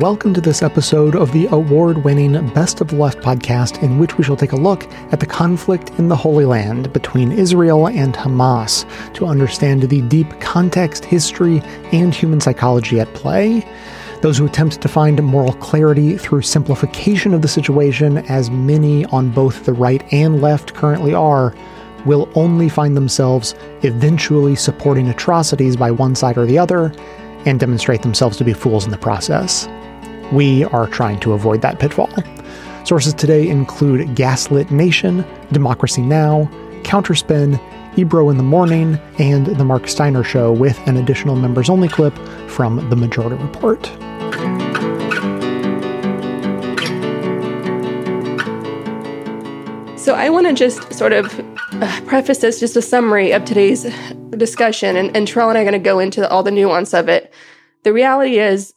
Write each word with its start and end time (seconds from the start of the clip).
Welcome 0.00 0.34
to 0.34 0.42
this 0.42 0.62
episode 0.62 1.16
of 1.16 1.32
the 1.32 1.46
award 1.46 2.04
winning 2.04 2.32
Best 2.48 2.82
of 2.82 2.92
Left 2.92 3.20
podcast, 3.20 3.82
in 3.82 3.98
which 3.98 4.18
we 4.18 4.24
shall 4.24 4.36
take 4.36 4.52
a 4.52 4.56
look 4.56 4.84
at 5.10 5.20
the 5.20 5.26
conflict 5.26 5.90
in 5.98 6.08
the 6.08 6.16
Holy 6.16 6.44
Land 6.44 6.92
between 6.92 7.32
Israel 7.32 7.88
and 7.88 8.12
Hamas 8.12 8.84
to 9.14 9.24
understand 9.24 9.84
the 9.84 10.02
deep 10.02 10.38
context, 10.38 11.06
history, 11.06 11.60
and 11.92 12.14
human 12.14 12.42
psychology 12.42 13.00
at 13.00 13.14
play. 13.14 13.66
Those 14.20 14.36
who 14.36 14.44
attempt 14.44 14.82
to 14.82 14.88
find 14.88 15.22
moral 15.22 15.54
clarity 15.54 16.18
through 16.18 16.42
simplification 16.42 17.32
of 17.32 17.40
the 17.40 17.48
situation, 17.48 18.18
as 18.28 18.50
many 18.50 19.06
on 19.06 19.30
both 19.30 19.64
the 19.64 19.72
right 19.72 20.04
and 20.12 20.42
left 20.42 20.74
currently 20.74 21.14
are, 21.14 21.54
will 22.04 22.28
only 22.34 22.68
find 22.68 22.98
themselves 22.98 23.54
eventually 23.82 24.56
supporting 24.56 25.08
atrocities 25.08 25.74
by 25.74 25.90
one 25.90 26.14
side 26.14 26.36
or 26.36 26.44
the 26.44 26.58
other 26.58 26.92
and 27.46 27.58
demonstrate 27.58 28.02
themselves 28.02 28.36
to 28.36 28.44
be 28.44 28.52
fools 28.52 28.84
in 28.84 28.90
the 28.90 28.98
process. 28.98 29.66
We 30.32 30.64
are 30.64 30.88
trying 30.88 31.20
to 31.20 31.32
avoid 31.32 31.62
that 31.62 31.78
pitfall. 31.78 32.10
Sources 32.84 33.14
today 33.14 33.48
include 33.48 34.14
Gaslit 34.14 34.70
Nation, 34.70 35.24
Democracy 35.52 36.02
Now!, 36.02 36.48
Counterspin, 36.82 37.60
Ebro 37.98 38.28
in 38.30 38.36
the 38.36 38.42
Morning, 38.42 38.98
and 39.18 39.46
The 39.46 39.64
Marc 39.64 39.88
Steiner 39.88 40.22
Show, 40.22 40.52
with 40.52 40.78
an 40.86 40.96
additional 40.96 41.36
members 41.36 41.70
only 41.70 41.88
clip 41.88 42.16
from 42.48 42.88
The 42.90 42.96
Majority 42.96 43.36
Report. 43.36 43.86
So, 49.98 50.14
I 50.14 50.28
want 50.30 50.46
to 50.46 50.52
just 50.52 50.92
sort 50.92 51.12
of 51.12 51.40
uh, 51.72 52.00
preface 52.02 52.38
this 52.38 52.60
just 52.60 52.76
a 52.76 52.82
summary 52.82 53.32
of 53.32 53.44
today's 53.44 53.84
discussion, 54.30 54.96
and, 54.96 55.16
and 55.16 55.26
Terrell 55.26 55.48
and 55.48 55.58
I 55.58 55.62
are 55.62 55.64
going 55.64 55.72
to 55.72 55.78
go 55.78 55.98
into 55.98 56.28
all 56.28 56.42
the 56.42 56.50
nuance 56.50 56.94
of 56.94 57.08
it. 57.08 57.32
The 57.82 57.92
reality 57.92 58.38
is, 58.38 58.74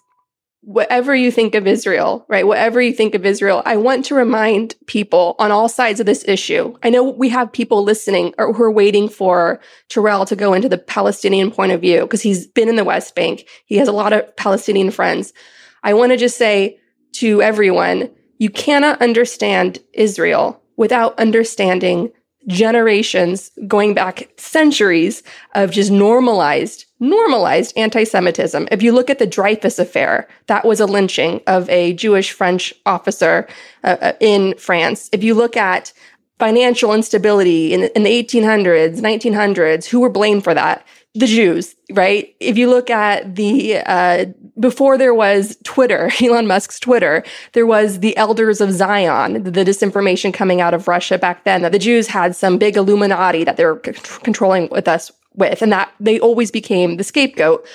whatever 0.62 1.16
you 1.16 1.32
think 1.32 1.56
of 1.56 1.66
Israel, 1.66 2.26
right? 2.28 2.46
Whatever 2.46 2.82
you 2.82 2.94
think 2.94 3.16
of 3.16 3.26
Israel, 3.26 3.62
I 3.66 3.78
want 3.78 4.06
to 4.06 4.16
remind 4.16 4.76
people 4.88 5.36
on 5.40 5.52
all 5.52 5.70
sides 5.70 6.00
of 6.00 6.06
this 6.06 6.28
issue. 6.28 6.76
I 6.84 6.90
know 6.90 7.04
we 7.04 7.30
have 7.30 7.52
people 7.52 7.84
listening 7.84 8.34
or 8.38 8.54
who 8.54 8.64
are 8.64 8.72
waiting 8.72 9.08
for 9.08 9.60
Terrell 9.88 10.26
to 10.26 10.36
go 10.36 10.54
into 10.54 10.70
the 10.70 10.78
Palestinian 10.78 11.52
point 11.52 11.72
of 11.72 11.82
view 11.82 12.02
because 12.02 12.22
he's 12.22 12.46
been 12.46 12.70
in 12.70 12.76
the 12.76 12.84
West 12.84 13.16
Bank. 13.16 13.48
He 13.66 13.78
has 13.78 13.88
a 13.88 13.94
lot 13.94 14.14
of 14.14 14.36
Palestinian 14.36 14.92
friends. 14.92 15.34
I 15.82 15.94
want 15.94 16.12
to 16.12 16.18
just 16.18 16.38
say 16.38 16.80
to 17.14 17.42
everyone, 17.42 18.12
you 18.38 18.50
cannot 18.50 19.02
understand 19.02 19.80
Israel 19.94 20.62
without 20.76 21.18
understanding 21.20 22.12
generations 22.50 23.52
going 23.68 23.94
back 23.94 24.28
centuries 24.38 25.24
of 25.54 25.72
just 25.72 25.92
normalized 25.92 26.86
normalized 27.00 27.72
anti-semitism. 27.78 28.68
If 28.72 28.82
you 28.82 28.92
look 28.92 29.10
at 29.10 29.20
the 29.20 29.28
dreyfus 29.28 29.80
affair 29.80 30.28
that 30.48 30.66
was 30.66 30.80
a 30.82 30.86
lynching 30.86 31.42
of 31.48 31.70
a 31.70 31.94
jewish 31.94 32.32
french 32.32 32.74
officer 32.86 33.48
uh, 33.84 33.98
uh 34.02 34.14
in 34.20 34.56
france. 34.58 35.10
If 35.14 35.24
you 35.24 35.36
look 35.36 35.56
at 35.56 35.94
financial 36.40 36.94
instability 36.94 37.74
in, 37.74 37.84
in 37.96 38.04
the 38.04 38.24
1800s 38.24 39.00
1900s 39.00 39.86
who 39.86 40.00
were 40.00 40.10
blamed 40.10 40.44
for 40.44 40.54
that 40.54 40.86
the 41.16 41.26
Jews, 41.26 41.76
right? 41.92 42.36
If 42.40 42.58
you 42.58 42.70
look 42.70 42.90
at 42.90 43.36
the, 43.36 43.78
uh, 43.78 44.26
before 44.60 44.98
there 44.98 45.14
was 45.14 45.58
Twitter, 45.64 46.12
Elon 46.22 46.48
Musk's 46.48 46.80
Twitter, 46.80 47.24
there 47.54 47.66
was 47.66 48.00
the 48.00 48.16
Elders 48.16 48.62
of 48.62 48.72
Zion, 48.72 49.44
the 49.44 49.52
disinformation 49.52 50.34
coming 50.34 50.62
out 50.62 50.74
of 50.74 50.88
Russia 50.88 51.18
back 51.18 51.44
then, 51.46 51.64
that 51.64 51.72
the 51.72 51.80
Jews 51.80 52.08
had 52.08 52.36
some 52.36 52.58
big 52.58 52.78
Illuminati 52.78 53.44
that 53.44 53.58
they 53.58 53.66
were 53.66 53.82
c- 53.84 53.94
controlling 54.24 54.70
with 54.70 54.88
us 54.88 55.12
with, 55.34 55.62
and 55.62 55.72
that 55.72 55.92
they 56.00 56.20
always 56.20 56.52
became 56.52 56.98
the 56.98 57.04
scapegoat. 57.04 57.66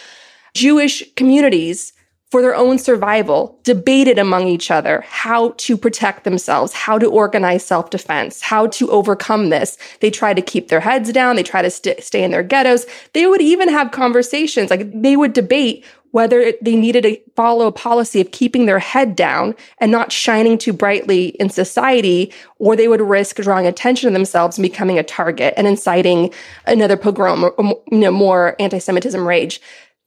Jewish 0.54 1.02
communities 1.14 1.92
for 2.30 2.42
their 2.42 2.56
own 2.56 2.78
survival, 2.78 3.60
debated 3.62 4.18
among 4.18 4.48
each 4.48 4.68
other 4.68 5.04
how 5.06 5.50
to 5.56 5.76
protect 5.76 6.24
themselves, 6.24 6.72
how 6.72 6.98
to 6.98 7.06
organize 7.06 7.64
self 7.64 7.90
defense, 7.90 8.40
how 8.40 8.66
to 8.66 8.90
overcome 8.90 9.50
this. 9.50 9.78
They 10.00 10.10
try 10.10 10.34
to 10.34 10.42
keep 10.42 10.66
their 10.66 10.80
heads 10.80 11.12
down. 11.12 11.36
They 11.36 11.44
try 11.44 11.62
to 11.62 11.70
st- 11.70 12.02
stay 12.02 12.24
in 12.24 12.32
their 12.32 12.42
ghettos. 12.42 12.86
They 13.12 13.26
would 13.26 13.40
even 13.40 13.68
have 13.68 13.92
conversations, 13.92 14.68
like 14.68 14.90
they 15.00 15.16
would 15.16 15.32
debate 15.32 15.84
whether 16.10 16.52
they 16.62 16.76
needed 16.76 17.02
to 17.02 17.16
follow 17.34 17.66
a 17.66 17.72
policy 17.72 18.20
of 18.20 18.30
keeping 18.30 18.66
their 18.66 18.78
head 18.78 19.16
down 19.16 19.54
and 19.78 19.90
not 19.92 20.12
shining 20.12 20.56
too 20.56 20.72
brightly 20.72 21.28
in 21.40 21.50
society, 21.50 22.32
or 22.58 22.74
they 22.76 22.86
would 22.86 23.00
risk 23.00 23.36
drawing 23.36 23.66
attention 23.66 24.08
to 24.08 24.12
themselves 24.12 24.56
and 24.56 24.62
becoming 24.62 24.96
a 24.98 25.02
target 25.02 25.54
and 25.56 25.66
inciting 25.66 26.32
another 26.66 26.96
pogrom 26.96 27.44
or, 27.44 27.54
you 27.90 27.98
know, 27.98 28.12
more 28.12 28.54
anti-Semitism 28.60 29.26
rage 29.26 29.60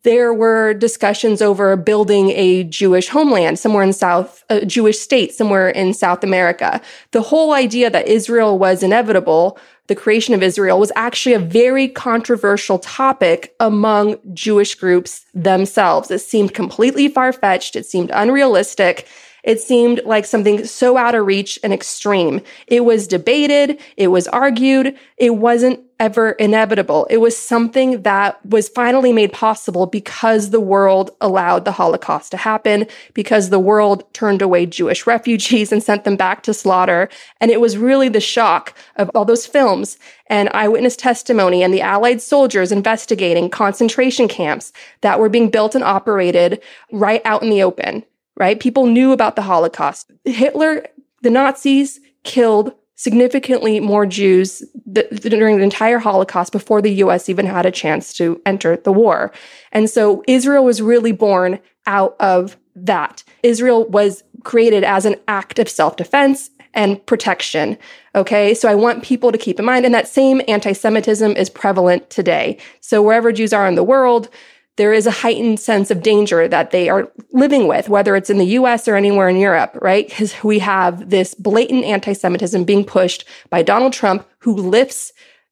there 0.08 0.34
were 0.34 0.74
discussions 0.74 1.42
over 1.42 1.76
building 1.76 2.30
a 2.30 2.64
Jewish 2.64 3.10
homeland 3.10 3.60
somewhere 3.60 3.84
in 3.84 3.92
South, 3.92 4.42
a 4.50 4.66
Jewish 4.66 5.00
state 5.00 5.34
somewhere 5.34 5.68
in 5.68 5.94
South 5.94 6.24
America. 6.24 6.80
The 7.12 7.22
whole 7.22 7.52
idea 7.52 7.90
that 7.90 8.08
Israel 8.08 8.58
was 8.58 8.84
inevitable, 8.84 9.60
the 9.88 9.96
creation 9.96 10.34
of 10.34 10.42
Israel 10.42 10.80
was 10.80 10.94
actually 10.96 11.34
a 11.34 11.40
very 11.40 11.90
controversial 11.90 12.80
topic 12.80 13.54
among 13.60 14.16
Jewish 14.34 14.76
groups 14.76 15.26
themselves. 15.34 16.10
It 16.10 16.20
seemed 16.20 16.54
completely 16.54 17.10
far 17.10 17.34
fetched. 17.34 17.76
It 17.76 17.86
seemed 17.86 18.10
unrealistic. 18.14 19.10
It 19.44 19.62
seemed 19.62 20.02
like 20.06 20.26
something 20.26 20.66
so 20.66 20.98
out 20.98 21.16
of 21.16 21.26
reach 21.26 21.60
and 21.64 21.74
extreme. 21.74 22.42
It 22.68 22.86
was 22.86 23.08
debated. 23.08 23.80
It 23.96 24.08
was 24.10 24.28
argued. 24.28 24.98
It 25.18 25.36
wasn't 25.36 25.82
ever 26.00 26.32
inevitable. 26.32 27.08
It 27.10 27.18
was 27.18 27.36
something 27.36 28.04
that 28.04 28.44
was 28.46 28.70
finally 28.70 29.12
made 29.12 29.34
possible 29.34 29.88
because 29.88 30.52
the 30.52 30.60
world 30.60 31.10
allowed 31.22 31.66
the 31.66 31.72
Holocaust 31.72 32.32
to 32.32 32.38
happen, 32.38 32.86
because 33.14 33.50
the 33.50 33.60
world 33.60 34.04
turned 34.14 34.42
away 34.42 34.66
Jewish 34.66 35.08
refugees 35.08 35.72
and 35.72 35.82
sent 35.82 36.04
them 36.04 36.16
back 36.16 36.44
to 36.44 36.54
slaughter. 36.54 37.10
And 37.42 37.50
it 37.50 37.60
was 37.60 37.78
really 37.78 38.10
the 38.10 38.20
shock 38.20 38.78
of 38.98 39.10
all 39.16 39.26
those 39.26 39.48
films 39.48 39.98
and 40.28 40.50
eyewitness 40.50 40.96
testimony 40.96 41.64
and 41.64 41.74
the 41.74 41.82
Allied 41.82 42.22
soldiers 42.22 42.72
investigating 42.72 43.50
concentration 43.50 44.28
camps 44.28 44.72
that 45.02 45.20
were 45.20 45.30
being 45.30 45.50
built 45.50 45.74
and 45.74 45.84
operated 45.84 46.62
right 46.92 47.22
out 47.26 47.42
in 47.42 47.50
the 47.50 47.64
open 47.64 48.04
right? 48.38 48.60
People 48.60 48.86
knew 48.86 49.12
about 49.12 49.36
the 49.36 49.42
Holocaust. 49.42 50.12
Hitler, 50.26 50.86
the 51.22 51.30
Nazis 51.30 52.00
killed 52.24 52.74
significantly 52.96 53.80
more 53.80 54.06
Jews 54.06 54.64
th- 54.94 55.10
during 55.22 55.58
the 55.58 55.64
entire 55.64 56.00
Holocaust 56.00 56.52
before 56.52 56.82
the 56.82 56.94
US 56.96 57.30
even 57.30 57.46
had 57.46 57.66
a 57.66 57.72
chance 57.72 58.14
to 58.16 58.42
enter 58.46 58.78
the 58.78 58.92
war. 58.92 59.32
And 59.72 59.90
so 59.90 60.24
Israel 60.28 60.66
was 60.66 60.82
really 60.82 61.12
born 61.12 61.60
out 61.86 62.16
of 62.20 62.58
that. 62.76 63.24
Israel 63.44 63.86
was 63.86 64.24
created 64.44 64.84
as 64.84 65.06
an 65.06 65.16
act 65.28 65.60
of 65.60 65.70
self 65.70 65.96
defense 65.96 66.50
and 66.74 67.04
protection. 67.06 67.78
Okay. 68.16 68.54
So 68.54 68.70
I 68.70 68.76
want 68.76 69.04
people 69.04 69.32
to 69.32 69.38
keep 69.38 69.60
in 69.60 69.66
mind, 69.66 69.86
and 69.86 69.94
that 69.94 70.08
same 70.08 70.42
anti 70.48 70.74
Semitism 70.74 71.32
is 71.32 71.50
prevalent 71.50 72.10
today. 72.10 72.58
So 72.82 73.02
wherever 73.02 73.32
Jews 73.32 73.54
are 73.54 73.68
in 73.68 73.76
the 73.76 73.84
world, 73.84 74.30
there 74.78 74.94
is 74.94 75.06
a 75.06 75.12
heightened 75.12 75.60
sense 75.60 75.92
of 75.92 76.02
danger 76.02 76.48
that 76.48 76.72
they 76.72 76.88
are 76.88 77.12
living 77.34 77.68
with, 77.68 77.90
whether 77.90 78.16
it's 78.16 78.30
in 78.30 78.38
the 78.38 78.46
US 78.46 78.88
or 78.88 78.96
anywhere 78.96 79.28
in 79.28 79.38
Europe, 79.38 79.78
right? 79.82 80.08
Because 80.08 80.44
we 80.44 80.60
have 80.60 81.10
this 81.10 81.34
blatant 81.34 81.84
anti 81.84 82.14
Semitism 82.14 82.64
being 82.64 82.86
pushed 82.86 83.26
by 83.50 83.62
Donald 83.62 83.94
Trump, 83.94 84.28
who 84.40 84.54
lifts 84.56 85.12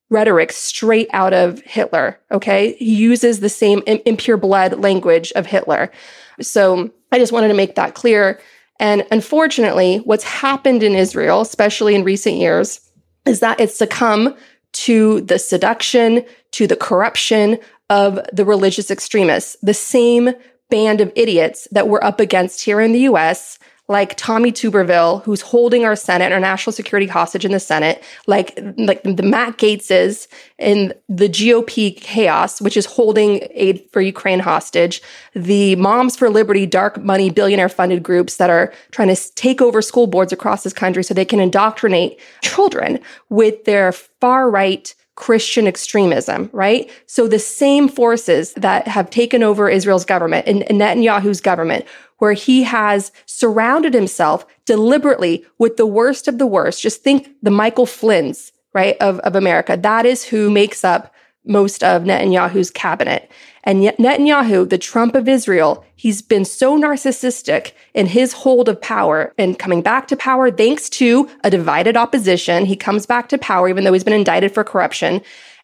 rhetoric 0.10 0.52
straight 0.52 1.10
out 1.12 1.34
of 1.34 1.60
Hitler. 1.62 2.20
Okay. 2.32 2.76
He 2.76 2.96
uses 2.96 3.40
the 3.40 3.50
same 3.50 3.82
impure 3.88 4.38
blood 4.38 4.80
language 4.80 5.32
of 5.36 5.48
Hitler. 5.48 5.92
So 6.40 6.92
I 7.12 7.18
just 7.18 7.32
wanted 7.32 7.48
to 7.48 7.54
make 7.56 7.76
that 7.76 7.96
clear. 7.96 8.40
And 8.80 9.06
unfortunately, 9.10 9.98
what's 10.00 10.24
happened 10.24 10.84
in 10.84 10.94
Israel, 10.94 11.42
especially 11.42 11.96
in 11.96 12.04
recent 12.04 12.36
years, 12.36 12.82
is 13.26 13.40
that 13.40 13.60
it's 13.60 13.76
succumbed 13.76 14.36
to 14.74 15.22
the 15.22 15.40
seduction, 15.40 16.24
to 16.52 16.68
the 16.68 16.76
corruption 16.76 17.58
of 17.90 18.20
the 18.34 18.46
religious 18.46 18.90
extremists, 18.90 19.58
the 19.62 19.74
same 19.74 20.32
band 20.70 21.02
of 21.02 21.12
idiots 21.16 21.68
that 21.72 21.88
we're 21.88 22.04
up 22.04 22.20
against 22.20 22.62
here 22.62 22.80
in 22.82 22.92
the 22.92 23.02
US, 23.02 23.60
like 23.88 24.16
Tommy 24.16 24.52
Tuberville, 24.52 25.22
who's 25.24 25.42
holding 25.42 25.86
our 25.86 25.96
Senate, 25.96 26.32
our 26.32 26.40
national 26.40 26.74
security 26.74 27.06
hostage 27.06 27.46
in 27.46 27.52
the 27.52 27.60
Senate, 27.60 28.04
like, 28.26 28.58
like 28.78 29.04
the 29.04 29.22
Matt 29.22 29.58
Gaetzes 29.58 30.28
in 30.58 30.92
the 31.08 31.30
GOP 31.30 31.96
chaos, 31.96 32.60
which 32.60 32.76
is 32.76 32.88
holding 32.88 33.48
aid 33.52 33.88
for 33.92 34.02
Ukraine 34.02 34.40
hostage, 34.40 35.04
the 35.36 35.76
Moms 35.76 36.16
for 36.16 36.32
Liberty 36.32 36.66
dark 36.66 36.98
money 37.04 37.30
billionaire 37.30 37.70
funded 37.70 38.02
groups 38.02 38.38
that 38.38 38.50
are 38.50 38.74
trying 38.90 39.14
to 39.14 39.34
take 39.36 39.62
over 39.62 39.84
school 39.84 40.08
boards 40.08 40.34
across 40.34 40.64
this 40.64 40.74
country 40.74 41.04
so 41.04 41.14
they 41.14 41.26
can 41.26 41.40
indoctrinate 41.40 42.20
children 42.42 43.00
with 43.30 43.66
their 43.66 43.92
far 43.92 44.50
right 44.50 44.96
Christian 45.16 45.66
extremism, 45.66 46.50
right? 46.52 46.92
So 47.06 47.28
the 47.28 47.40
same 47.40 47.88
forces 47.88 48.54
that 48.54 48.88
have 48.88 49.10
taken 49.10 49.44
over 49.44 49.70
Israel's 49.70 50.06
government 50.06 50.46
and 50.48 50.64
Netanyahu's 50.64 51.40
government, 51.40 51.86
where 52.18 52.34
he 52.34 52.64
has 52.64 53.12
surrounded 53.26 53.94
himself 53.94 54.46
deliberately 54.66 55.46
with 55.58 55.78
the 55.78 55.86
worst 55.86 56.28
of 56.28 56.38
the 56.38 56.48
worst. 56.48 56.82
Just 56.82 57.02
think 57.02 57.30
the 57.42 57.52
Michael 57.52 57.86
Flynn's, 57.86 58.52
right, 58.74 58.98
of, 59.00 59.20
of 59.20 59.36
America. 59.36 59.78
That 59.78 60.06
is 60.06 60.26
who 60.26 60.50
makes 60.50 60.84
up 60.84 61.14
most 61.46 61.84
of 61.84 62.04
Netanyahu's 62.04 62.70
cabinet. 62.70 63.32
And 63.64 63.84
yet 63.84 63.98
Netanyahu, 63.98 64.70
the 64.70 64.78
Trump 64.78 65.16
of 65.16 65.28
Israel, 65.28 65.84
he's 65.96 66.22
been 66.22 66.46
so 66.46 66.78
narcissistic 66.80 67.72
in 67.94 68.06
his 68.06 68.34
hold 68.34 68.70
of 68.70 68.80
power 68.80 69.34
and 69.38 69.58
coming 69.58 69.82
back 69.82 70.08
to 70.10 70.16
power 70.16 70.52
thanks 70.52 70.88
to 70.90 71.30
a 71.44 71.50
divided 71.50 71.98
opposition. 71.98 72.66
He 72.66 72.76
comes 72.76 73.06
back 73.06 73.30
to 73.30 73.38
power 73.38 73.68
even 73.68 73.84
though 73.84 73.94
he's 73.94 74.04
been 74.04 74.14
indicted 74.14 74.54
for 74.54 74.64
corruption. 74.64 75.22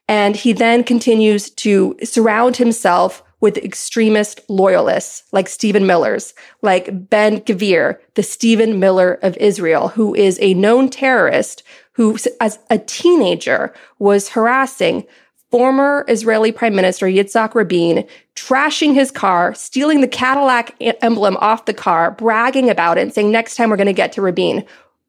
And 0.08 0.36
he 0.36 0.52
then 0.52 0.84
continues 0.84 1.52
to 1.52 1.96
surround 2.04 2.58
himself 2.58 3.24
with 3.40 3.58
extremist 3.58 4.40
loyalists 4.50 5.24
like 5.32 5.50
Stephen 5.50 5.88
Miller's, 5.88 6.34
like 6.62 7.10
Ben 7.10 7.42
Gvir, 7.42 7.98
the 8.14 8.24
Stephen 8.24 8.80
Miller 8.80 9.20
of 9.24 9.36
Israel, 9.38 9.90
who 9.90 10.14
is 10.14 10.38
a 10.42 10.54
known 10.54 10.90
terrorist 10.90 11.64
who, 11.94 12.18
as 12.40 12.60
a 12.70 12.78
teenager, 12.78 13.74
was 14.00 14.30
harassing 14.30 15.06
former 15.52 16.06
Israeli 16.08 16.52
Prime 16.52 16.74
Minister 16.74 17.06
Yitzhak 17.06 17.54
Rabin, 17.54 18.08
trashing 18.36 18.94
his 18.94 19.12
car, 19.12 19.54
stealing 19.54 20.02
the 20.02 20.08
Cadillac 20.08 20.74
emblem 20.80 21.38
off 21.38 21.66
the 21.66 21.74
car, 21.74 22.12
bragging 22.12 22.70
about 22.70 22.98
it, 22.98 23.02
and 23.02 23.14
saying, 23.14 23.32
next 23.32 23.56
time 23.56 23.70
we're 23.70 23.76
going 23.76 23.86
to 23.88 23.94
get 23.94 24.14
to 24.14 24.22
Rabin. 24.22 24.66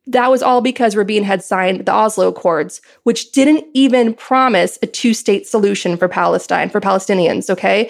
That 0.06 0.33
was 0.33 0.43
all 0.43 0.61
because 0.61 0.97
Rabin 0.97 1.23
had 1.23 1.44
signed 1.44 1.87
the 1.87 1.93
Oslo 1.93 2.29
Accords, 2.29 2.81
which 3.05 3.31
didn't 3.31 3.65
even 3.73 4.15
promise 4.15 4.77
a 4.83 4.89
two 4.89 5.15
state 5.15 5.47
solution 5.47 5.97
for 5.97 6.09
Palestine, 6.09 6.71
for 6.71 6.81
Palestinians, 6.81 7.49
okay? 7.49 7.89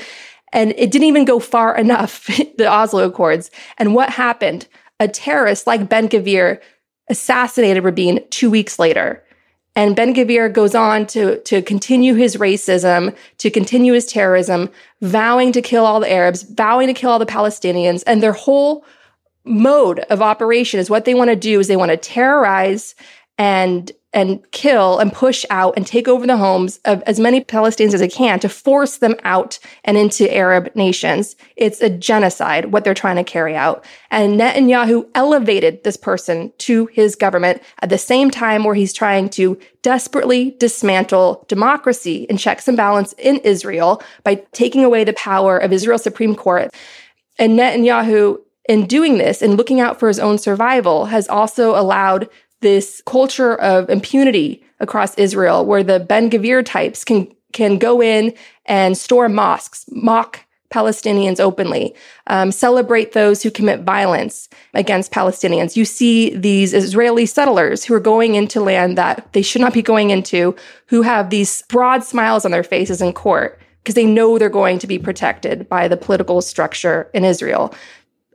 And 0.53 0.73
it 0.77 0.91
didn't 0.91 1.09
even 1.09 1.25
go 1.25 1.41
far 1.41 1.75
enough, 1.79 2.27
the 2.59 2.71
Oslo 2.71 3.07
Accords. 3.07 3.51
And 3.79 3.95
what 3.95 4.11
happened? 4.11 4.69
A 5.01 5.09
terrorist 5.09 5.67
like 5.67 5.89
Ben 5.89 6.07
Gvir 6.07 6.61
assassinated 7.09 7.83
Rabin 7.83 8.23
two 8.31 8.51
weeks 8.51 8.79
later. 8.79 9.22
And 9.75 9.97
Ben 9.97 10.15
Gvir 10.15 10.53
goes 10.53 10.75
on 10.75 11.07
to, 11.09 11.41
to 11.41 11.63
continue 11.63 12.15
his 12.15 12.37
racism, 12.37 13.17
to 13.39 13.51
continue 13.51 13.95
his 13.95 14.07
terrorism, 14.07 14.71
vowing 15.01 15.51
to 15.53 15.63
kill 15.63 15.87
all 15.87 16.01
the 16.01 16.13
Arabs, 16.13 16.43
vowing 16.43 16.89
to 16.89 16.95
kill 16.95 17.11
all 17.11 17.19
the 17.19 17.27
Palestinians. 17.27 18.03
And 18.07 18.23
their 18.23 18.35
whole 18.35 18.85
mode 19.45 20.01
of 20.11 20.21
operation 20.21 20.79
is 20.79 20.91
what 20.91 21.05
they 21.05 21.15
want 21.15 21.31
to 21.31 21.37
do 21.37 21.59
is 21.59 21.69
they 21.69 21.77
want 21.77 21.91
to 21.91 21.97
terrorize 21.97 22.95
and 23.39 23.91
and 24.13 24.51
kill 24.51 24.99
and 24.99 25.13
push 25.13 25.45
out 25.49 25.75
and 25.77 25.87
take 25.87 26.07
over 26.07 26.27
the 26.27 26.37
homes 26.37 26.79
of 26.85 27.03
as 27.03 27.19
many 27.19 27.43
Palestinians 27.43 27.95
as 27.95 28.01
they 28.01 28.09
can 28.09 28.39
to 28.41 28.49
force 28.49 28.99
them 28.99 29.15
out 29.25 29.59
and 29.85 29.97
into 29.97 30.33
Arab 30.35 30.71
nations. 30.75 31.35
It's 31.57 31.81
a 31.81 31.89
genocide, 31.89 32.67
what 32.67 32.85
they're 32.85 32.95
trying 32.95 33.17
to 33.17 33.25
carry 33.25 33.57
out. 33.57 33.85
And 34.11 34.39
Netanyahu 34.39 35.09
elevated 35.15 35.83
this 35.83 35.97
person 35.97 36.53
to 36.59 36.87
his 36.87 37.17
government 37.17 37.63
at 37.81 37.89
the 37.89 37.99
same 37.99 38.31
time 38.31 38.65
where 38.65 38.75
he's 38.75 38.93
trying 38.93 39.31
to 39.31 39.59
desperately 39.81 40.53
dismantle 40.59 41.45
democracy 41.49 42.27
and 42.29 42.39
checks 42.39 42.69
and 42.69 42.77
balance 42.77 43.15
in 43.15 43.39
Israel 43.39 44.03
by 44.25 44.37
taking 44.53 44.85
away 44.85 45.05
the 45.05 45.15
power 45.15 45.57
of 45.57 45.73
Israel's 45.73 46.03
Supreme 46.03 46.35
Court. 46.35 46.71
And 47.39 47.59
Netanyahu 47.59 48.39
in 48.69 48.87
doing 48.87 49.19
this 49.19 49.43
and 49.43 49.57
looking 49.57 49.81
out 49.81 49.99
for 49.99 50.09
his 50.09 50.21
own 50.21 50.39
survival 50.39 51.07
has 51.07 51.29
also 51.29 51.79
allowed 51.79 52.29
this 52.63 53.03
culture 53.07 53.55
of 53.57 53.91
impunity 53.91 54.65
across 54.81 55.15
Israel 55.17 55.65
where 55.67 55.85
the 55.85 56.01
Ben 56.01 56.31
Gvir 56.31 56.65
types 56.65 57.05
can 57.05 57.29
can 57.53 57.79
go 57.79 58.03
in 58.03 58.33
and 58.65 58.97
storm 58.97 59.35
mosques, 59.35 59.85
mock 59.93 60.41
Palestinians 60.73 61.39
openly, 61.39 61.95
um, 62.27 62.51
celebrate 62.51 63.13
those 63.13 63.43
who 63.43 63.51
commit 63.51 63.83
violence 63.83 64.49
against 64.73 65.13
Palestinians. 65.13 65.77
You 65.77 65.85
see 65.85 66.35
these 66.35 66.73
Israeli 66.73 67.27
settlers 67.27 67.85
who 67.85 67.95
are 67.95 68.01
going 68.01 68.35
into 68.35 68.61
land 68.61 68.97
that 68.97 69.31
they 69.35 69.43
should 69.43 69.61
not 69.61 69.75
be 69.75 69.83
going 69.83 70.09
into, 70.11 70.57
who 70.87 71.03
have 71.03 71.29
these 71.29 71.63
broad 71.69 72.03
smiles 72.03 72.45
on 72.45 72.51
their 72.51 72.65
faces 72.65 73.03
in 73.03 73.13
court 73.13 73.61
because 73.83 73.95
they 73.95 74.07
know 74.07 74.39
they're 74.39 74.49
going 74.49 74.79
to 74.79 74.87
be 74.87 74.99
protected 74.99 75.69
by 75.69 75.89
the 75.89 75.97
political 75.97 76.41
structure 76.41 77.11
in 77.13 77.25
Israel. 77.25 77.75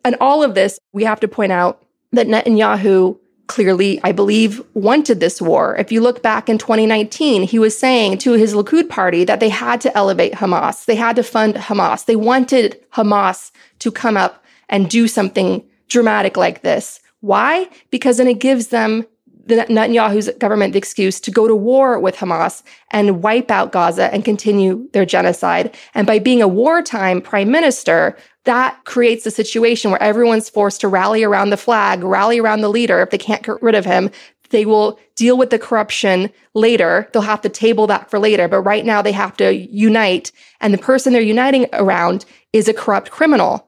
And 0.06 0.16
all 0.22 0.44
of 0.44 0.56
this, 0.56 0.80
we 0.94 1.04
have 1.06 1.20
to 1.22 1.28
point 1.28 1.52
out 1.52 1.84
that 2.12 2.28
Netanyahu 2.28 3.18
clearly, 3.48 4.00
I 4.04 4.12
believe, 4.12 4.62
wanted 4.74 5.20
this 5.20 5.42
war. 5.42 5.76
If 5.78 5.92
you 5.92 6.02
look 6.02 6.22
back 6.22 6.50
in 6.50 6.58
2019, 6.58 7.44
he 7.44 7.60
was 7.60 7.78
saying 7.78 8.20
to 8.20 8.34
his 8.34 8.54
Likud 8.54 8.90
party 8.90 9.24
that 9.24 9.40
they 9.40 9.50
had 9.50 9.82
to 9.82 9.98
elevate 9.98 10.34
Hamas. 10.34 10.86
They 10.86 10.96
had 10.96 11.16
to 11.16 11.24
fund 11.24 11.56
Hamas. 11.56 12.06
They 12.06 12.16
wanted 12.16 12.80
Hamas 12.94 13.52
to 13.80 13.92
come 13.92 14.18
up 14.18 14.44
and 14.70 14.90
do 14.90 15.08
something 15.08 15.64
dramatic 15.88 16.38
like 16.38 16.62
this. 16.62 17.00
Why? 17.22 17.70
Because 17.90 18.18
then 18.18 18.28
it 18.28 18.40
gives 18.40 18.68
them 18.68 19.06
the 19.48 19.56
Netanyahu's 19.56 20.30
government 20.40 20.74
the 20.74 20.78
excuse 20.78 21.20
to 21.22 21.32
go 21.32 21.48
to 21.48 21.56
war 21.56 22.00
with 22.00 22.16
Hamas 22.16 22.64
and 22.92 23.24
wipe 23.24 23.50
out 23.50 23.72
Gaza 23.72 24.14
and 24.14 24.26
continue 24.26 24.90
their 24.94 25.06
genocide. 25.06 25.76
And 25.94 26.06
by 26.06 26.20
being 26.20 26.42
a 26.42 26.48
wartime 26.48 27.22
prime 27.22 27.50
minister, 27.50 28.18
that 28.44 28.84
creates 28.86 29.26
a 29.26 29.32
situation 29.32 29.92
where 29.92 30.02
everyone's 30.02 30.50
forced 30.50 30.82
to 30.82 30.88
rally 30.88 31.24
around 31.24 31.50
the 31.50 31.58
flag, 31.58 32.04
rally 32.04 32.40
around 32.40 32.62
the 32.62 32.70
leader. 32.70 33.02
If 33.02 33.10
they 33.10 33.18
can't 33.18 33.44
get 33.44 33.62
rid 33.62 33.76
of 33.76 33.86
him, 33.86 34.10
they 34.50 34.66
will 34.66 35.00
deal 35.16 35.38
with 35.38 35.50
the 35.50 35.60
corruption 35.60 36.30
later. 36.54 37.10
They'll 37.12 37.22
have 37.22 37.42
to 37.42 37.50
table 37.50 37.88
that 37.88 38.10
for 38.10 38.20
later. 38.20 38.48
But 38.48 38.62
right 38.62 38.86
now 38.86 39.02
they 39.02 39.12
have 39.12 39.36
to 39.38 39.54
unite. 39.54 40.32
And 40.62 40.74
the 40.74 40.78
person 40.78 41.12
they're 41.14 41.22
uniting 41.22 41.68
around 41.74 42.26
is 42.54 42.68
a 42.68 42.74
corrupt 42.74 43.12
criminal. 43.12 43.68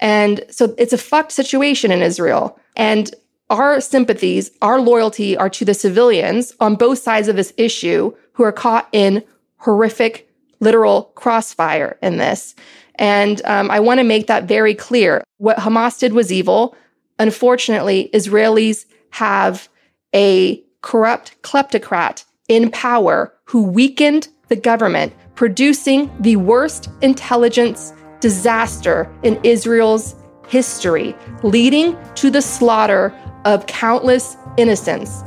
And 0.00 0.44
so 0.50 0.74
it's 0.78 0.92
a 0.92 0.98
fucked 0.98 1.32
situation 1.32 1.90
in 1.90 2.02
Israel. 2.02 2.58
And 2.76 3.10
our 3.50 3.80
sympathies, 3.80 4.50
our 4.62 4.80
loyalty 4.80 5.36
are 5.36 5.50
to 5.50 5.64
the 5.64 5.74
civilians 5.74 6.54
on 6.60 6.76
both 6.76 6.98
sides 6.98 7.28
of 7.28 7.36
this 7.36 7.52
issue 7.56 8.14
who 8.32 8.42
are 8.42 8.52
caught 8.52 8.88
in 8.92 9.24
horrific, 9.56 10.30
literal 10.60 11.04
crossfire 11.14 11.98
in 12.02 12.18
this. 12.18 12.54
And 12.96 13.40
um, 13.44 13.70
I 13.70 13.80
want 13.80 13.98
to 13.98 14.04
make 14.04 14.26
that 14.26 14.44
very 14.44 14.74
clear. 14.74 15.24
What 15.38 15.58
Hamas 15.58 15.98
did 15.98 16.12
was 16.12 16.32
evil. 16.32 16.76
Unfortunately, 17.18 18.10
Israelis 18.12 18.84
have 19.10 19.68
a 20.14 20.62
corrupt 20.82 21.40
kleptocrat 21.42 22.24
in 22.48 22.70
power 22.70 23.32
who 23.44 23.62
weakened 23.62 24.28
the 24.48 24.56
government, 24.56 25.12
producing 25.34 26.10
the 26.20 26.36
worst 26.36 26.90
intelligence 27.02 27.92
disaster 28.20 29.12
in 29.22 29.38
Israel's 29.44 30.14
history, 30.48 31.14
leading 31.42 31.96
to 32.14 32.30
the 32.30 32.42
slaughter 32.42 33.14
of 33.44 33.66
countless 33.66 34.36
innocents. 34.56 35.22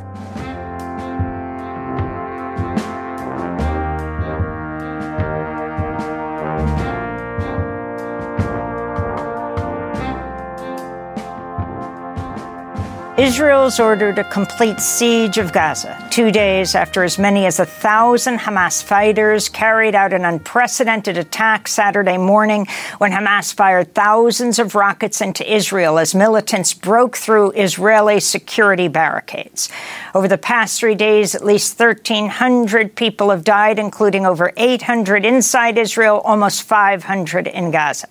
Israel's 13.18 13.80
ordered 13.80 14.18
a 14.18 14.24
complete 14.24 14.80
siege 14.80 15.38
of 15.38 15.54
Gaza, 15.54 15.96
two 16.12 16.30
days 16.30 16.76
after 16.76 17.04
as 17.04 17.18
many 17.18 17.46
as 17.46 17.58
a 17.58 17.66
thousand 17.66 18.38
Hamas 18.38 18.84
fighters 18.84 19.48
carried 19.48 19.96
out 19.96 20.12
an 20.12 20.26
unprecedented 20.26 21.18
attack 21.18 21.70
Saturday 21.70 22.18
morning 22.18 22.68
when 22.98 23.14
Hamas 23.14 23.54
fired 23.54 23.96
thousands 23.96 24.60
of 24.60 24.76
rockets 24.76 25.22
into 25.22 25.50
Israel 25.50 25.98
as 25.98 26.14
militants 26.14 26.74
broke 26.74 27.16
through 27.16 27.52
Israeli 27.52 28.20
security 28.20 28.90
barricades. 28.90 29.70
Over 30.14 30.28
the 30.28 30.38
past 30.38 30.82
three 30.82 30.96
days, 30.96 31.34
at 31.34 31.46
least 31.46 31.80
1,300 31.80 32.94
people 32.94 33.30
have 33.30 33.46
died, 33.46 33.80
including 33.80 34.26
over 34.26 34.52
800 34.58 35.24
inside 35.24 35.78
Israel, 35.78 36.20
almost 36.26 36.64
500 36.64 37.48
in 37.48 37.72
Gaza. 37.72 38.10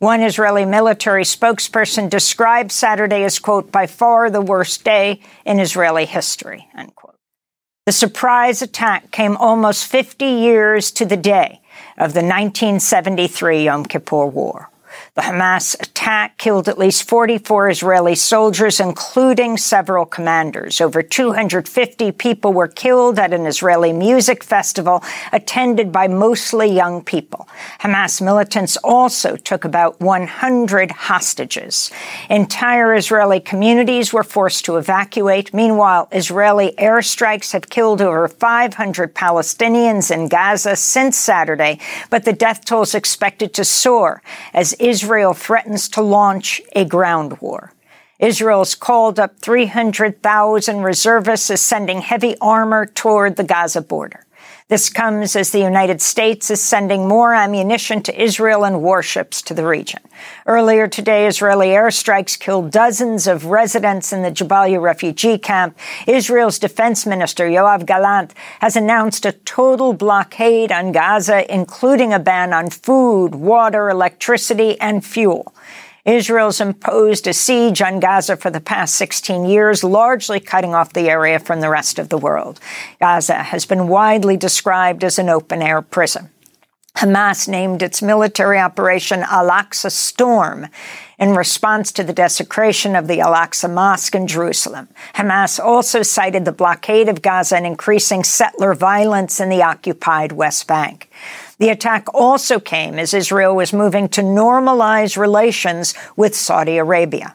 One 0.00 0.20
Israeli 0.20 0.64
military 0.64 1.22
spokesperson 1.22 2.10
described 2.10 2.72
Saturday 2.72 3.22
as, 3.22 3.38
quote, 3.38 3.70
by 3.70 3.86
far 3.86 4.30
the 4.30 4.40
worst 4.40 4.82
day 4.82 5.20
in 5.44 5.60
Israeli 5.60 6.06
history, 6.06 6.68
unquote. 6.74 7.15
The 7.86 7.92
surprise 7.92 8.62
attack 8.62 9.12
came 9.12 9.36
almost 9.36 9.86
50 9.86 10.24
years 10.24 10.90
to 10.90 11.04
the 11.04 11.16
day 11.16 11.60
of 11.96 12.14
the 12.14 12.20
1973 12.20 13.62
Yom 13.62 13.86
Kippur 13.86 14.26
War. 14.26 14.70
The 15.16 15.22
Hamas 15.22 15.80
attack 15.80 16.36
killed 16.36 16.68
at 16.68 16.76
least 16.76 17.08
44 17.08 17.70
Israeli 17.70 18.14
soldiers, 18.14 18.80
including 18.80 19.56
several 19.56 20.04
commanders. 20.04 20.78
Over 20.78 21.02
250 21.02 22.12
people 22.12 22.52
were 22.52 22.68
killed 22.68 23.18
at 23.18 23.32
an 23.32 23.46
Israeli 23.46 23.94
music 23.94 24.44
festival 24.44 25.02
attended 25.32 25.90
by 25.90 26.06
mostly 26.06 26.70
young 26.70 27.02
people. 27.02 27.48
Hamas 27.80 28.20
militants 28.20 28.76
also 28.84 29.36
took 29.36 29.64
about 29.64 29.98
100 30.02 30.90
hostages. 30.90 31.90
Entire 32.28 32.94
Israeli 32.94 33.40
communities 33.40 34.12
were 34.12 34.22
forced 34.22 34.66
to 34.66 34.76
evacuate. 34.76 35.54
Meanwhile, 35.54 36.08
Israeli 36.12 36.74
airstrikes 36.76 37.52
have 37.52 37.70
killed 37.70 38.02
over 38.02 38.28
500 38.28 39.14
Palestinians 39.14 40.10
in 40.10 40.28
Gaza 40.28 40.76
since 40.76 41.16
Saturday, 41.16 41.80
but 42.10 42.26
the 42.26 42.34
death 42.34 42.66
toll 42.66 42.82
is 42.82 42.94
expected 42.94 43.54
to 43.54 43.64
soar 43.64 44.22
as 44.52 44.74
Israel 44.74 45.05
threatens 45.34 45.88
to 45.90 46.02
launch 46.02 46.60
a 46.74 46.84
ground 46.84 47.40
war. 47.40 47.72
Israel's 48.18 48.74
called 48.74 49.20
up 49.20 49.38
300,000 49.40 50.82
reservists, 50.82 51.50
is 51.50 51.60
sending 51.60 52.00
heavy 52.00 52.34
armor 52.40 52.86
toward 52.86 53.36
the 53.36 53.44
Gaza 53.44 53.82
border. 53.82 54.24
This 54.68 54.90
comes 54.90 55.36
as 55.36 55.52
the 55.52 55.60
United 55.60 56.02
States 56.02 56.50
is 56.50 56.60
sending 56.60 57.06
more 57.06 57.32
ammunition 57.32 58.02
to 58.02 58.20
Israel 58.20 58.64
and 58.64 58.82
warships 58.82 59.40
to 59.42 59.54
the 59.54 59.64
region. 59.64 60.00
Earlier 60.44 60.88
today, 60.88 61.28
Israeli 61.28 61.68
airstrikes 61.68 62.36
killed 62.36 62.72
dozens 62.72 63.28
of 63.28 63.44
residents 63.44 64.12
in 64.12 64.22
the 64.22 64.32
Jabalia 64.32 64.82
refugee 64.82 65.38
camp. 65.38 65.78
Israel's 66.08 66.58
defense 66.58 67.06
minister, 67.06 67.46
Yoav 67.46 67.86
Gallant, 67.86 68.34
has 68.60 68.74
announced 68.74 69.24
a 69.24 69.30
total 69.30 69.92
blockade 69.92 70.72
on 70.72 70.90
Gaza, 70.90 71.46
including 71.48 72.12
a 72.12 72.18
ban 72.18 72.52
on 72.52 72.68
food, 72.68 73.36
water, 73.36 73.88
electricity, 73.88 74.80
and 74.80 75.06
fuel. 75.06 75.54
Israel's 76.06 76.60
imposed 76.60 77.26
a 77.26 77.32
siege 77.32 77.82
on 77.82 77.98
Gaza 77.98 78.36
for 78.36 78.50
the 78.50 78.60
past 78.60 78.94
16 78.94 79.44
years, 79.44 79.82
largely 79.82 80.38
cutting 80.38 80.74
off 80.74 80.92
the 80.92 81.10
area 81.10 81.40
from 81.40 81.60
the 81.60 81.68
rest 81.68 81.98
of 81.98 82.08
the 82.08 82.18
world. 82.18 82.60
Gaza 83.00 83.42
has 83.42 83.66
been 83.66 83.88
widely 83.88 84.36
described 84.36 85.02
as 85.02 85.18
an 85.18 85.28
open 85.28 85.60
air 85.60 85.82
prison. 85.82 86.30
Hamas 86.98 87.46
named 87.46 87.82
its 87.82 88.00
military 88.00 88.58
operation 88.58 89.22
Al 89.24 89.50
Aqsa 89.50 89.90
Storm 89.90 90.68
in 91.18 91.34
response 91.34 91.92
to 91.92 92.02
the 92.02 92.12
desecration 92.12 92.96
of 92.96 93.06
the 93.06 93.20
Al 93.20 93.34
Aqsa 93.34 93.70
Mosque 93.70 94.14
in 94.14 94.26
Jerusalem. 94.26 94.88
Hamas 95.14 95.62
also 95.62 96.02
cited 96.02 96.46
the 96.46 96.52
blockade 96.52 97.08
of 97.08 97.20
Gaza 97.20 97.56
and 97.56 97.66
increasing 97.66 98.24
settler 98.24 98.74
violence 98.74 99.40
in 99.40 99.50
the 99.50 99.62
occupied 99.62 100.32
West 100.32 100.66
Bank. 100.66 101.10
The 101.58 101.70
attack 101.70 102.06
also 102.12 102.60
came 102.60 102.98
as 102.98 103.14
Israel 103.14 103.56
was 103.56 103.72
moving 103.72 104.08
to 104.10 104.20
normalize 104.20 105.16
relations 105.16 105.94
with 106.16 106.34
Saudi 106.34 106.76
Arabia. 106.76 107.34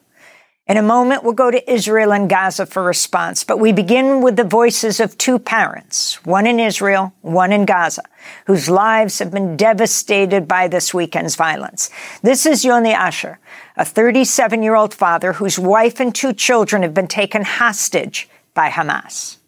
In 0.67 0.77
a 0.77 0.83
moment, 0.83 1.23
we'll 1.23 1.33
go 1.33 1.51
to 1.51 1.69
Israel 1.69 2.13
and 2.13 2.29
Gaza 2.29 2.65
for 2.65 2.83
response, 2.83 3.43
but 3.43 3.59
we 3.59 3.73
begin 3.73 4.21
with 4.21 4.37
the 4.37 4.43
voices 4.45 4.99
of 4.99 5.17
two 5.17 5.39
parents, 5.39 6.23
one 6.23 6.45
in 6.45 6.59
Israel, 6.59 7.13
one 7.21 7.51
in 7.51 7.65
Gaza, 7.65 8.03
whose 8.45 8.69
lives 8.69 9.19
have 9.19 9.31
been 9.31 9.57
devastated 9.57 10.47
by 10.47 10.67
this 10.69 10.93
weekend's 10.93 11.35
violence. 11.35 11.89
This 12.21 12.45
is 12.45 12.63
Yoni 12.63 12.93
Asher, 12.93 13.39
a 13.75 13.83
37 13.83 14.61
year 14.61 14.75
old 14.75 14.93
father 14.93 15.33
whose 15.33 15.59
wife 15.59 15.99
and 15.99 16.13
two 16.13 16.31
children 16.31 16.83
have 16.83 16.93
been 16.93 17.07
taken 17.07 17.41
hostage 17.41 18.29
by 18.53 18.69
Hamas. 18.69 19.40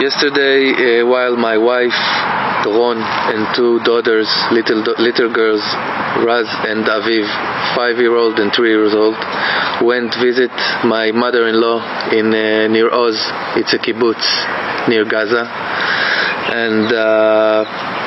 Yesterday, 0.00 1.00
uh, 1.00 1.06
while 1.06 1.36
my 1.36 1.56
wife, 1.58 1.94
Doron, 2.64 2.98
and 2.98 3.54
two 3.54 3.78
daughters, 3.84 4.26
little 4.50 4.82
little 4.98 5.32
girls, 5.32 5.62
Raz 6.26 6.48
and 6.66 6.84
Aviv, 6.86 7.26
five-year-old 7.76 8.38
and 8.40 8.52
three-years-old, 8.52 9.16
went 9.82 10.14
visit 10.20 10.50
my 10.84 11.12
mother-in-law 11.12 12.10
in 12.10 12.34
uh, 12.34 12.68
Nir 12.68 12.90
Oz. 12.90 13.18
It's 13.56 13.74
a 13.74 13.78
kibbutz 13.78 14.26
near 14.88 15.04
Gaza, 15.04 15.46
and. 16.50 16.92
Uh, 16.92 18.01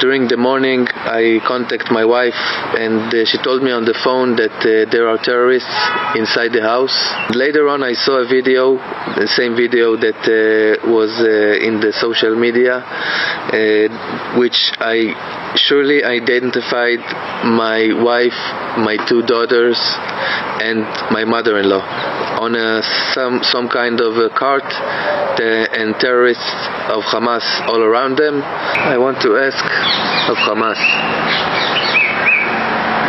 during 0.00 0.28
the 0.28 0.36
morning, 0.36 0.88
I 0.88 1.40
contact 1.46 1.92
my 1.92 2.04
wife, 2.04 2.40
and 2.74 3.12
uh, 3.12 3.24
she 3.24 3.36
told 3.38 3.62
me 3.62 3.70
on 3.70 3.84
the 3.84 3.94
phone 4.02 4.34
that 4.36 4.56
uh, 4.64 4.90
there 4.90 5.06
are 5.08 5.18
terrorists 5.18 5.70
inside 6.16 6.52
the 6.52 6.62
house. 6.62 6.96
Later 7.36 7.68
on, 7.68 7.82
I 7.84 7.92
saw 7.92 8.24
a 8.24 8.26
video, 8.26 8.80
the 9.20 9.28
same 9.28 9.54
video 9.54 9.96
that 10.00 10.20
uh, 10.24 10.88
was 10.88 11.12
in 11.20 11.80
the 11.80 11.92
social 11.92 12.34
media, 12.34 12.80
which 14.40 14.72
I 14.80 15.12
surely 15.56 16.04
I 16.04 16.20
identified 16.22 17.00
my 17.44 17.92
wife, 18.02 18.38
my 18.78 18.96
two 19.08 19.22
daughters, 19.22 19.78
and 20.62 20.84
my 21.10 21.24
mother-in-law 21.24 21.82
on 22.40 22.56
a, 22.56 22.82
some 23.12 23.42
some 23.42 23.68
kind 23.68 24.00
of 24.00 24.16
a 24.16 24.30
cart, 24.30 24.64
the, 25.36 25.68
and 25.76 25.94
terrorists 26.00 26.54
of 26.88 27.02
Hamas 27.04 27.44
all 27.68 27.82
around 27.82 28.16
them. 28.16 28.42
I 28.42 28.96
want 28.98 29.20
to 29.22 29.36
ask 29.36 29.64
of 30.30 30.36
Hamas, 30.38 30.80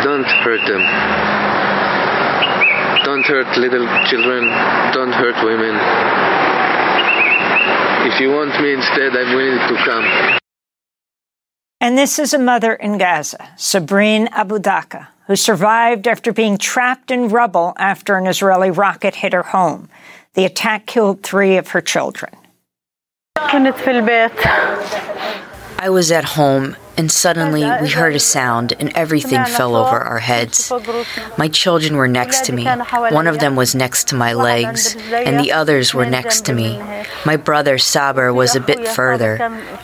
don't 0.02 0.26
hurt 0.44 0.66
them. 0.66 0.82
Don't 3.04 3.24
hurt 3.26 3.56
little 3.56 3.86
children. 4.06 4.44
Don't 4.92 5.12
hurt 5.12 5.44
women. 5.44 5.74
If 8.12 8.20
you 8.20 8.30
want 8.30 8.60
me 8.60 8.74
instead, 8.74 9.16
I'm 9.16 9.34
willing 9.36 9.58
to 9.58 9.84
come. 9.84 10.41
And 11.82 11.98
this 11.98 12.20
is 12.20 12.32
a 12.32 12.38
mother 12.38 12.74
in 12.74 12.96
Gaza, 12.96 13.38
Sabrine 13.56 14.28
Abudaka, 14.28 15.08
who 15.26 15.34
survived 15.34 16.06
after 16.06 16.32
being 16.32 16.56
trapped 16.56 17.10
in 17.10 17.28
rubble 17.28 17.74
after 17.76 18.16
an 18.16 18.28
Israeli 18.28 18.70
rocket 18.70 19.16
hit 19.16 19.32
her 19.32 19.42
home. 19.42 19.88
The 20.34 20.44
attack 20.44 20.86
killed 20.86 21.24
three 21.24 21.56
of 21.56 21.66
her 21.70 21.80
children. 21.80 22.36
I 25.80 25.88
was 25.90 26.12
at 26.12 26.24
home 26.24 26.76
and 26.96 27.10
suddenly 27.10 27.62
we 27.80 27.88
heard 27.88 28.14
a 28.14 28.20
sound 28.20 28.72
and 28.78 28.92
everything 28.94 29.44
fell 29.44 29.74
over 29.76 29.98
our 29.98 30.18
heads. 30.18 30.72
My 31.38 31.48
children 31.48 31.96
were 31.96 32.08
next 32.08 32.44
to 32.46 32.52
me. 32.52 32.64
One 32.64 33.26
of 33.26 33.38
them 33.38 33.56
was 33.56 33.74
next 33.74 34.08
to 34.08 34.14
my 34.14 34.32
legs, 34.32 34.96
and 35.12 35.38
the 35.38 35.52
others 35.52 35.94
were 35.94 36.06
next 36.06 36.44
to 36.46 36.52
me. 36.52 36.80
My 37.24 37.36
brother 37.36 37.78
Saber 37.78 38.32
was 38.32 38.54
a 38.54 38.60
bit 38.60 38.86
further. 38.88 39.32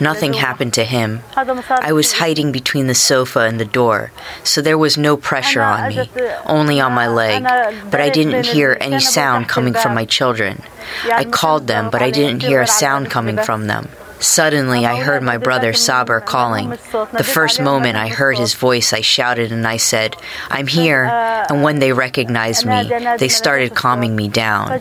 Nothing 0.01 0.35
happened 0.35 0.75
to 0.75 0.85
him. 0.85 1.23
I 1.37 1.93
was 1.93 2.15
hiding 2.15 2.53
between 2.53 2.87
the 2.87 2.95
sofa 2.95 3.41
and 3.41 3.59
the 3.59 3.65
door, 3.65 4.13
so 4.45 4.61
there 4.61 4.79
was 4.79 4.97
no 4.97 5.17
pressure 5.17 5.63
on 5.63 5.89
me, 5.89 6.11
only 6.47 6.81
on 6.81 6.93
my 6.93 7.09
leg, 7.09 7.43
but 7.91 8.01
I 8.01 8.11
didn't 8.11 8.47
hear 8.47 8.77
any 8.81 9.01
sound 9.01 9.49
coming 9.49 9.75
from 9.75 9.95
my 9.95 10.05
children. 10.05 10.63
I 11.13 11.25
called 11.25 11.67
them, 11.67 11.91
but 11.91 12.03
I 12.03 12.11
didn't 12.11 12.43
hear 12.43 12.61
a 12.61 12.67
sound 12.67 13.11
coming 13.11 13.37
from 13.39 13.67
them. 13.67 13.89
Suddenly, 14.21 14.85
I 14.85 15.01
heard 15.01 15.23
my 15.23 15.39
brother 15.39 15.73
Saber 15.73 16.21
calling. 16.21 16.71
The 16.71 17.25
first 17.25 17.61
moment 17.61 17.97
I 17.97 18.09
heard 18.09 18.37
his 18.39 18.55
voice, 18.55 18.93
I 18.93 19.01
shouted 19.01 19.53
and 19.53 19.67
I 19.67 19.77
said, 19.77 20.17
I'm 20.51 20.67
here. 20.67 21.05
And 21.05 21.63
when 21.63 21.79
they 21.79 21.93
recognized 21.93 22.67
me, 22.67 22.91
they 23.19 23.29
started 23.29 23.75
calming 23.75 24.17
me 24.17 24.29
down. 24.29 24.73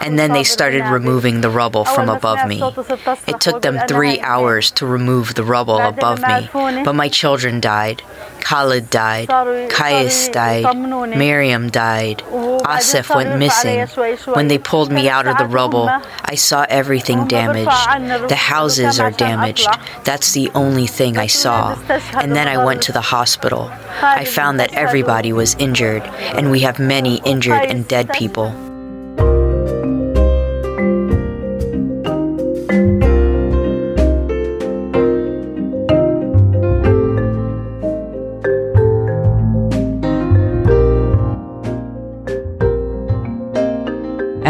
And 0.00 0.18
then 0.18 0.32
they 0.32 0.44
started 0.44 0.84
removing 0.86 1.40
the 1.40 1.50
rubble 1.50 1.84
from 1.84 2.08
above 2.08 2.46
me. 2.46 2.62
It 3.26 3.40
took 3.40 3.62
them 3.62 3.78
three 3.86 4.20
hours 4.20 4.70
to 4.72 4.86
remove 4.86 5.34
the 5.34 5.44
rubble 5.44 5.78
above 5.78 6.20
me, 6.20 6.48
but 6.84 6.94
my 6.94 7.08
children 7.08 7.60
died. 7.60 8.02
Khalid 8.40 8.90
died. 8.90 9.28
Kais 9.70 10.28
died. 10.28 10.76
Miriam 11.16 11.70
died. 11.70 12.22
Asif 12.64 13.14
went 13.14 13.38
missing. 13.38 13.86
When 14.34 14.48
they 14.48 14.58
pulled 14.58 14.90
me 14.90 15.08
out 15.08 15.26
of 15.26 15.38
the 15.38 15.46
rubble, 15.46 15.88
I 16.24 16.34
saw 16.34 16.66
everything 16.68 17.26
damaged. 17.26 18.28
The 18.28 18.36
houses 18.36 19.00
are 19.00 19.10
damaged. 19.10 19.68
That's 20.04 20.32
the 20.32 20.50
only 20.54 20.86
thing 20.86 21.18
I 21.18 21.26
saw. 21.26 21.78
And 22.14 22.34
then 22.34 22.48
I 22.48 22.64
went 22.64 22.82
to 22.82 22.92
the 22.92 23.00
hospital. 23.00 23.70
I 24.02 24.24
found 24.24 24.60
that 24.60 24.72
everybody 24.74 25.32
was 25.32 25.54
injured, 25.58 26.02
and 26.36 26.50
we 26.50 26.60
have 26.60 26.78
many 26.78 27.20
injured 27.24 27.64
and 27.64 27.86
dead 27.86 28.12
people. 28.12 28.69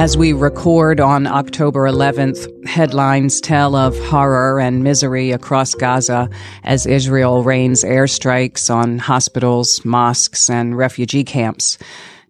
As 0.01 0.17
we 0.17 0.33
record 0.33 0.99
on 0.99 1.27
October 1.27 1.81
11th, 1.81 2.67
headlines 2.67 3.39
tell 3.39 3.77
of 3.77 3.95
horror 4.07 4.59
and 4.59 4.83
misery 4.83 5.31
across 5.31 5.75
Gaza 5.75 6.31
as 6.65 6.87
Israel 6.87 7.45
rains 7.45 7.85
airstrikes 7.85 8.75
on 8.75 8.99
hospitals, 8.99 9.85
mosques, 9.85 10.49
and 10.49 10.75
refugee 10.75 11.23
camps, 11.23 11.77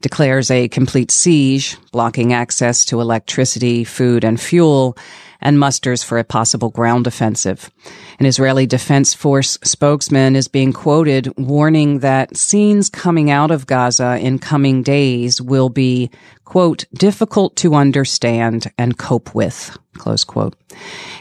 declares 0.01 0.51
a 0.51 0.69
complete 0.69 1.11
siege, 1.11 1.77
blocking 1.93 2.33
access 2.33 2.85
to 2.87 3.01
electricity, 3.01 3.85
food, 3.85 4.25
and 4.25 4.41
fuel, 4.41 4.97
and 5.41 5.59
musters 5.59 6.03
for 6.03 6.19
a 6.19 6.25
possible 6.25 6.71
ground 6.71 7.07
offensive. 7.07 7.71
An 8.19 8.27
Israeli 8.27 8.67
Defense 8.67 9.15
Force 9.15 9.59
spokesman 9.63 10.37
is 10.37 10.49
being 10.49 10.73
quoted 10.73 11.33
warning 11.39 12.01
that 12.01 12.37
scenes 12.37 12.89
coming 12.89 13.31
out 13.31 13.51
of 13.51 13.67
Gaza 13.67 14.19
in 14.19 14.39
coming 14.39 14.83
days 14.83 15.41
will 15.41 15.71
be, 15.71 16.11
quote, 16.45 16.85
difficult 16.93 17.57
to 17.57 17.75
understand 17.75 18.71
and 18.77 18.99
cope 18.99 19.35
with, 19.35 19.77
close 20.01 20.25
quote. 20.25 20.57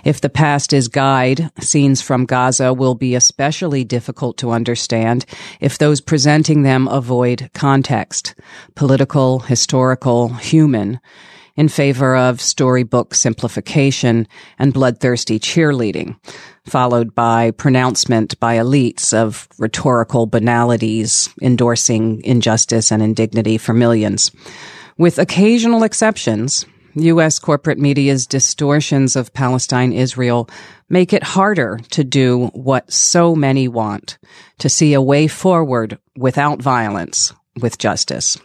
If 0.03 0.21
the 0.21 0.29
past 0.29 0.73
is 0.73 0.87
guide, 0.87 1.51
scenes 1.59 2.01
from 2.01 2.25
Gaza 2.25 2.73
will 2.73 2.95
be 2.95 3.13
especially 3.13 3.83
difficult 3.83 4.37
to 4.37 4.51
understand 4.51 5.25
if 5.59 5.77
those 5.77 6.01
presenting 6.01 6.63
them 6.63 6.87
avoid 6.87 7.49
context, 7.53 8.33
political, 8.75 9.39
historical, 9.39 10.29
human, 10.29 10.99
in 11.57 11.67
favor 11.67 12.15
of 12.15 12.39
storybook 12.39 13.13
simplification 13.13 14.25
and 14.57 14.73
bloodthirsty 14.73 15.37
cheerleading, 15.39 16.17
followed 16.65 17.13
by 17.13 17.51
pronouncement 17.51 18.39
by 18.39 18.55
elites 18.55 19.13
of 19.13 19.45
rhetorical 19.57 20.25
banalities 20.25 21.27
endorsing 21.41 22.23
injustice 22.23 22.93
and 22.93 23.03
indignity 23.03 23.57
for 23.57 23.73
millions. 23.73 24.31
With 24.97 25.19
occasional 25.19 25.83
exceptions, 25.83 26.65
U.S. 26.95 27.39
corporate 27.39 27.77
media's 27.77 28.27
distortions 28.27 29.15
of 29.15 29.33
Palestine 29.33 29.93
Israel 29.93 30.49
make 30.89 31.13
it 31.13 31.23
harder 31.23 31.79
to 31.91 32.03
do 32.03 32.47
what 32.47 32.91
so 32.91 33.35
many 33.35 33.67
want 33.67 34.17
to 34.59 34.69
see 34.69 34.93
a 34.93 35.01
way 35.01 35.27
forward 35.27 35.99
without 36.17 36.61
violence, 36.61 37.33
with 37.61 37.77
justice. 37.77 38.37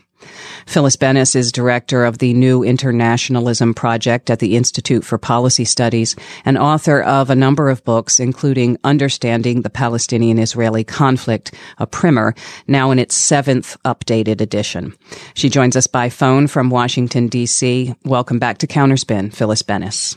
Phyllis 0.66 0.96
Bennis 0.96 1.36
is 1.36 1.52
director 1.52 2.04
of 2.04 2.18
the 2.18 2.32
New 2.34 2.62
Internationalism 2.62 3.74
Project 3.74 4.30
at 4.30 4.38
the 4.38 4.56
Institute 4.56 5.04
for 5.04 5.18
Policy 5.18 5.64
Studies 5.64 6.16
and 6.44 6.58
author 6.58 7.02
of 7.02 7.30
a 7.30 7.36
number 7.36 7.70
of 7.70 7.84
books, 7.84 8.18
including 8.18 8.78
Understanding 8.84 9.62
the 9.62 9.70
Palestinian-Israeli 9.70 10.84
Conflict, 10.84 11.54
a 11.78 11.86
primer, 11.86 12.34
now 12.66 12.90
in 12.90 12.98
its 12.98 13.14
seventh 13.14 13.76
updated 13.84 14.40
edition. 14.40 14.94
She 15.34 15.48
joins 15.48 15.76
us 15.76 15.86
by 15.86 16.08
phone 16.08 16.46
from 16.46 16.70
Washington, 16.70 17.28
D.C. 17.28 17.94
Welcome 18.04 18.38
back 18.38 18.58
to 18.58 18.66
Counterspin, 18.66 19.34
Phyllis 19.34 19.62
Bennis. 19.62 20.16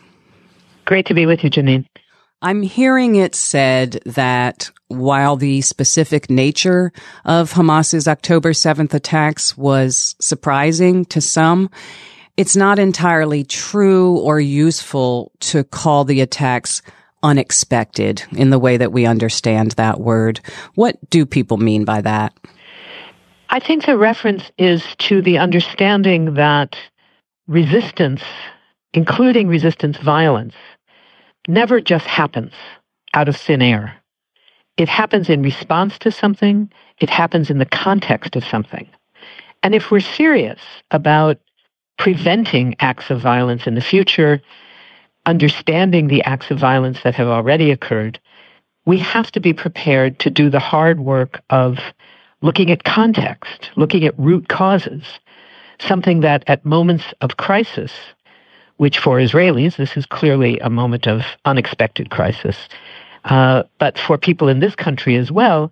Great 0.85 1.05
to 1.07 1.13
be 1.13 1.25
with 1.25 1.43
you, 1.43 1.49
Janine. 1.49 1.85
I'm 2.41 2.62
hearing 2.62 3.15
it 3.15 3.34
said 3.34 4.00
that 4.06 4.70
while 4.89 5.38
the 5.38 5.62
specific 5.62 6.29
nature 6.29 6.91
of 7.25 7.51
Hamas's 7.51 8.08
October 8.08 8.51
7th 8.51 8.94
attacks 8.94 9.58
was 9.58 10.15
surprising 10.22 11.06
to 11.06 11.20
some, 11.20 11.72
it's 12.38 12.56
not 12.56 12.77
entirely 12.77 13.44
true 13.44 14.20
or 14.20 14.39
useful 14.39 15.32
to 15.39 15.63
call 15.63 16.06
the 16.06 16.22
attacks 16.22 16.84
unexpected 17.24 18.24
in 18.34 18.51
the 18.51 18.60
way 18.60 18.77
that 18.77 18.91
we 18.91 19.08
understand 19.08 19.72
that 19.72 20.00
word. 20.00 20.39
What 20.75 20.98
do 21.10 21.25
people 21.25 21.58
mean 21.58 21.86
by 21.86 22.01
that? 22.01 22.34
I 23.50 23.60
think 23.60 23.88
the 23.88 23.98
reference 23.98 24.44
is 24.60 24.84
to 25.00 25.24
the 25.24 25.39
understanding 25.39 26.36
that 26.36 26.75
resistance, 27.48 28.22
including 28.94 29.48
resistance 29.48 29.98
violence, 29.98 30.53
never 31.48 31.82
just 31.82 32.06
happens 32.06 32.54
out 33.13 33.27
of 33.27 33.36
thin 33.36 33.62
air. 33.62 33.96
It 34.77 34.89
happens 34.89 35.30
in 35.30 35.42
response 35.42 35.98
to 36.00 36.12
something, 36.12 36.72
it 37.00 37.10
happens 37.10 37.50
in 37.50 37.58
the 37.58 37.66
context 37.66 38.36
of 38.36 38.46
something. 38.46 38.88
And 39.63 39.74
if 39.74 39.89
we're 39.89 40.00
serious 40.00 40.60
about 40.92 41.39
preventing 41.98 42.75
acts 42.80 43.10
of 43.10 43.20
violence 43.20 43.66
in 43.66 43.75
the 43.75 43.82
future, 43.82 44.39
understanding 45.25 46.08
the 46.08 46.24
acts 46.24 46.51
of 46.51 46.60
violence 46.60 47.01
that 47.04 47.16
have 47.16 47.27
already 47.27 47.72
occurred, 47.72 48.20
we 48.86 48.98
have 49.00 49.32
to 49.32 49.39
be 49.39 49.51
prepared 49.51 50.20
to 50.20 50.30
do 50.30 50.50
the 50.50 50.60
hard 50.60 51.00
work 51.00 51.42
of 51.50 51.80
looking 52.42 52.72
at 52.72 52.84
context, 52.84 53.72
looking 53.75 54.06
at 54.06 54.18
root 54.18 54.48
causes, 54.48 55.04
something 55.80 56.22
that 56.22 56.44
at 56.48 56.66
moments 56.66 57.06
of 57.22 57.38
crisis 57.38 57.92
which 58.77 59.00
for 59.00 59.17
Israelis, 59.17 59.75
this 59.75 59.98
is 59.98 60.05
clearly 60.05 60.60
a 60.60 60.69
moment 60.69 61.07
of 61.07 61.24
unexpected 61.46 62.10
crisis. 62.10 62.55
Uh, 63.25 63.63
but 63.79 63.98
for 63.98 64.17
people 64.17 64.48
in 64.48 64.60
this 64.60 64.75
country 64.75 65.15
as 65.15 65.31
well, 65.31 65.72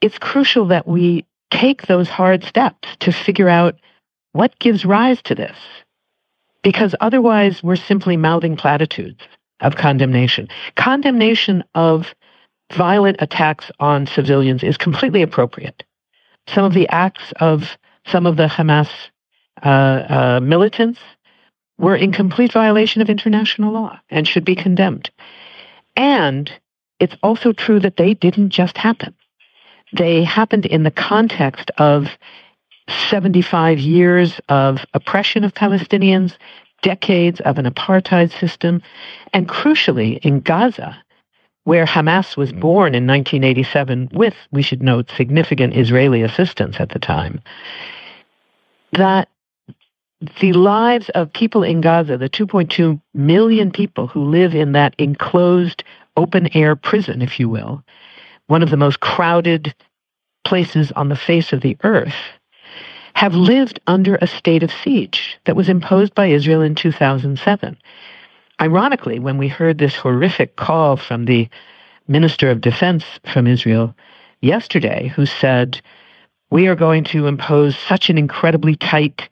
it's 0.00 0.18
crucial 0.18 0.66
that 0.66 0.86
we 0.86 1.26
take 1.50 1.86
those 1.86 2.08
hard 2.08 2.44
steps 2.44 2.88
to 3.00 3.12
figure 3.12 3.48
out 3.48 3.76
what 4.32 4.58
gives 4.58 4.84
rise 4.84 5.22
to 5.22 5.34
this. 5.34 5.56
Because 6.62 6.94
otherwise, 7.00 7.62
we're 7.62 7.76
simply 7.76 8.16
mouthing 8.16 8.56
platitudes 8.56 9.20
of 9.60 9.76
condemnation. 9.76 10.48
Condemnation 10.76 11.62
of 11.74 12.14
violent 12.72 13.16
attacks 13.20 13.70
on 13.78 14.06
civilians 14.06 14.62
is 14.62 14.76
completely 14.76 15.22
appropriate. 15.22 15.84
Some 16.48 16.64
of 16.64 16.74
the 16.74 16.88
acts 16.88 17.32
of 17.40 17.76
some 18.06 18.26
of 18.26 18.36
the 18.36 18.46
Hamas 18.46 18.88
uh, 19.62 19.68
uh, 19.68 20.40
militants 20.42 21.00
were 21.78 21.96
in 21.96 22.12
complete 22.12 22.52
violation 22.52 23.02
of 23.02 23.10
international 23.10 23.72
law 23.72 23.98
and 24.10 24.26
should 24.26 24.44
be 24.44 24.54
condemned. 24.54 25.10
And 25.96 26.50
it's 27.00 27.16
also 27.22 27.52
true 27.52 27.80
that 27.80 27.96
they 27.96 28.14
didn't 28.14 28.50
just 28.50 28.76
happen. 28.76 29.14
They 29.92 30.24
happened 30.24 30.66
in 30.66 30.82
the 30.82 30.90
context 30.90 31.70
of 31.78 32.08
75 33.08 33.78
years 33.78 34.40
of 34.48 34.84
oppression 34.94 35.44
of 35.44 35.54
Palestinians, 35.54 36.36
decades 36.82 37.40
of 37.40 37.58
an 37.58 37.64
apartheid 37.64 38.30
system, 38.38 38.82
and 39.32 39.48
crucially 39.48 40.18
in 40.18 40.40
Gaza, 40.40 40.96
where 41.64 41.86
Hamas 41.86 42.36
was 42.36 42.52
born 42.52 42.94
in 42.94 43.06
1987 43.06 44.10
with, 44.12 44.34
we 44.50 44.62
should 44.62 44.82
note, 44.82 45.10
significant 45.16 45.76
Israeli 45.76 46.22
assistance 46.22 46.76
at 46.78 46.90
the 46.90 46.98
time, 46.98 47.40
that 48.92 49.28
the 50.40 50.52
lives 50.52 51.08
of 51.10 51.32
people 51.32 51.62
in 51.62 51.80
Gaza, 51.80 52.16
the 52.18 52.28
2.2 52.28 53.00
million 53.14 53.70
people 53.70 54.06
who 54.06 54.24
live 54.24 54.54
in 54.54 54.72
that 54.72 54.94
enclosed 54.98 55.82
open 56.16 56.54
air 56.56 56.76
prison, 56.76 57.22
if 57.22 57.40
you 57.40 57.48
will, 57.48 57.82
one 58.46 58.62
of 58.62 58.70
the 58.70 58.76
most 58.76 59.00
crowded 59.00 59.74
places 60.44 60.92
on 60.92 61.08
the 61.08 61.16
face 61.16 61.52
of 61.52 61.60
the 61.60 61.76
earth, 61.82 62.14
have 63.14 63.34
lived 63.34 63.80
under 63.86 64.16
a 64.16 64.26
state 64.26 64.62
of 64.62 64.72
siege 64.72 65.38
that 65.44 65.56
was 65.56 65.68
imposed 65.68 66.14
by 66.14 66.26
Israel 66.26 66.62
in 66.62 66.74
2007. 66.74 67.76
Ironically, 68.60 69.18
when 69.18 69.38
we 69.38 69.48
heard 69.48 69.78
this 69.78 69.96
horrific 69.96 70.56
call 70.56 70.96
from 70.96 71.24
the 71.24 71.48
Minister 72.06 72.50
of 72.50 72.60
Defense 72.60 73.04
from 73.32 73.46
Israel 73.46 73.94
yesterday, 74.40 75.12
who 75.14 75.26
said, 75.26 75.80
We 76.50 76.66
are 76.66 76.74
going 76.74 77.04
to 77.04 77.26
impose 77.26 77.76
such 77.76 78.10
an 78.10 78.18
incredibly 78.18 78.76
tight 78.76 79.28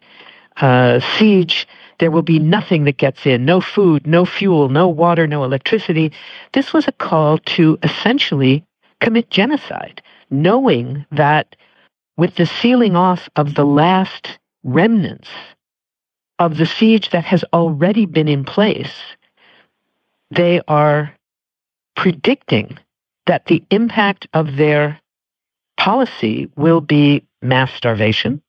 uh, 0.57 1.01
siege, 1.17 1.67
there 1.99 2.11
will 2.11 2.23
be 2.23 2.39
nothing 2.39 2.85
that 2.85 2.97
gets 2.97 3.27
in 3.27 3.45
no 3.45 3.61
food, 3.61 4.07
no 4.07 4.25
fuel, 4.25 4.69
no 4.69 4.89
water, 4.89 5.27
no 5.27 5.45
electricity. 5.45 6.13
This 6.53 6.73
was 6.73 6.89
a 6.89 6.93
call 6.93 7.39
to 7.39 7.79
essentially 7.83 8.65
commit 9.01 9.31
genocide, 9.31 10.03
knowing 10.31 11.07
that 11.13 11.57
with 12.17 12.35
the 12.37 12.47
sealing 12.47 12.97
off 12.97 13.29
of 13.37 13.55
the 13.55 13.65
last 13.65 14.39
remnants 14.63 15.29
of 16.39 16.57
the 16.57 16.67
siege 16.67 17.11
that 17.11 17.25
has 17.25 17.45
already 17.53 18.07
been 18.07 18.29
in 18.29 18.45
place, 18.45 18.95
they 20.31 20.61
are 20.69 21.15
predicting 21.95 22.79
that 23.27 23.47
the 23.47 23.63
impact 23.71 24.27
of 24.35 24.57
their 24.57 25.01
policy 25.77 26.51
will 26.57 26.81
be 26.81 27.25
mass 27.43 27.73
starvation, 27.75 28.43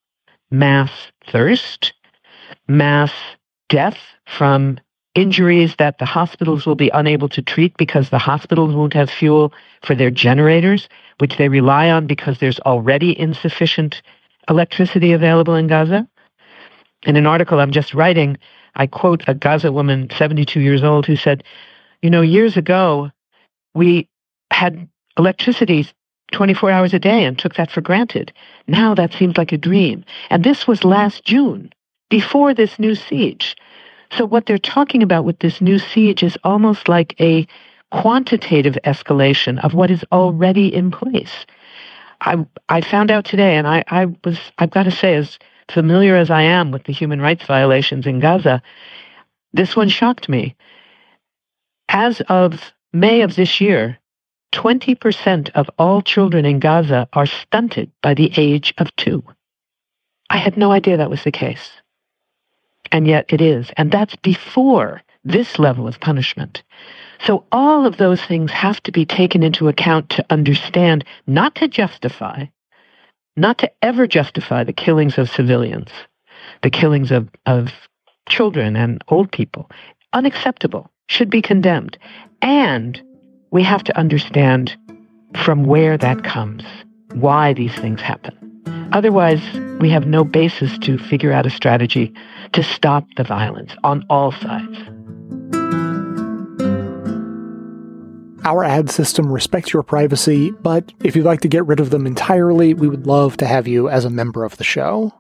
mass 0.54 0.92
thirst, 1.28 1.94
mass 2.68 3.12
death 3.70 3.98
from 4.28 4.80
injuries 5.16 5.76
that 5.80 5.98
the 5.98 6.06
hospitals 6.06 6.66
will 6.66 6.76
be 6.76 6.92
unable 6.94 7.28
to 7.28 7.42
treat 7.42 7.76
because 7.78 8.10
the 8.10 8.20
hospitals 8.20 8.74
won't 8.76 8.94
have 8.94 9.10
fuel 9.10 9.52
for 9.84 9.96
their 9.96 10.12
generators, 10.12 10.88
which 11.18 11.38
they 11.38 11.50
rely 11.50 11.90
on 11.90 12.06
because 12.06 12.38
there's 12.38 12.60
already 12.62 13.20
insufficient 13.20 14.02
electricity 14.48 15.12
available 15.12 15.56
in 15.56 15.68
Gaza. 15.68 16.08
In 17.06 17.16
an 17.16 17.26
article 17.26 17.60
I'm 17.60 17.72
just 17.72 17.96
writing, 17.96 18.38
I 18.76 18.86
quote 18.86 19.24
a 19.28 19.34
Gaza 19.34 19.72
woman, 19.72 20.08
72 20.16 20.60
years 20.60 20.84
old, 20.84 21.08
who 21.08 21.16
said, 21.16 21.44
You 22.04 22.12
know, 22.12 22.22
years 22.22 22.58
ago, 22.58 23.10
we 23.74 24.08
had 24.52 24.88
electricity 25.18 25.88
24 26.34 26.72
hours 26.72 26.94
a 26.94 27.00
day 27.00 27.24
and 27.24 27.40
took 27.40 27.56
that 27.56 27.72
for 27.72 27.82
granted. 27.82 28.34
Now 28.68 28.94
that 28.96 29.14
seems 29.14 29.38
like 29.38 29.52
a 29.52 29.58
dream. 29.58 30.04
And 30.30 30.44
this 30.44 30.68
was 30.68 30.84
last 30.84 31.24
June, 31.24 31.72
before 32.10 32.54
this 32.54 32.78
new 32.78 32.96
siege. 32.96 33.56
So 34.12 34.26
what 34.26 34.46
they're 34.46 34.58
talking 34.58 35.02
about 35.02 35.26
with 35.26 35.40
this 35.40 35.62
new 35.62 35.80
siege 35.80 36.22
is 36.22 36.38
almost 36.44 36.88
like 36.88 37.16
a 37.20 37.48
quantitative 37.92 38.78
escalation 38.84 39.64
of 39.64 39.74
what 39.74 39.92
is 39.92 40.04
already 40.12 40.74
in 40.74 40.92
place. 40.92 41.46
I 42.22 42.46
I 42.70 42.82
found 42.82 43.12
out 43.12 43.26
today, 43.26 43.56
and 43.56 43.68
I, 43.68 43.84
I 43.88 44.06
was 44.24 44.40
I've 44.58 44.72
got 44.72 44.84
to 44.84 44.92
say, 44.92 45.16
as 45.16 45.40
familiar 45.70 46.16
as 46.16 46.30
I 46.30 46.42
am 46.44 46.72
with 46.72 46.84
the 46.86 46.94
human 46.94 47.22
rights 47.22 47.46
violations 47.46 48.06
in 48.06 48.20
Gaza, 48.20 48.62
this 49.54 49.76
one 49.76 49.90
shocked 49.90 50.30
me. 50.30 50.56
As 51.90 52.22
of 52.30 52.74
May 52.94 53.22
of 53.22 53.36
this 53.36 53.60
year, 53.60 54.00
20% 54.54 55.50
of 55.56 55.70
all 55.78 56.02
children 56.02 56.46
in 56.46 56.60
Gaza 56.60 57.10
are 57.14 57.26
stunted 57.26 57.92
by 58.02 58.14
the 58.14 58.32
age 58.38 58.74
of 58.78 58.96
two. 58.96 59.24
I 60.30 60.38
had 60.38 60.58
no 60.58 60.72
idea 60.72 60.98
that 60.98 61.10
was 61.10 61.24
the 61.24 61.32
case. 61.32 61.72
And 62.92 63.08
yet 63.08 63.26
it 63.30 63.42
is. 63.42 63.72
And 63.76 63.92
that's 63.92 64.16
before 64.16 65.02
this 65.26 65.58
level 65.58 65.88
of 65.88 66.00
punishment. 66.00 66.64
So 67.26 67.46
all 67.52 67.86
of 67.86 67.98
those 67.98 68.22
things 68.22 68.52
have 68.52 68.82
to 68.84 68.92
be 68.92 69.06
taken 69.06 69.42
into 69.42 69.68
account 69.68 70.10
to 70.12 70.26
understand, 70.30 71.04
not 71.26 71.56
to 71.56 71.68
justify, 71.68 72.46
not 73.36 73.58
to 73.60 73.72
ever 73.82 74.06
justify 74.06 74.64
the 74.64 74.74
killings 74.74 75.18
of 75.18 75.30
civilians, 75.30 75.90
the 76.62 76.70
killings 76.70 77.12
of, 77.12 77.30
of 77.46 77.72
children 78.30 78.76
and 78.76 79.04
old 79.08 79.32
people. 79.32 79.70
Unacceptable, 80.12 80.92
should 81.08 81.30
be 81.30 81.42
condemned. 81.42 81.98
And 82.42 83.02
we 83.54 83.62
have 83.62 83.84
to 83.84 83.96
understand 83.96 84.76
from 85.44 85.64
where 85.66 85.96
that 85.96 86.24
comes, 86.24 86.64
why 87.14 87.54
these 87.54 87.74
things 87.76 88.02
happen. 88.02 88.36
Otherwise, 88.94 89.42
we 89.80 89.92
have 89.92 90.08
no 90.08 90.24
basis 90.24 90.76
to 90.80 90.98
figure 90.98 91.32
out 91.32 91.46
a 91.46 91.52
strategy 91.52 92.12
to 92.54 92.64
stop 92.64 93.06
the 93.16 93.24
violence 93.24 93.72
on 93.84 94.04
all 94.10 94.32
sides. 94.32 94.78
Our 98.44 98.64
ad 98.64 98.90
system 98.90 99.32
respects 99.32 99.72
your 99.72 99.84
privacy, 99.84 100.50
but 100.50 100.92
if 101.04 101.16
you'd 101.16 101.26
like 101.26 101.42
to 101.42 101.48
get 101.48 101.68
rid 101.68 101.80
of 101.80 101.92
them 101.92 102.08
entirely, 102.08 102.74
we 102.74 102.90
would 102.90 103.06
love 103.06 103.38
to 103.38 103.46
have 103.46 103.68
you 103.68 103.88
as 103.88 104.04
a 104.04 104.10
member 104.10 104.44
of 104.44 104.58
the 104.58 104.64
show. 104.64 105.14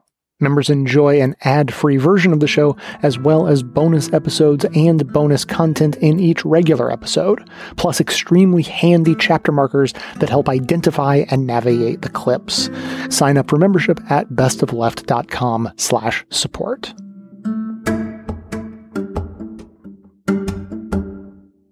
Members 0.44 0.70
enjoy 0.70 1.22
an 1.22 1.38
ad 1.46 1.74
free 1.74 1.96
version 1.96 2.34
of 2.34 2.42
the 2.42 2.48
show, 2.48 2.76
as 3.02 3.18
well 3.18 3.48
as 3.48 3.64
bonus 3.64 4.12
episodes 4.12 4.66
and 4.76 5.12
bonus 5.14 5.46
content 5.46 5.96
in 5.96 6.20
each 6.20 6.44
regular 6.44 6.92
episode, 6.92 7.50
plus 7.78 8.02
extremely 8.02 8.62
handy 8.62 9.16
chapter 9.16 9.54
markers 9.54 9.94
that 10.18 10.28
help 10.28 10.50
identify 10.50 11.24
and 11.30 11.48
navigate 11.48 12.02
the 12.02 12.10
clips. 12.10 12.70
Sign 13.10 13.38
up 13.38 13.50
for 13.50 13.58
membership 13.58 14.02
at 14.12 14.28
bestofleft.com 14.32 15.72
slash 15.78 16.26
support. 16.30 16.94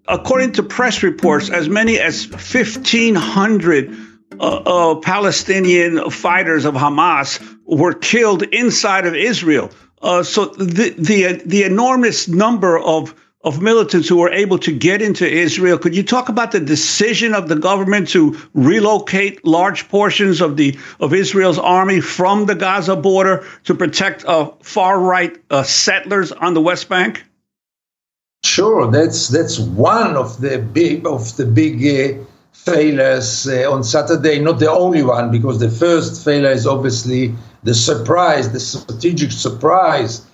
According 0.08 0.52
to 0.52 0.62
press 0.62 1.02
reports, 1.02 1.50
as 1.50 1.68
many 1.68 1.98
as 1.98 2.26
1,500 2.26 3.96
uh, 4.40 4.44
uh, 4.44 4.94
Palestinian 5.00 6.10
fighters 6.10 6.64
of 6.64 6.74
Hamas 6.74 7.51
were 7.66 7.94
killed 7.94 8.42
inside 8.42 9.06
of 9.06 9.14
Israel. 9.14 9.70
Uh, 10.02 10.22
so 10.22 10.46
the, 10.46 10.94
the 10.98 11.42
the 11.46 11.62
enormous 11.62 12.28
number 12.28 12.78
of 12.78 13.14
of 13.44 13.60
militants 13.60 14.08
who 14.08 14.16
were 14.16 14.30
able 14.30 14.58
to 14.58 14.72
get 14.72 15.02
into 15.02 15.28
Israel. 15.28 15.76
Could 15.76 15.96
you 15.96 16.02
talk 16.02 16.28
about 16.28 16.52
the 16.52 16.60
decision 16.60 17.34
of 17.34 17.48
the 17.48 17.56
government 17.56 18.08
to 18.10 18.36
relocate 18.54 19.44
large 19.44 19.88
portions 19.88 20.40
of 20.40 20.56
the 20.56 20.78
of 21.00 21.12
Israel's 21.12 21.58
army 21.58 22.00
from 22.00 22.46
the 22.46 22.54
Gaza 22.54 22.96
border 22.96 23.44
to 23.64 23.74
protect 23.74 24.24
uh, 24.24 24.50
far 24.62 25.00
right 25.00 25.36
uh, 25.50 25.62
settlers 25.62 26.30
on 26.32 26.54
the 26.54 26.60
West 26.60 26.88
Bank? 26.88 27.24
Sure, 28.44 28.90
that's 28.90 29.28
that's 29.28 29.58
one 29.58 30.16
of 30.16 30.40
the 30.40 30.58
big 30.58 31.06
of 31.06 31.36
the 31.36 31.46
big 31.46 31.84
uh, 31.86 32.24
failures 32.52 33.46
uh, 33.48 33.70
on 33.70 33.82
Saturday. 33.84 34.40
Not 34.40 34.58
the 34.58 34.70
only 34.70 35.02
one, 35.02 35.30
because 35.30 35.58
the 35.58 35.70
first 35.70 36.24
failure 36.24 36.50
is 36.50 36.66
obviously 36.66 37.34
the 37.62 37.74
surprise, 37.74 38.50
the 38.50 38.60
strategic 38.60 39.32
surprise. 39.32 40.26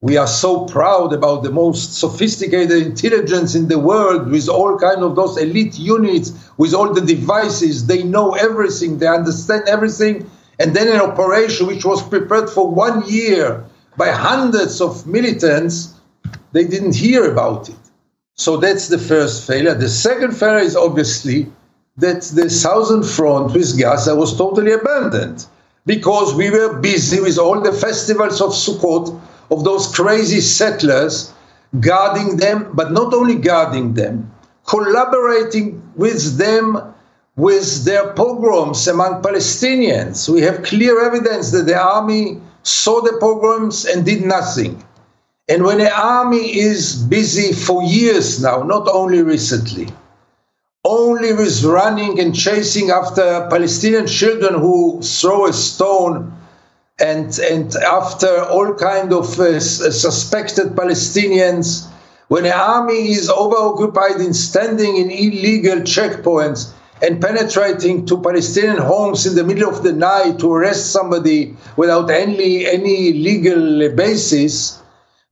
We 0.00 0.18
are 0.18 0.26
so 0.26 0.66
proud 0.66 1.14
about 1.14 1.42
the 1.42 1.50
most 1.50 1.94
sophisticated 1.94 2.86
intelligence 2.86 3.54
in 3.54 3.68
the 3.68 3.78
world 3.78 4.30
with 4.30 4.48
all 4.48 4.78
kind 4.78 5.02
of 5.02 5.16
those 5.16 5.38
elite 5.38 5.78
units, 5.78 6.32
with 6.58 6.74
all 6.74 6.92
the 6.92 7.00
devices. 7.00 7.86
They 7.86 8.02
know 8.02 8.34
everything, 8.34 8.98
they 8.98 9.06
understand 9.06 9.64
everything. 9.66 10.30
And 10.58 10.76
then 10.76 10.88
an 10.88 11.00
operation 11.00 11.66
which 11.66 11.84
was 11.84 12.06
prepared 12.06 12.50
for 12.50 12.70
one 12.70 13.02
year 13.08 13.64
by 13.96 14.10
hundreds 14.10 14.80
of 14.80 15.06
militants, 15.06 15.94
they 16.52 16.64
didn't 16.64 16.94
hear 16.94 17.32
about 17.32 17.70
it. 17.70 17.76
So 18.34 18.58
that's 18.58 18.88
the 18.88 18.98
first 18.98 19.46
failure. 19.46 19.74
The 19.74 19.88
second 19.88 20.36
failure 20.36 20.64
is 20.64 20.76
obviously 20.76 21.50
that 21.96 22.22
the 22.22 22.50
southern 22.50 23.02
front 23.02 23.54
with 23.54 23.78
Gaza 23.78 24.14
was 24.14 24.36
totally 24.36 24.72
abandoned 24.72 25.46
because 25.86 26.34
we 26.34 26.50
were 26.50 26.78
busy 26.80 27.20
with 27.20 27.38
all 27.38 27.60
the 27.60 27.72
festivals 27.72 28.40
of 28.40 28.50
Sukkot, 28.50 29.20
of 29.50 29.64
those 29.64 29.94
crazy 29.94 30.40
settlers, 30.40 31.32
guarding 31.80 32.36
them, 32.36 32.70
but 32.72 32.92
not 32.92 33.12
only 33.12 33.34
guarding 33.34 33.94
them, 33.94 34.30
collaborating 34.66 35.82
with 35.96 36.38
them 36.38 36.94
with 37.36 37.84
their 37.84 38.12
pogroms 38.14 38.86
among 38.86 39.22
Palestinians. 39.22 40.28
We 40.28 40.40
have 40.42 40.62
clear 40.62 41.04
evidence 41.04 41.50
that 41.50 41.66
the 41.66 41.76
army 41.76 42.40
saw 42.62 43.00
the 43.00 43.18
pogroms 43.20 43.84
and 43.84 44.04
did 44.04 44.24
nothing. 44.24 44.82
And 45.48 45.64
when 45.64 45.78
the 45.78 45.92
army 45.92 46.58
is 46.58 46.94
busy 46.96 47.52
for 47.52 47.82
years 47.82 48.40
now, 48.40 48.62
not 48.62 48.88
only 48.88 49.22
recently, 49.22 49.88
only 50.84 51.32
with 51.32 51.64
running 51.64 52.20
and 52.20 52.34
chasing 52.34 52.90
after 52.90 53.48
Palestinian 53.50 54.06
children 54.06 54.60
who 54.60 55.00
throw 55.02 55.46
a 55.46 55.52
stone 55.52 56.32
and, 57.00 57.38
and 57.38 57.74
after 57.76 58.44
all 58.44 58.74
kind 58.74 59.12
of 59.12 59.40
uh, 59.40 59.58
suspected 59.58 60.74
Palestinians. 60.74 61.88
When 62.28 62.46
an 62.46 62.52
army 62.52 63.12
is 63.12 63.28
overoccupied 63.28 64.24
in 64.24 64.34
standing 64.34 64.96
in 64.96 65.10
illegal 65.10 65.80
checkpoints 65.80 66.72
and 67.02 67.20
penetrating 67.20 68.06
to 68.06 68.20
Palestinian 68.20 68.78
homes 68.78 69.26
in 69.26 69.34
the 69.34 69.44
middle 69.44 69.68
of 69.68 69.82
the 69.82 69.92
night 69.92 70.38
to 70.38 70.52
arrest 70.52 70.92
somebody 70.92 71.56
without 71.76 72.10
any, 72.10 72.66
any 72.66 73.12
legal 73.12 73.90
basis, 73.94 74.82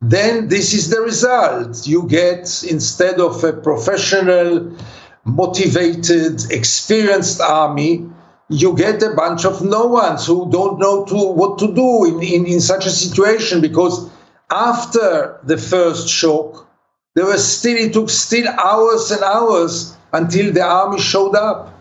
then 0.01 0.49
this 0.49 0.75
is 0.75 0.91
the 0.91 1.01
result. 1.01 1.87
You 1.87 2.09
get, 2.09 2.65
instead 2.69 3.21
of 3.21 3.43
a 3.45 3.53
professional 3.53 4.77
motivated, 5.25 6.51
experienced 6.51 7.41
army, 7.41 8.09
you 8.49 8.77
get 8.77 9.03
a 9.03 9.15
bunch 9.15 9.45
of 9.45 9.63
no 9.63 9.87
ones 9.87 10.27
who 10.27 10.51
don't 10.51 10.79
know 10.79 11.05
to, 11.07 11.15
what 11.15 11.59
to 11.59 11.75
do 11.75 12.05
in, 12.05 12.23
in, 12.23 12.47
in 12.47 12.61
such 12.61 12.87
a 12.87 12.91
situation 12.91 13.61
because 13.61 14.11
after 14.51 15.41
the 15.45 15.57
first 15.57 16.09
shock, 16.09 16.69
there 17.15 17.27
was 17.27 17.47
still 17.47 17.77
it 17.77 17.93
took 17.93 18.11
still 18.11 18.49
hours 18.49 19.11
and 19.11 19.23
hours 19.23 19.97
until 20.13 20.53
the 20.53 20.63
army 20.63 21.01
showed 21.01 21.35
up. 21.35 21.75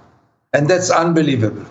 And 0.54 0.70
that's 0.70 0.90
unbelievable. 0.90 1.66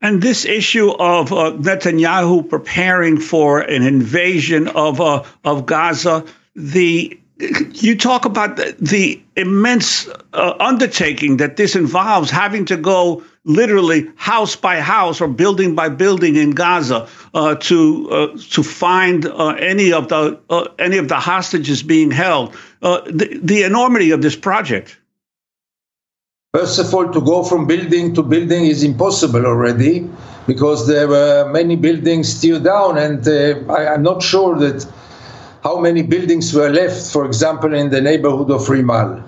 And 0.00 0.20
this 0.20 0.44
issue 0.44 0.90
of 0.90 1.32
uh, 1.32 1.52
Netanyahu 1.52 2.48
preparing 2.48 3.20
for 3.20 3.60
an 3.60 3.84
invasion 3.84 4.66
of 4.68 5.00
uh, 5.00 5.22
of 5.44 5.64
Gaza, 5.64 6.24
the 6.56 7.20
you 7.42 7.96
talk 7.96 8.24
about 8.24 8.56
the, 8.56 8.76
the 8.80 9.20
immense 9.36 10.08
uh, 10.32 10.54
undertaking 10.60 11.38
that 11.38 11.56
this 11.56 11.74
involves 11.74 12.30
having 12.30 12.64
to 12.66 12.76
go 12.76 13.22
literally 13.44 14.08
house 14.14 14.54
by 14.54 14.80
house 14.80 15.20
or 15.20 15.26
building 15.26 15.74
by 15.74 15.88
building 15.88 16.36
in 16.36 16.52
Gaza 16.52 17.08
uh, 17.34 17.56
to 17.56 18.10
uh, 18.10 18.38
to 18.50 18.62
find 18.62 19.26
uh, 19.26 19.48
any 19.58 19.92
of 19.92 20.08
the 20.08 20.38
uh, 20.50 20.68
any 20.78 20.98
of 20.98 21.08
the 21.08 21.16
hostages 21.16 21.82
being 21.82 22.10
held. 22.10 22.54
Uh, 22.82 23.00
the, 23.06 23.40
the 23.42 23.62
enormity 23.64 24.12
of 24.12 24.22
this 24.22 24.36
project. 24.36 24.96
First 26.54 26.78
of 26.78 26.94
all, 26.94 27.10
to 27.10 27.20
go 27.20 27.42
from 27.42 27.66
building 27.66 28.14
to 28.14 28.22
building 28.22 28.66
is 28.66 28.84
impossible 28.84 29.46
already 29.46 30.08
because 30.46 30.86
there 30.86 31.08
were 31.08 31.48
many 31.50 31.76
buildings 31.76 32.28
still 32.32 32.60
down, 32.60 32.98
and 32.98 33.26
I, 33.70 33.94
I'm 33.94 34.02
not 34.02 34.22
sure 34.22 34.56
that 34.58 34.86
how 35.62 35.78
many 35.78 36.02
buildings 36.02 36.52
were 36.52 36.70
left, 36.70 37.12
for 37.12 37.24
example, 37.24 37.72
in 37.72 37.90
the 37.90 38.00
neighborhood 38.00 38.50
of 38.50 38.62
Rimal. 38.62 39.22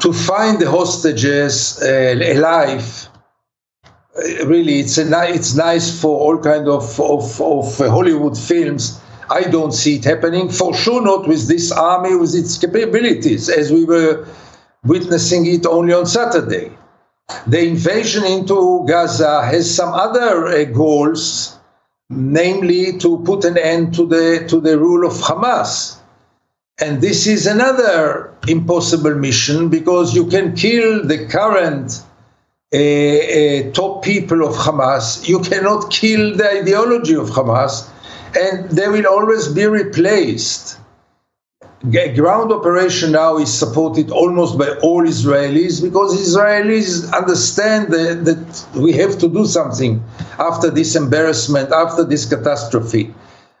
To 0.00 0.12
find 0.12 0.58
the 0.58 0.70
hostages 0.70 1.82
uh, 1.82 2.14
alive, 2.36 3.08
uh, 3.84 4.46
really, 4.46 4.80
it's, 4.80 4.98
a, 4.98 5.08
it's 5.32 5.54
nice 5.54 5.98
for 5.98 6.18
all 6.18 6.38
kind 6.38 6.68
of, 6.68 7.00
of, 7.00 7.40
of 7.40 7.78
Hollywood 7.78 8.36
films. 8.36 9.00
I 9.30 9.42
don't 9.44 9.72
see 9.72 9.96
it 9.96 10.04
happening, 10.04 10.50
for 10.50 10.74
sure 10.74 11.02
not 11.02 11.26
with 11.26 11.48
this 11.48 11.72
army, 11.72 12.16
with 12.16 12.34
its 12.34 12.58
capabilities, 12.58 13.48
as 13.48 13.72
we 13.72 13.84
were 13.84 14.26
witnessing 14.84 15.46
it 15.46 15.64
only 15.64 15.94
on 15.94 16.04
Saturday. 16.04 16.76
The 17.46 17.64
invasion 17.64 18.24
into 18.24 18.84
Gaza 18.86 19.42
has 19.46 19.74
some 19.74 19.94
other 19.94 20.48
uh, 20.48 20.64
goals 20.64 21.58
namely 22.12 22.98
to 22.98 23.18
put 23.24 23.44
an 23.44 23.58
end 23.58 23.94
to 23.94 24.06
the 24.06 24.46
to 24.48 24.60
the 24.60 24.78
rule 24.78 25.06
of 25.06 25.14
Hamas. 25.14 25.96
And 26.80 27.00
this 27.00 27.26
is 27.26 27.46
another 27.46 28.32
impossible 28.48 29.14
mission 29.14 29.68
because 29.68 30.14
you 30.14 30.26
can 30.26 30.54
kill 30.56 31.06
the 31.06 31.26
current 31.28 32.02
uh, 32.74 32.78
uh, 32.78 33.72
top 33.72 34.02
people 34.02 34.44
of 34.44 34.54
Hamas. 34.56 35.28
You 35.28 35.40
cannot 35.40 35.90
kill 35.90 36.36
the 36.36 36.60
ideology 36.60 37.14
of 37.14 37.28
Hamas, 37.30 37.88
and 38.36 38.70
they 38.70 38.88
will 38.88 39.06
always 39.06 39.48
be 39.48 39.66
replaced 39.66 40.78
ground 41.90 42.52
operation 42.52 43.12
now 43.12 43.38
is 43.38 43.52
supported 43.52 44.10
almost 44.10 44.56
by 44.56 44.70
all 44.82 45.02
Israelis 45.02 45.82
because 45.82 46.14
Israelis 46.14 47.12
understand 47.12 47.92
that, 47.92 48.24
that, 48.24 48.80
we 48.80 48.92
have 48.92 49.18
to 49.18 49.28
do 49.28 49.44
something 49.44 50.02
after 50.38 50.70
this 50.70 50.94
embarrassment, 50.94 51.72
after 51.72 52.04
this 52.04 52.24
catastrophe. 52.24 53.12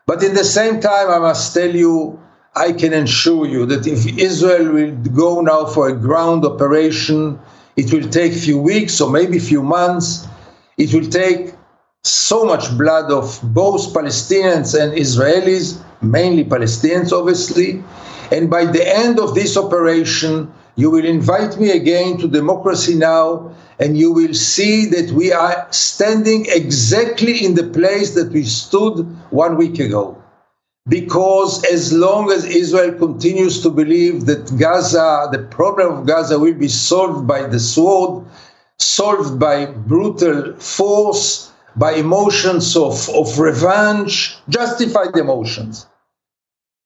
But 0.06 0.22
in 0.22 0.34
the 0.34 0.44
same 0.44 0.80
time, 0.80 1.10
I 1.10 1.18
must 1.18 1.52
tell 1.52 1.74
you, 1.74 2.20
I 2.54 2.72
can 2.72 2.92
assure 2.92 3.46
you 3.46 3.66
that 3.66 3.86
if 3.86 4.06
Israel 4.18 4.72
will 4.72 4.92
go 5.14 5.40
now 5.40 5.64
for 5.66 5.88
a 5.88 5.92
ground 5.96 6.44
operation, 6.44 7.40
it 7.76 7.92
will 7.92 8.08
take 8.08 8.34
few 8.34 8.58
weeks 8.58 9.00
or 9.00 9.10
maybe 9.10 9.38
few 9.38 9.62
months. 9.62 10.28
It 10.76 10.92
will 10.92 11.08
take 11.08 11.54
so 12.04 12.44
much 12.44 12.76
blood 12.76 13.10
of 13.10 13.38
both 13.42 13.94
Palestinians 13.94 14.78
and 14.78 14.92
Israelis, 14.92 15.80
mainly 16.02 16.44
Palestinians, 16.44 17.12
obviously. 17.12 17.82
And 18.32 18.48
by 18.48 18.64
the 18.64 18.84
end 19.04 19.20
of 19.20 19.34
this 19.34 19.56
operation, 19.56 20.52
You 20.74 20.90
will 20.90 21.04
invite 21.04 21.60
me 21.60 21.70
again 21.70 22.16
to 22.18 22.28
Democracy 22.28 22.94
Now! 22.94 23.52
and 23.78 23.98
you 23.98 24.12
will 24.12 24.32
see 24.32 24.86
that 24.86 25.10
we 25.10 25.32
are 25.32 25.66
standing 25.70 26.46
exactly 26.48 27.44
in 27.44 27.54
the 27.54 27.64
place 27.64 28.14
that 28.14 28.30
we 28.32 28.44
stood 28.44 29.04
one 29.30 29.56
week 29.56 29.80
ago. 29.80 30.16
Because 30.88 31.64
as 31.64 31.92
long 31.92 32.30
as 32.30 32.44
Israel 32.44 32.92
continues 32.92 33.60
to 33.62 33.70
believe 33.70 34.26
that 34.26 34.56
Gaza, 34.56 35.28
the 35.32 35.40
problem 35.40 35.98
of 35.98 36.06
Gaza, 36.06 36.38
will 36.38 36.54
be 36.54 36.68
solved 36.68 37.26
by 37.26 37.42
the 37.46 37.58
sword, 37.60 38.24
solved 38.78 39.38
by 39.38 39.66
brutal 39.66 40.54
force, 40.56 41.50
by 41.76 41.92
emotions 41.92 42.76
of, 42.76 43.08
of 43.10 43.38
revenge, 43.38 44.36
justified 44.48 45.16
emotions, 45.16 45.86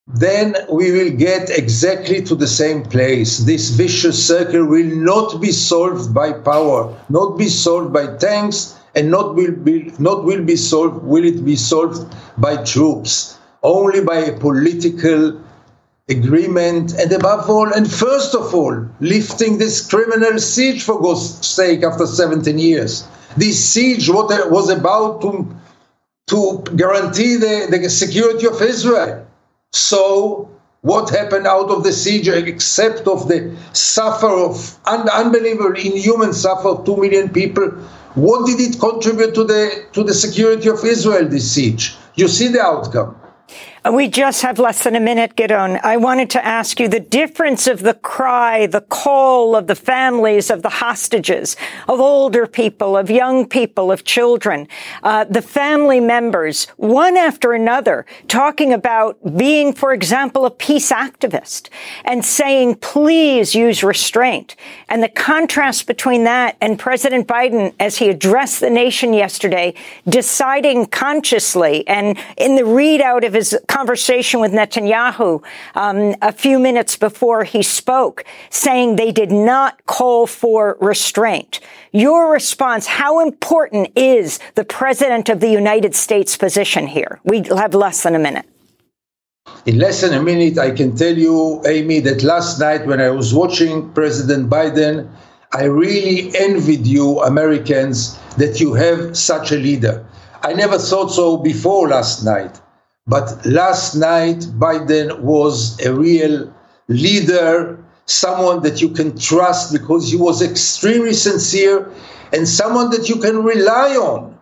then 0.07 0.57
we 0.71 0.93
will 0.93 1.11
get 1.11 1.51
exactly 1.51 2.23
to 2.23 2.35
the 2.35 2.47
same 2.47 2.85
place. 2.85 3.39
This 3.39 3.71
vicious 3.71 4.25
circle 4.25 4.65
will 4.65 4.87
not 4.87 5.41
be 5.41 5.51
solved 5.51 6.15
by 6.15 6.33
power, 6.33 6.97
not 7.09 7.37
be 7.37 7.49
solved 7.49 7.93
by 7.93 8.17
tanks, 8.17 8.77
and 8.95 9.11
not 9.11 9.35
will 9.35 9.53
be 9.53 9.93
not 9.99 10.25
will 10.25 10.45
be 10.45 10.57
solved. 10.57 11.03
Will 11.03 11.25
it 11.25 11.45
be 11.45 11.57
solved 11.57 12.15
by 12.39 12.63
troops? 12.63 13.37
Only 13.65 14.01
by 14.01 14.19
a 14.19 14.39
political 14.39 15.41
agreement, 16.09 16.95
and 16.95 17.11
above 17.11 17.51
all, 17.51 17.67
and 17.73 17.91
first 17.93 18.37
of 18.37 18.55
all, 18.55 18.87
lifting 19.01 19.59
this 19.59 19.85
criminal 19.85 20.39
siege 20.39 20.85
for 20.85 21.01
God's 21.01 21.45
sake 21.45 21.83
after 21.83 22.07
17 22.07 22.57
years. 22.61 23.09
This 23.37 23.59
siege 23.63 24.09
what 24.09 24.31
was 24.53 24.71
about 24.71 25.21
to 25.23 25.53
to 26.29 26.65
guarantee 26.77 27.37
the, 27.37 27.67
the 27.71 27.91
security 27.91 28.47
of 28.47 28.63
Israel 28.63 29.27
so 29.73 30.51
what 30.83 31.11
happened 31.11 31.47
out 31.47 31.69
of 31.71 31.83
the 31.83 31.93
siege 31.93 32.29
except 32.29 33.09
of 33.09 33.29
the 33.29 33.57
suffer 33.73 34.29
of 34.29 34.79
un- 34.87 35.09
unbelievable 35.09 35.75
inhuman 35.77 36.33
suffer 36.33 36.69
of 36.69 36.85
2 36.85 36.97
million 36.97 37.29
people? 37.29 37.69
What 38.15 38.47
did 38.47 38.61
it 38.61 38.79
contribute 38.79 39.35
to 39.35 39.45
the 39.45 39.85
to 39.93 40.05
the 40.05 40.15
security 40.15 40.69
of 40.69 40.85
israel 40.85 41.29
this 41.29 41.51
siege? 41.53 41.97
You 42.15 42.29
see 42.29 42.49
the 42.49 42.63
outcome 42.63 43.17
we 43.93 44.09
just 44.09 44.43
have 44.43 44.59
less 44.59 44.85
than 44.85 44.97
a 44.97 45.01
minute, 45.01 45.37
Gideon. 45.37 45.79
I 45.83 45.97
wanted 45.97 46.31
to 46.31 46.45
ask 46.45 46.81
you 46.81 46.89
the 46.89 47.01
difference 47.01 47.67
of 47.67 47.81
the 47.81 47.95
cry, 47.95 48.67
the 48.67 48.81
call 48.81 49.55
of 49.55 49.67
the 49.67 49.75
families 49.75 50.51
of 50.51 50.63
the 50.63 50.69
hostages, 50.69 51.57
of 51.89 52.01
older 52.01 52.47
people, 52.47 52.97
of 52.97 53.11
young 53.11 53.47
people, 53.47 53.93
of 53.93 54.05
children, 54.05 54.67
uh, 55.03 55.25
the 55.25 55.43
family 55.43 56.01
members, 56.01 56.67
one 56.77 57.17
after 57.17 57.53
another, 57.53 58.07
talking 58.29 58.73
about 58.73 59.19
being, 59.37 59.73
for 59.73 59.93
example, 59.93 60.47
a 60.47 60.51
peace 60.51 60.91
activist 60.91 61.69
and 62.05 62.25
saying, 62.25 62.77
please 62.77 63.55
use 63.55 63.85
restraint. 63.85 64.57
And 64.89 65.03
the 65.03 65.09
contrast 65.09 65.87
between 65.87 66.25
that 66.25 66.57
and 66.61 66.79
President 66.79 67.29
Biden, 67.29 67.75
as 67.79 67.99
he 67.99 68.09
addressed 68.09 68.61
the 68.61 68.71
nation 68.71 69.13
yesterday, 69.13 69.75
deciding 70.09 70.87
consciously 70.87 71.87
and 71.87 72.19
in 72.37 72.57
the 72.57 72.63
readout 72.63 73.27
of 73.27 73.33
his 73.33 73.57
conversation 73.77 74.41
with 74.41 74.53
Netanyahu 74.53 75.45
um, 75.75 76.15
a 76.23 76.33
few 76.33 76.59
minutes 76.59 76.97
before 76.97 77.45
he 77.45 77.63
spoke, 77.63 78.25
saying 78.49 78.97
they 78.97 79.13
did 79.13 79.31
not 79.31 79.85
call 79.85 80.27
for 80.27 80.79
restraint. 80.81 81.61
Your 81.93 82.33
response, 82.33 82.87
how 82.87 83.21
important 83.21 83.91
is 83.95 84.41
the 84.55 84.65
President 84.65 85.29
of 85.29 85.41
the 85.41 85.51
United 85.51 85.95
States 85.95 86.39
position 86.39 86.87
here? 86.87 87.21
We 87.25 87.43
have 87.65 87.75
less 87.75 88.03
than 88.03 88.15
a 88.15 88.19
minute. 88.19 88.47
In 89.67 89.79
less 89.79 90.01
than 90.01 90.15
a 90.15 90.23
minute, 90.23 90.57
I 90.59 90.71
can 90.71 90.97
tell 90.97 91.17
you, 91.27 91.63
Amy, 91.67 92.01
that 92.01 92.23
last 92.23 92.59
night 92.59 92.87
when 92.87 93.01
I 93.03 93.11
was 93.11 93.35
watching 93.35 93.93
President 93.93 94.49
Biden, 94.49 95.07
I 95.53 95.65
really 95.65 96.35
envied 96.35 96.87
you, 96.87 97.21
Americans, 97.21 98.19
that 98.39 98.59
you 98.59 98.73
have 98.73 99.17
such 99.17 99.53
a 99.53 99.57
leader. 99.57 100.07
I 100.43 100.55
never 100.55 100.79
thought 100.79 101.11
so 101.13 101.37
before 101.37 101.89
last 101.89 102.25
night. 102.25 102.61
But 103.07 103.47
last 103.47 103.95
night, 103.95 104.41
Biden 104.59 105.21
was 105.21 105.79
a 105.85 105.93
real 105.93 106.53
leader, 106.89 107.79
someone 108.07 108.63
that 108.63 108.81
you 108.81 108.89
can 108.89 109.17
trust 109.17 109.73
because 109.73 110.11
he 110.11 110.17
was 110.17 110.43
extremely 110.43 111.13
sincere 111.13 111.91
and 112.33 112.49
someone 112.49 112.91
that 112.91 113.09
you 113.09 113.17
can 113.17 113.45
rely 113.45 113.95
on. 113.97 114.37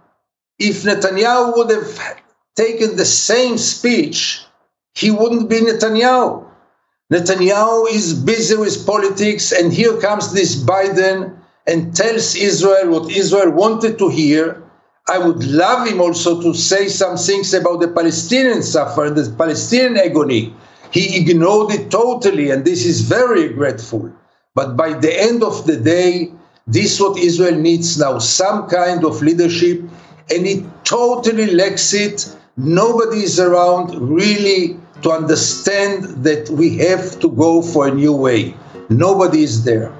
If 0.58 0.84
Netanyahu 0.84 1.56
would 1.56 1.70
have 1.70 2.22
taken 2.56 2.96
the 2.96 3.04
same 3.04 3.58
speech, 3.58 4.40
he 4.94 5.10
wouldn't 5.10 5.50
be 5.50 5.60
Netanyahu. 5.60 6.46
Netanyahu 7.12 7.90
is 7.90 8.14
busy 8.14 8.56
with 8.56 8.86
politics, 8.86 9.52
and 9.52 9.72
here 9.72 10.00
comes 10.00 10.32
this 10.32 10.56
Biden 10.56 11.36
and 11.66 11.94
tells 11.94 12.34
Israel 12.34 12.88
what 12.90 13.10
Israel 13.10 13.50
wanted 13.50 13.98
to 13.98 14.08
hear 14.08 14.63
I 15.06 15.18
would 15.18 15.44
love 15.44 15.86
him 15.86 16.00
also 16.00 16.40
to 16.40 16.54
say 16.54 16.88
some 16.88 17.18
things 17.18 17.52
about 17.52 17.80
the 17.80 17.88
Palestinian 17.88 18.62
suffering, 18.62 19.14
the 19.14 19.30
Palestinian 19.36 19.98
agony. 19.98 20.54
He 20.92 21.18
ignored 21.20 21.72
it 21.74 21.90
totally, 21.90 22.50
and 22.50 22.64
this 22.64 22.86
is 22.86 23.02
very 23.02 23.48
regretful. 23.48 24.10
But 24.54 24.76
by 24.76 24.94
the 24.94 25.12
end 25.20 25.42
of 25.42 25.66
the 25.66 25.76
day, 25.76 26.32
this 26.66 26.94
is 26.94 27.00
what 27.00 27.18
Israel 27.18 27.56
needs 27.56 27.98
now 27.98 28.18
some 28.18 28.66
kind 28.68 29.04
of 29.04 29.20
leadership, 29.20 29.80
and 30.30 30.46
it 30.46 30.64
totally 30.84 31.50
lacks 31.50 31.92
it. 31.92 32.34
Nobody 32.56 33.24
is 33.24 33.38
around 33.38 33.98
really 34.00 34.78
to 35.02 35.10
understand 35.10 36.24
that 36.24 36.48
we 36.48 36.78
have 36.78 37.20
to 37.20 37.28
go 37.28 37.60
for 37.60 37.88
a 37.88 37.94
new 37.94 38.14
way. 38.14 38.54
Nobody 38.88 39.42
is 39.42 39.64
there. 39.64 39.92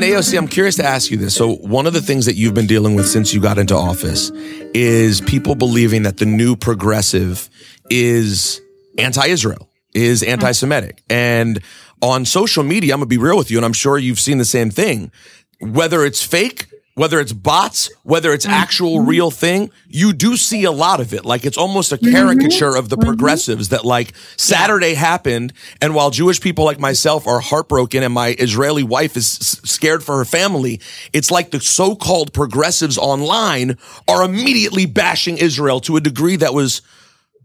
And 0.00 0.08
AOC, 0.08 0.38
I'm 0.38 0.48
curious 0.48 0.76
to 0.76 0.82
ask 0.82 1.10
you 1.10 1.18
this. 1.18 1.34
So, 1.34 1.56
one 1.56 1.86
of 1.86 1.92
the 1.92 2.00
things 2.00 2.24
that 2.24 2.34
you've 2.34 2.54
been 2.54 2.66
dealing 2.66 2.94
with 2.94 3.06
since 3.06 3.34
you 3.34 3.40
got 3.42 3.58
into 3.58 3.74
office 3.74 4.30
is 4.72 5.20
people 5.20 5.54
believing 5.54 6.04
that 6.04 6.16
the 6.16 6.24
new 6.24 6.56
progressive 6.56 7.50
is 7.90 8.62
anti 8.96 9.26
Israel, 9.26 9.68
is 9.92 10.22
anti 10.22 10.52
Semitic. 10.52 11.02
And 11.10 11.60
on 12.00 12.24
social 12.24 12.64
media, 12.64 12.94
I'm 12.94 13.00
going 13.00 13.10
to 13.10 13.14
be 13.14 13.18
real 13.18 13.36
with 13.36 13.50
you, 13.50 13.58
and 13.58 13.66
I'm 13.66 13.74
sure 13.74 13.98
you've 13.98 14.18
seen 14.18 14.38
the 14.38 14.46
same 14.46 14.70
thing. 14.70 15.12
Whether 15.60 16.06
it's 16.06 16.24
fake 16.24 16.68
whether 17.00 17.18
it's 17.18 17.32
bots, 17.32 17.90
whether 18.02 18.30
it's 18.30 18.44
actual 18.44 18.98
mm-hmm. 18.98 19.08
real 19.08 19.30
thing, 19.30 19.70
you 19.88 20.12
do 20.12 20.36
see 20.36 20.64
a 20.64 20.70
lot 20.70 21.00
of 21.00 21.14
it. 21.14 21.24
Like 21.24 21.46
it's 21.46 21.56
almost 21.56 21.92
a 21.92 21.96
mm-hmm. 21.96 22.12
caricature 22.12 22.76
of 22.76 22.90
the 22.90 22.96
mm-hmm. 22.96 23.06
progressives 23.06 23.70
that 23.70 23.86
like 23.86 24.12
Saturday 24.36 24.92
happened. 24.92 25.54
And 25.80 25.94
while 25.94 26.10
Jewish 26.10 26.42
people 26.42 26.66
like 26.66 26.78
myself 26.78 27.26
are 27.26 27.40
heartbroken 27.40 28.02
and 28.02 28.12
my 28.12 28.36
Israeli 28.38 28.82
wife 28.82 29.16
is 29.16 29.26
scared 29.30 30.04
for 30.04 30.18
her 30.18 30.26
family, 30.26 30.78
it's 31.14 31.30
like 31.30 31.52
the 31.52 31.60
so-called 31.60 32.34
progressives 32.34 32.98
online 32.98 33.78
are 34.06 34.22
immediately 34.22 34.84
bashing 34.84 35.38
Israel 35.38 35.80
to 35.80 35.96
a 35.96 36.02
degree 36.02 36.36
that 36.36 36.52
was 36.52 36.82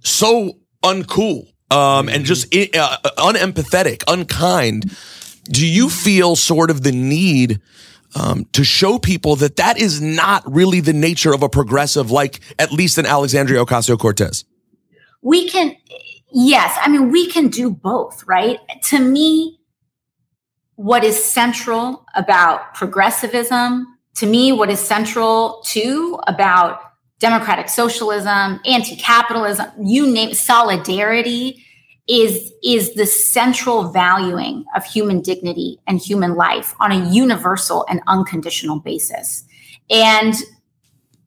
so 0.04 0.58
uncool. 0.84 1.48
Um, 1.72 2.10
and 2.10 2.26
just 2.26 2.54
uh, 2.54 2.98
unempathetic, 3.18 4.04
unkind. 4.10 4.94
Do 5.46 5.66
you 5.66 5.90
feel 5.90 6.36
sort 6.36 6.70
of 6.70 6.84
the 6.84 6.92
need 6.92 7.62
um, 8.16 8.46
to 8.54 8.64
show 8.64 8.98
people 8.98 9.36
that 9.38 9.58
that 9.58 9.78
is 9.78 10.02
not 10.02 10.44
really 10.52 10.80
the 10.80 10.94
nature 10.94 11.34
of 11.34 11.44
a 11.44 11.50
progressive, 11.50 12.12
like 12.12 12.40
at 12.58 12.72
least 12.72 12.98
an 12.98 13.06
Alexandria 13.06 13.64
Ocasio 13.64 14.00
Cortez? 14.00 14.46
We 15.22 15.50
can, 15.50 15.76
yes. 16.32 16.78
I 16.82 16.90
mean, 16.90 17.12
we 17.12 17.28
can 17.28 17.50
do 17.50 17.70
both, 17.70 18.24
right? 18.26 18.60
To 18.86 19.00
me, 19.00 19.60
what 20.76 21.04
is 21.04 21.22
central 21.24 22.06
about 22.16 22.74
progressivism, 22.74 23.88
to 24.16 24.26
me, 24.26 24.52
what 24.52 24.70
is 24.70 24.80
central 24.80 25.62
too 25.66 26.20
about 26.28 26.80
democratic 27.20 27.70
socialism, 27.70 28.60
anti 28.66 28.96
capitalism, 28.96 29.68
you 29.82 30.12
name 30.12 30.34
solidarity 30.34 31.65
is 32.08 32.54
is 32.64 32.94
the 32.94 33.06
central 33.06 33.90
valuing 33.92 34.64
of 34.76 34.86
human 34.86 35.22
dignity 35.22 35.80
and 35.88 36.00
human 36.00 36.36
life 36.36 36.76
on 36.80 36.92
a 36.92 37.10
universal 37.12 37.86
and 37.90 38.02
unconditional 38.08 38.80
basis. 38.80 39.44
And 39.90 40.36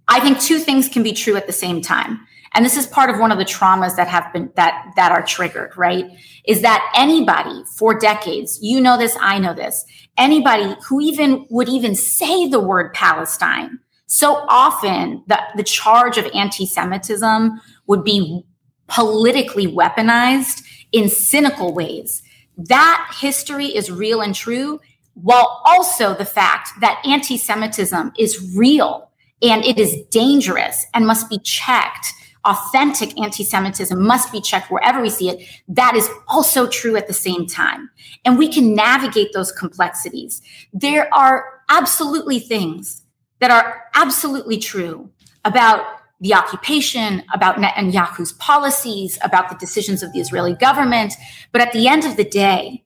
I 0.06 0.20
think 0.20 0.40
two 0.40 0.58
things 0.58 0.88
can 0.88 1.02
be 1.02 1.12
true 1.12 1.36
at 1.36 1.46
the 1.46 1.52
same 1.52 1.80
time. 1.80 2.20
And 2.54 2.64
this 2.64 2.76
is 2.76 2.86
part 2.86 3.10
of 3.10 3.18
one 3.18 3.30
of 3.30 3.38
the 3.38 3.44
traumas 3.44 3.96
that 3.96 4.08
have 4.08 4.32
been 4.32 4.50
that 4.56 4.92
that 4.96 5.12
are 5.12 5.22
triggered, 5.22 5.76
right? 5.76 6.06
Is 6.46 6.62
that 6.62 6.90
anybody 6.96 7.62
for 7.76 7.98
decades, 7.98 8.58
you 8.62 8.80
know 8.80 8.96
this, 8.96 9.16
I 9.20 9.38
know 9.38 9.54
this, 9.54 9.84
anybody 10.16 10.74
who 10.88 11.00
even 11.00 11.46
would 11.50 11.68
even 11.68 11.94
say 11.94 12.48
the 12.48 12.60
word 12.60 12.94
Palestine, 12.94 13.78
so 14.06 14.46
often 14.48 15.22
the, 15.26 15.38
the 15.56 15.62
charge 15.62 16.16
of 16.16 16.24
anti-Semitism 16.32 17.60
would 17.86 18.02
be 18.02 18.42
politically 18.86 19.66
weaponized 19.66 20.62
in 20.92 21.08
cynical 21.08 21.74
ways. 21.74 22.22
That 22.56 23.14
history 23.20 23.66
is 23.66 23.90
real 23.90 24.20
and 24.20 24.34
true. 24.34 24.80
while 25.20 25.60
also 25.64 26.14
the 26.14 26.24
fact 26.24 26.70
that 26.80 27.02
anti 27.04 27.36
Semitism 27.36 28.12
is 28.16 28.54
real 28.56 29.10
and 29.42 29.64
it 29.64 29.76
is 29.76 29.96
dangerous 30.10 30.86
and 30.94 31.08
must 31.08 31.28
be 31.28 31.40
checked. 31.40 32.12
Authentic 32.44 33.18
anti 33.20 33.42
Semitism 33.42 34.00
must 34.00 34.30
be 34.30 34.40
checked 34.40 34.70
wherever 34.70 35.02
we 35.02 35.10
see 35.10 35.28
it. 35.28 35.44
That 35.66 35.96
is 35.96 36.08
also 36.28 36.68
true 36.68 36.96
at 36.96 37.08
the 37.08 37.12
same 37.12 37.46
time. 37.46 37.90
And 38.24 38.38
we 38.38 38.48
can 38.48 38.76
navigate 38.76 39.32
those 39.32 39.50
complexities. 39.50 40.40
There 40.72 41.12
are 41.12 41.62
absolutely 41.68 42.38
things 42.38 43.02
that 43.40 43.50
are 43.50 43.84
absolutely 43.94 44.58
true 44.58 45.10
about 45.44 45.84
the 46.20 46.34
occupation, 46.34 47.22
about 47.32 47.56
Netanyahu's 47.56 48.32
policies, 48.32 49.18
about 49.22 49.48
the 49.48 49.56
decisions 49.56 50.02
of 50.02 50.12
the 50.12 50.20
Israeli 50.20 50.54
government. 50.54 51.14
But 51.52 51.60
at 51.60 51.72
the 51.72 51.86
end 51.86 52.04
of 52.04 52.16
the 52.16 52.24
day, 52.24 52.84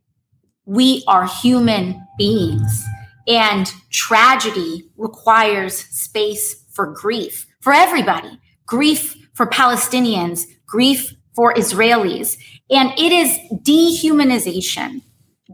we 0.66 1.02
are 1.06 1.26
human 1.26 2.06
beings, 2.18 2.84
and 3.26 3.72
tragedy 3.90 4.90
requires 4.96 5.76
space 5.76 6.64
for 6.72 6.86
grief 6.86 7.46
for 7.60 7.72
everybody 7.72 8.38
grief 8.66 9.16
for 9.34 9.46
Palestinians, 9.46 10.44
grief 10.66 11.14
for 11.34 11.52
Israelis. 11.54 12.38
And 12.70 12.90
it 12.98 13.12
is 13.12 13.38
dehumanization 13.62 15.02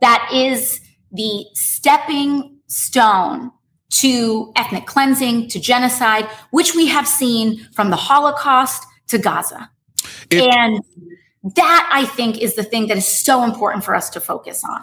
that 0.01 0.31
is 0.33 0.81
the 1.11 1.47
stepping 1.55 2.59
stone 2.67 3.51
to 3.91 4.53
ethnic 4.57 4.87
cleansing, 4.87 5.49
to 5.49 5.61
genocide, 5.61 6.27
which 6.51 6.75
we 6.75 6.87
have 6.87 7.07
seen 7.07 7.67
from 7.73 7.91
the 7.91 7.97
Holocaust 7.97 8.85
to 9.09 9.19
Gaza. 9.19 9.71
It, 10.31 10.55
and 10.55 10.83
that, 11.57 11.91
I 11.93 12.05
think, 12.05 12.39
is 12.39 12.55
the 12.55 12.63
thing 12.63 12.89
that 12.89 12.97
is 12.97 13.07
so 13.07 13.45
important 13.45 13.85
for 13.85 13.95
us 13.95 14.11
to 14.11 14.21
focus 14.21 14.63
on. 14.65 14.81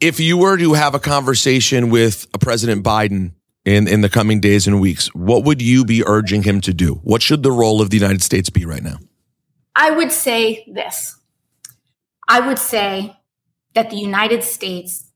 If 0.00 0.18
you 0.18 0.38
were 0.38 0.56
to 0.56 0.72
have 0.72 0.94
a 0.94 0.98
conversation 0.98 1.90
with 1.90 2.26
a 2.34 2.38
President 2.38 2.84
Biden 2.84 3.32
in, 3.64 3.86
in 3.86 4.00
the 4.00 4.08
coming 4.08 4.40
days 4.40 4.66
and 4.66 4.80
weeks, 4.80 5.14
what 5.14 5.44
would 5.44 5.62
you 5.62 5.84
be 5.84 6.02
urging 6.06 6.42
him 6.42 6.60
to 6.62 6.74
do? 6.74 6.94
What 7.04 7.22
should 7.22 7.42
the 7.42 7.52
role 7.52 7.80
of 7.80 7.90
the 7.90 7.98
United 7.98 8.22
States 8.22 8.50
be 8.50 8.64
right 8.64 8.82
now? 8.82 8.96
I 9.76 9.90
would 9.90 10.10
say 10.10 10.64
this 10.72 11.16
I 12.28 12.40
would 12.40 12.58
say 12.58 13.16
that 13.74 13.90
the 13.90 13.96
United 13.96 14.44
States, 14.44 15.10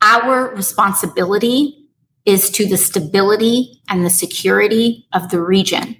our 0.00 0.54
responsibility 0.54 1.81
is 2.24 2.50
to 2.50 2.66
the 2.66 2.76
stability 2.76 3.80
and 3.88 4.04
the 4.04 4.10
security 4.10 5.06
of 5.12 5.30
the 5.30 5.40
region. 5.40 5.96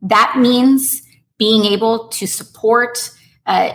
That 0.00 0.36
means 0.38 1.02
being 1.38 1.64
able 1.64 2.08
to 2.08 2.26
support, 2.26 3.10
uh, 3.46 3.72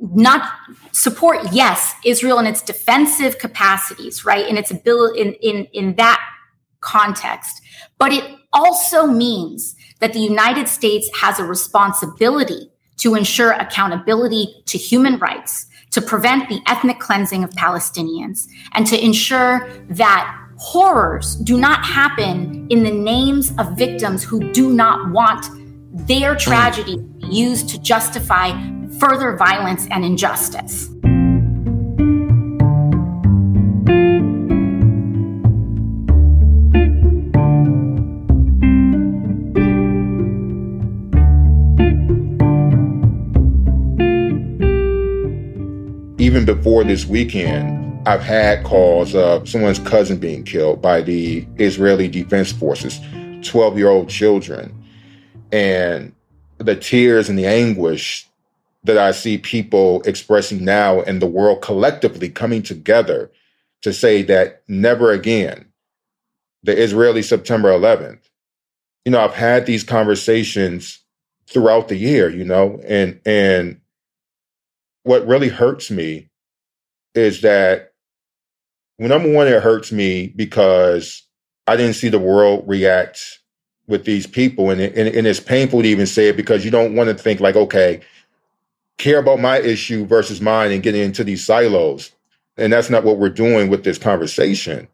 not 0.00 0.50
support, 0.92 1.38
yes, 1.52 1.94
Israel 2.04 2.38
in 2.38 2.46
its 2.46 2.62
defensive 2.62 3.38
capacities, 3.38 4.24
right? 4.24 4.46
In 4.48 4.56
its 4.56 4.70
ability, 4.70 5.20
in, 5.20 5.34
in, 5.34 5.64
in 5.72 5.96
that 5.96 6.20
context. 6.80 7.62
But 7.98 8.12
it 8.12 8.24
also 8.52 9.06
means 9.06 9.74
that 10.00 10.12
the 10.12 10.20
United 10.20 10.68
States 10.68 11.10
has 11.20 11.38
a 11.38 11.44
responsibility 11.44 12.70
to 12.98 13.14
ensure 13.14 13.52
accountability 13.52 14.62
to 14.66 14.78
human 14.78 15.18
rights, 15.18 15.66
to 15.90 16.00
prevent 16.00 16.48
the 16.48 16.60
ethnic 16.66 16.98
cleansing 16.98 17.44
of 17.44 17.50
Palestinians, 17.50 18.46
and 18.72 18.86
to 18.86 19.02
ensure 19.02 19.68
that 19.88 20.45
horrors 20.58 21.36
do 21.36 21.58
not 21.58 21.84
happen 21.84 22.66
in 22.70 22.82
the 22.82 22.90
names 22.90 23.52
of 23.58 23.76
victims 23.76 24.22
who 24.22 24.52
do 24.52 24.72
not 24.72 25.10
want 25.12 25.46
their 26.06 26.32
hmm. 26.32 26.38
tragedy 26.38 27.04
used 27.18 27.68
to 27.68 27.80
justify 27.80 28.52
further 28.98 29.36
violence 29.36 29.86
and 29.90 30.04
injustice. 30.04 30.88
Even 46.18 46.44
before 46.44 46.82
this 46.82 47.06
weekend, 47.06 47.85
I've 48.06 48.22
had 48.22 48.62
calls 48.62 49.16
of 49.16 49.48
someone's 49.48 49.80
cousin 49.80 50.18
being 50.18 50.44
killed 50.44 50.80
by 50.80 51.02
the 51.02 51.44
Israeli 51.58 52.06
Defense 52.06 52.52
Forces, 52.52 53.00
12 53.42 53.76
year 53.76 53.88
old 53.88 54.08
children. 54.08 54.72
And 55.50 56.14
the 56.58 56.76
tears 56.76 57.28
and 57.28 57.36
the 57.36 57.46
anguish 57.46 58.28
that 58.84 58.96
I 58.96 59.10
see 59.10 59.38
people 59.38 60.02
expressing 60.02 60.64
now 60.64 61.00
and 61.00 61.20
the 61.20 61.26
world 61.26 61.62
collectively 61.62 62.28
coming 62.28 62.62
together 62.62 63.28
to 63.82 63.92
say 63.92 64.22
that 64.22 64.62
never 64.68 65.10
again, 65.10 65.66
the 66.62 66.80
Israeli 66.80 67.22
September 67.22 67.70
11th. 67.70 68.20
You 69.04 69.10
know, 69.10 69.20
I've 69.20 69.34
had 69.34 69.66
these 69.66 69.82
conversations 69.82 71.00
throughout 71.48 71.88
the 71.88 71.96
year, 71.96 72.30
you 72.30 72.44
know, 72.44 72.80
and, 72.86 73.20
and 73.26 73.80
what 75.02 75.26
really 75.26 75.48
hurts 75.48 75.90
me 75.90 76.28
is 77.16 77.40
that 77.40 77.94
well, 78.98 79.08
number 79.08 79.32
one, 79.32 79.46
it 79.46 79.62
hurts 79.62 79.92
me 79.92 80.28
because 80.28 81.22
I 81.66 81.76
didn't 81.76 81.94
see 81.94 82.08
the 82.08 82.18
world 82.18 82.64
react 82.66 83.40
with 83.86 84.04
these 84.04 84.26
people. 84.26 84.70
And, 84.70 84.80
and, 84.80 85.08
and 85.14 85.26
it's 85.26 85.40
painful 85.40 85.82
to 85.82 85.88
even 85.88 86.06
say 86.06 86.28
it 86.28 86.36
because 86.36 86.64
you 86.64 86.70
don't 86.70 86.94
want 86.94 87.08
to 87.08 87.14
think 87.14 87.40
like, 87.40 87.56
okay, 87.56 88.00
care 88.98 89.18
about 89.18 89.40
my 89.40 89.58
issue 89.58 90.06
versus 90.06 90.40
mine 90.40 90.72
and 90.72 90.82
getting 90.82 91.02
into 91.02 91.24
these 91.24 91.44
silos. 91.44 92.12
And 92.56 92.72
that's 92.72 92.90
not 92.90 93.04
what 93.04 93.18
we're 93.18 93.28
doing 93.28 93.68
with 93.68 93.84
this 93.84 93.98
conversation. 93.98 94.88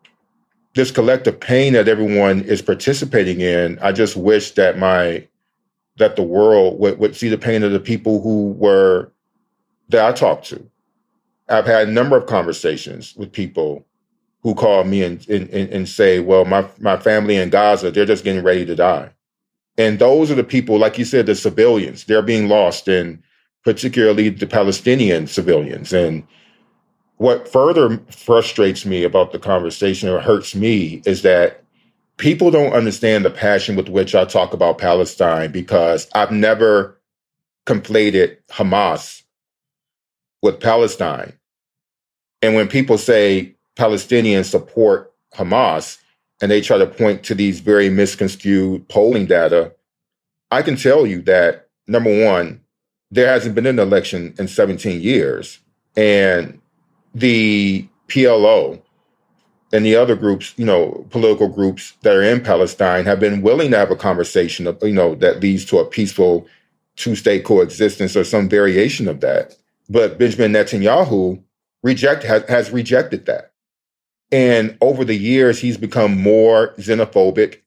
This 0.75 0.91
collective 0.91 1.39
pain 1.39 1.75
that 1.75 1.89
everyone 1.89 2.43
is 2.43 2.63
participating 2.63 3.41
in, 3.41 3.79
I 3.81 3.93
just 3.93 4.17
wish 4.17 4.53
that 4.53 4.79
my 4.79 5.29
that 5.99 6.17
the 6.17 6.23
world 6.23 6.81
would, 6.81 6.99
would 6.99 7.15
see 7.15 7.29
the 7.29 7.37
pain 7.37 7.63
of 7.63 7.71
the 7.71 7.79
people 7.79 8.23
who 8.23 8.53
were 8.53 9.13
that 9.91 10.05
I 10.05 10.13
talked 10.13 10.47
to. 10.47 10.67
I've 11.51 11.67
had 11.67 11.89
a 11.89 11.93
number 11.93 12.17
of 12.17 12.27
conversations 12.27 13.15
with 13.15 13.31
people 13.31 13.85
who 14.43 14.55
call 14.55 14.85
me 14.85 15.03
and, 15.03 15.27
and, 15.29 15.49
and 15.51 15.89
say, 15.89 16.21
well, 16.21 16.45
my, 16.45 16.69
my 16.81 16.97
family 16.97 17.37
in 17.37 17.51
Gaza, 17.51 17.91
they're 17.91 18.05
just 18.05 18.25
getting 18.25 18.43
ready 18.43 18.67
to 18.67 18.75
die. 18.75 19.11
And 19.79 19.99
those 19.99 20.31
are 20.31 20.35
the 20.35 20.45
people, 20.45 20.79
like 20.79 20.99
you 20.99 21.05
said, 21.05 21.27
the 21.27 21.35
civilians, 21.35 22.05
they're 22.05 22.23
being 22.23 22.49
lost, 22.49 22.89
and 22.89 23.23
particularly 23.65 24.29
the 24.29 24.47
Palestinian 24.47 25.27
civilians. 25.27 25.93
And 25.93 26.27
what 27.17 27.49
further 27.49 27.99
frustrates 28.11 28.85
me 28.85 29.05
about 29.05 29.33
the 29.33 29.39
conversation 29.39 30.09
or 30.09 30.21
hurts 30.21 30.55
me 30.55 31.03
is 31.07 31.23
that 31.23 31.63
people 32.17 32.51
don't 32.51 32.73
understand 32.73 33.25
the 33.25 33.31
passion 33.31 33.77
with 33.77 33.89
which 33.89 34.15
I 34.15 34.25
talk 34.25 34.53
about 34.53 34.79
Palestine 34.79 35.53
because 35.53 36.09
I've 36.15 36.33
never 36.33 37.01
conflated 37.65 38.39
Hamas 38.51 39.23
with 40.43 40.59
Palestine. 40.59 41.33
And 42.43 42.57
when 42.57 42.67
people 42.67 42.99
say 42.99 43.55
Palestinians 43.77 44.47
support 44.47 45.13
Hamas 45.35 45.99
and 46.41 46.51
they 46.51 46.61
try 46.61 46.77
to 46.77 46.87
point 46.87 47.23
to 47.25 47.35
these 47.35 47.61
very 47.61 47.89
misconstrued 47.89 48.89
polling 48.89 49.27
data, 49.27 49.73
I 50.51 50.63
can 50.63 50.77
tell 50.77 51.07
you 51.07 51.23
that 51.23 51.69
number 51.87 52.27
one, 52.27 52.61
there 53.11 53.29
hasn't 53.29 53.55
been 53.55 53.67
an 53.67 53.79
election 53.79 54.35
in 54.39 54.49
17 54.49 55.01
years. 55.01 55.61
And 55.97 56.61
the 57.15 57.87
PLO 58.09 58.81
and 59.73 59.85
the 59.85 59.97
other 59.97 60.17
groups, 60.17 60.53
you 60.57 60.65
know, 60.65 61.07
political 61.11 61.49
groups 61.49 61.93
that 62.03 62.17
are 62.17 62.23
in 62.23 62.43
Palestine 62.43 63.05
have 63.05 63.21
been 63.21 63.43
willing 63.43 63.71
to 63.71 63.79
have 63.79 63.91
a 63.91 63.97
conversation, 63.97 64.67
of, 64.67 64.79
you 64.83 64.93
know, 64.93 65.15
that 65.17 65.41
leads 65.41 65.65
to 65.67 65.79
a 65.79 65.85
peaceful 65.85 66.47
two 66.97 67.15
state 67.15 67.45
coexistence 67.45 68.17
or 68.17 68.25
some 68.25 68.49
variation 68.49 69.09
of 69.09 69.21
that. 69.21 69.57
But 69.89 70.19
Benjamin 70.19 70.53
Netanyahu 70.53 71.43
reject 71.83 72.23
has, 72.25 72.43
has 72.49 72.71
rejected 72.71 73.27
that. 73.27 73.52
And 74.33 74.79
over 74.81 75.05
the 75.05 75.15
years, 75.15 75.61
he's 75.61 75.77
become 75.77 76.21
more 76.21 76.75
xenophobic 76.79 77.61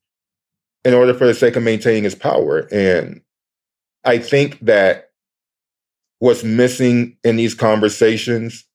in 0.84 0.94
order 0.94 1.14
for 1.14 1.28
the 1.28 1.34
sake 1.34 1.56
of 1.56 1.64
maintaining 1.64 2.04
his 2.04 2.16
power. 2.16 2.68
And 2.72 3.22
I 4.04 4.18
think 4.18 4.60
that 4.62 5.12
what's 6.20 6.44
missing 6.44 7.18
in 7.24 7.36
these 7.36 7.54
conversations 7.54 8.66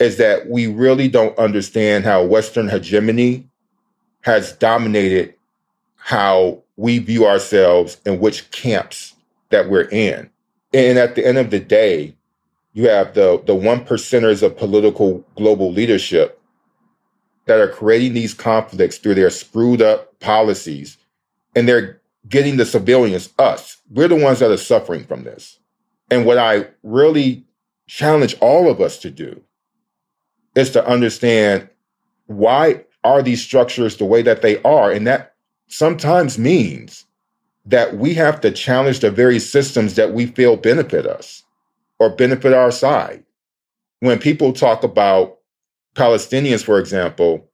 is 0.00 0.16
that 0.16 0.48
we 0.48 0.66
really 0.66 1.08
don't 1.08 1.38
understand 1.38 2.04
how 2.04 2.24
Western 2.24 2.68
hegemony 2.68 3.48
has 4.22 4.52
dominated 4.52 5.34
how 5.96 6.62
we 6.76 6.98
view 6.98 7.26
ourselves 7.26 8.00
and 8.06 8.20
which 8.20 8.50
camps 8.50 9.14
that 9.50 9.68
we're 9.68 9.88
in. 9.88 10.30
And 10.72 10.98
at 10.98 11.14
the 11.14 11.26
end 11.26 11.38
of 11.38 11.50
the 11.50 11.60
day, 11.60 12.14
you 12.72 12.88
have 12.88 13.14
the, 13.14 13.42
the 13.46 13.54
one 13.54 13.84
percenters 13.84 14.42
of 14.42 14.56
political 14.56 15.24
global 15.34 15.72
leadership 15.72 16.37
that 17.48 17.60
are 17.60 17.68
creating 17.68 18.12
these 18.12 18.34
conflicts 18.34 18.98
through 18.98 19.14
their 19.14 19.30
screwed 19.30 19.80
up 19.80 20.20
policies. 20.20 20.98
And 21.56 21.66
they're 21.66 22.00
getting 22.28 22.58
the 22.58 22.66
civilians, 22.66 23.30
us, 23.38 23.78
we're 23.90 24.06
the 24.06 24.16
ones 24.16 24.40
that 24.40 24.50
are 24.50 24.58
suffering 24.58 25.04
from 25.04 25.24
this. 25.24 25.58
And 26.10 26.26
what 26.26 26.36
I 26.36 26.66
really 26.82 27.44
challenge 27.86 28.36
all 28.40 28.70
of 28.70 28.82
us 28.82 28.98
to 28.98 29.10
do 29.10 29.42
is 30.54 30.70
to 30.72 30.86
understand 30.86 31.70
why 32.26 32.84
are 33.02 33.22
these 33.22 33.42
structures 33.42 33.96
the 33.96 34.04
way 34.04 34.20
that 34.20 34.42
they 34.42 34.60
are? 34.62 34.90
And 34.90 35.06
that 35.06 35.34
sometimes 35.68 36.38
means 36.38 37.06
that 37.64 37.96
we 37.96 38.12
have 38.12 38.42
to 38.42 38.50
challenge 38.50 39.00
the 39.00 39.10
very 39.10 39.38
systems 39.38 39.94
that 39.94 40.12
we 40.12 40.26
feel 40.26 40.56
benefit 40.56 41.06
us 41.06 41.44
or 41.98 42.10
benefit 42.10 42.52
our 42.52 42.70
side. 42.70 43.24
When 44.00 44.18
people 44.18 44.52
talk 44.52 44.84
about 44.84 45.37
Palestinians, 45.98 46.62
for 46.62 46.78
example, 46.78 47.50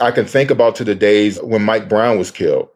I 0.00 0.10
can 0.10 0.24
think 0.24 0.50
about 0.50 0.74
to 0.76 0.84
the 0.84 0.94
days 0.94 1.40
when 1.42 1.62
Mike 1.62 1.88
Brown 1.88 2.18
was 2.18 2.30
killed. 2.30 2.68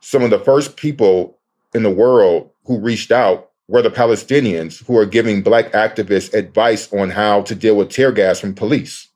Some 0.00 0.22
of 0.22 0.30
the 0.30 0.40
first 0.40 0.76
people 0.76 1.38
in 1.74 1.84
the 1.84 1.90
world 1.90 2.50
who 2.64 2.80
reached 2.80 3.12
out 3.12 3.50
were 3.68 3.82
the 3.82 3.90
Palestinians 3.90 4.84
who 4.84 4.98
are 4.98 5.06
giving 5.06 5.42
Black 5.42 5.72
activists 5.72 6.34
advice 6.34 6.92
on 6.92 7.10
how 7.10 7.42
to 7.42 7.54
deal 7.54 7.76
with 7.76 7.90
tear 7.90 8.12
gas 8.12 8.40
from 8.40 8.54
police. 8.54 9.08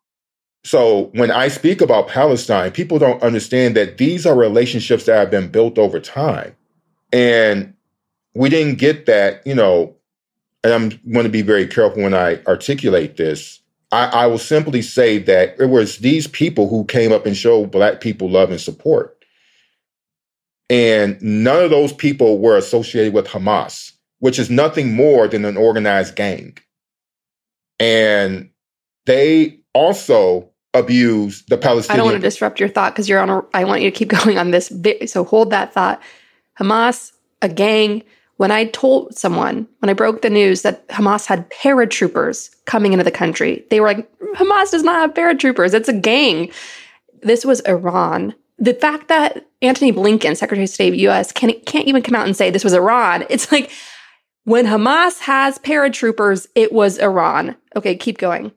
So 0.64 1.10
when 1.14 1.30
I 1.30 1.48
speak 1.48 1.80
about 1.80 2.08
Palestine, 2.08 2.70
people 2.70 2.98
don't 2.98 3.22
understand 3.22 3.76
that 3.76 3.98
these 3.98 4.26
are 4.26 4.36
relationships 4.36 5.06
that 5.06 5.16
have 5.16 5.30
been 5.30 5.48
built 5.48 5.78
over 5.78 6.00
time. 6.00 6.54
And 7.12 7.74
we 8.34 8.48
didn't 8.50 8.78
get 8.78 9.06
that, 9.06 9.46
you 9.46 9.54
know, 9.54 9.96
and 10.62 10.72
I'm 10.72 11.12
going 11.12 11.24
to 11.24 11.30
be 11.30 11.42
very 11.42 11.66
careful 11.66 12.02
when 12.02 12.14
I 12.14 12.42
articulate 12.44 13.16
this. 13.16 13.59
I, 13.92 14.06
I 14.06 14.26
will 14.26 14.38
simply 14.38 14.82
say 14.82 15.18
that 15.18 15.56
it 15.58 15.66
was 15.66 15.98
these 15.98 16.26
people 16.26 16.68
who 16.68 16.84
came 16.84 17.12
up 17.12 17.26
and 17.26 17.36
showed 17.36 17.70
Black 17.70 18.00
people 18.00 18.30
love 18.30 18.50
and 18.50 18.60
support. 18.60 19.16
And 20.68 21.20
none 21.20 21.64
of 21.64 21.70
those 21.70 21.92
people 21.92 22.38
were 22.38 22.56
associated 22.56 23.12
with 23.12 23.26
Hamas, 23.26 23.92
which 24.20 24.38
is 24.38 24.48
nothing 24.48 24.94
more 24.94 25.26
than 25.26 25.44
an 25.44 25.56
organized 25.56 26.14
gang. 26.14 26.56
And 27.80 28.50
they 29.06 29.58
also 29.74 30.48
abuse 30.74 31.42
the 31.46 31.58
Palestinian. 31.58 31.94
I 31.94 31.96
don't 31.96 32.12
want 32.12 32.22
to 32.22 32.28
disrupt 32.28 32.60
your 32.60 32.68
thought 32.68 32.92
because 32.92 33.08
you're 33.08 33.18
on 33.18 33.30
a, 33.30 33.42
I 33.52 33.64
want 33.64 33.82
you 33.82 33.90
to 33.90 33.96
keep 33.96 34.08
going 34.24 34.38
on 34.38 34.52
this. 34.52 34.72
So 35.06 35.24
hold 35.24 35.50
that 35.50 35.74
thought. 35.74 36.00
Hamas, 36.60 37.12
a 37.42 37.48
gang. 37.48 38.04
When 38.40 38.50
I 38.50 38.64
told 38.64 39.14
someone, 39.14 39.68
when 39.80 39.90
I 39.90 39.92
broke 39.92 40.22
the 40.22 40.30
news 40.30 40.62
that 40.62 40.88
Hamas 40.88 41.26
had 41.26 41.50
paratroopers 41.50 42.48
coming 42.64 42.94
into 42.94 43.04
the 43.04 43.10
country, 43.10 43.66
they 43.68 43.80
were 43.80 43.88
like, 43.88 44.10
Hamas 44.34 44.70
does 44.70 44.82
not 44.82 44.94
have 44.94 45.12
paratroopers. 45.12 45.74
It's 45.74 45.90
a 45.90 45.92
gang. 45.92 46.50
This 47.20 47.44
was 47.44 47.60
Iran. 47.60 48.34
The 48.56 48.72
fact 48.72 49.08
that 49.08 49.44
Antony 49.60 49.92
Blinken, 49.92 50.38
Secretary 50.38 50.64
of 50.64 50.70
State 50.70 50.94
of 50.94 50.98
US, 51.00 51.32
can, 51.32 51.52
can't 51.66 51.86
even 51.86 52.00
come 52.00 52.14
out 52.14 52.24
and 52.24 52.34
say 52.34 52.48
this 52.48 52.64
was 52.64 52.72
Iran. 52.72 53.26
It's 53.28 53.52
like 53.52 53.70
when 54.44 54.64
Hamas 54.64 55.18
has 55.18 55.58
paratroopers, 55.58 56.46
it 56.54 56.72
was 56.72 56.96
Iran. 56.96 57.56
Okay, 57.76 57.94
keep 57.94 58.16
going. 58.16 58.52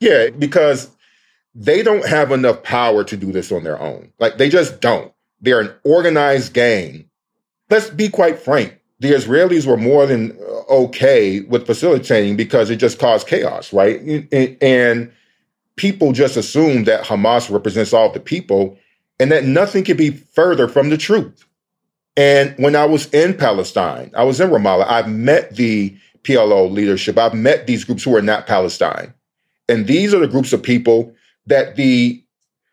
Yeah, 0.00 0.30
because 0.30 0.90
they 1.54 1.82
don't 1.82 2.08
have 2.08 2.32
enough 2.32 2.62
power 2.62 3.04
to 3.04 3.18
do 3.18 3.32
this 3.32 3.52
on 3.52 3.64
their 3.64 3.78
own. 3.78 4.14
Like 4.18 4.38
they 4.38 4.48
just 4.48 4.80
don't. 4.80 5.12
They're 5.42 5.60
an 5.60 5.74
organized 5.84 6.54
gang. 6.54 7.10
Let's 7.68 7.90
be 7.90 8.08
quite 8.08 8.38
frank. 8.38 8.75
The 9.00 9.12
Israelis 9.12 9.66
were 9.66 9.76
more 9.76 10.06
than 10.06 10.32
uh, 10.32 10.74
okay 10.84 11.40
with 11.40 11.66
facilitating 11.66 12.36
because 12.36 12.70
it 12.70 12.76
just 12.76 12.98
caused 12.98 13.26
chaos, 13.26 13.72
right? 13.72 14.00
And 14.62 15.12
people 15.76 16.12
just 16.12 16.36
assume 16.36 16.84
that 16.84 17.04
Hamas 17.04 17.50
represents 17.50 17.92
all 17.92 18.10
the 18.10 18.20
people 18.20 18.78
and 19.20 19.30
that 19.32 19.44
nothing 19.44 19.84
could 19.84 19.96
be 19.96 20.10
further 20.10 20.68
from 20.68 20.88
the 20.90 20.96
truth. 20.96 21.46
And 22.16 22.54
when 22.56 22.74
I 22.74 22.86
was 22.86 23.12
in 23.12 23.34
Palestine, 23.36 24.10
I 24.16 24.24
was 24.24 24.40
in 24.40 24.48
Ramallah, 24.48 24.86
I've 24.88 25.08
met 25.08 25.54
the 25.56 25.96
PLO 26.22 26.70
leadership. 26.70 27.18
I've 27.18 27.34
met 27.34 27.66
these 27.66 27.84
groups 27.84 28.02
who 28.02 28.16
are 28.16 28.22
not 28.22 28.46
Palestine. 28.46 29.12
And 29.68 29.86
these 29.86 30.12
are 30.12 30.18
the 30.18 30.26
groups 30.26 30.52
of 30.52 30.62
people 30.62 31.14
that 31.46 31.76
the 31.76 32.22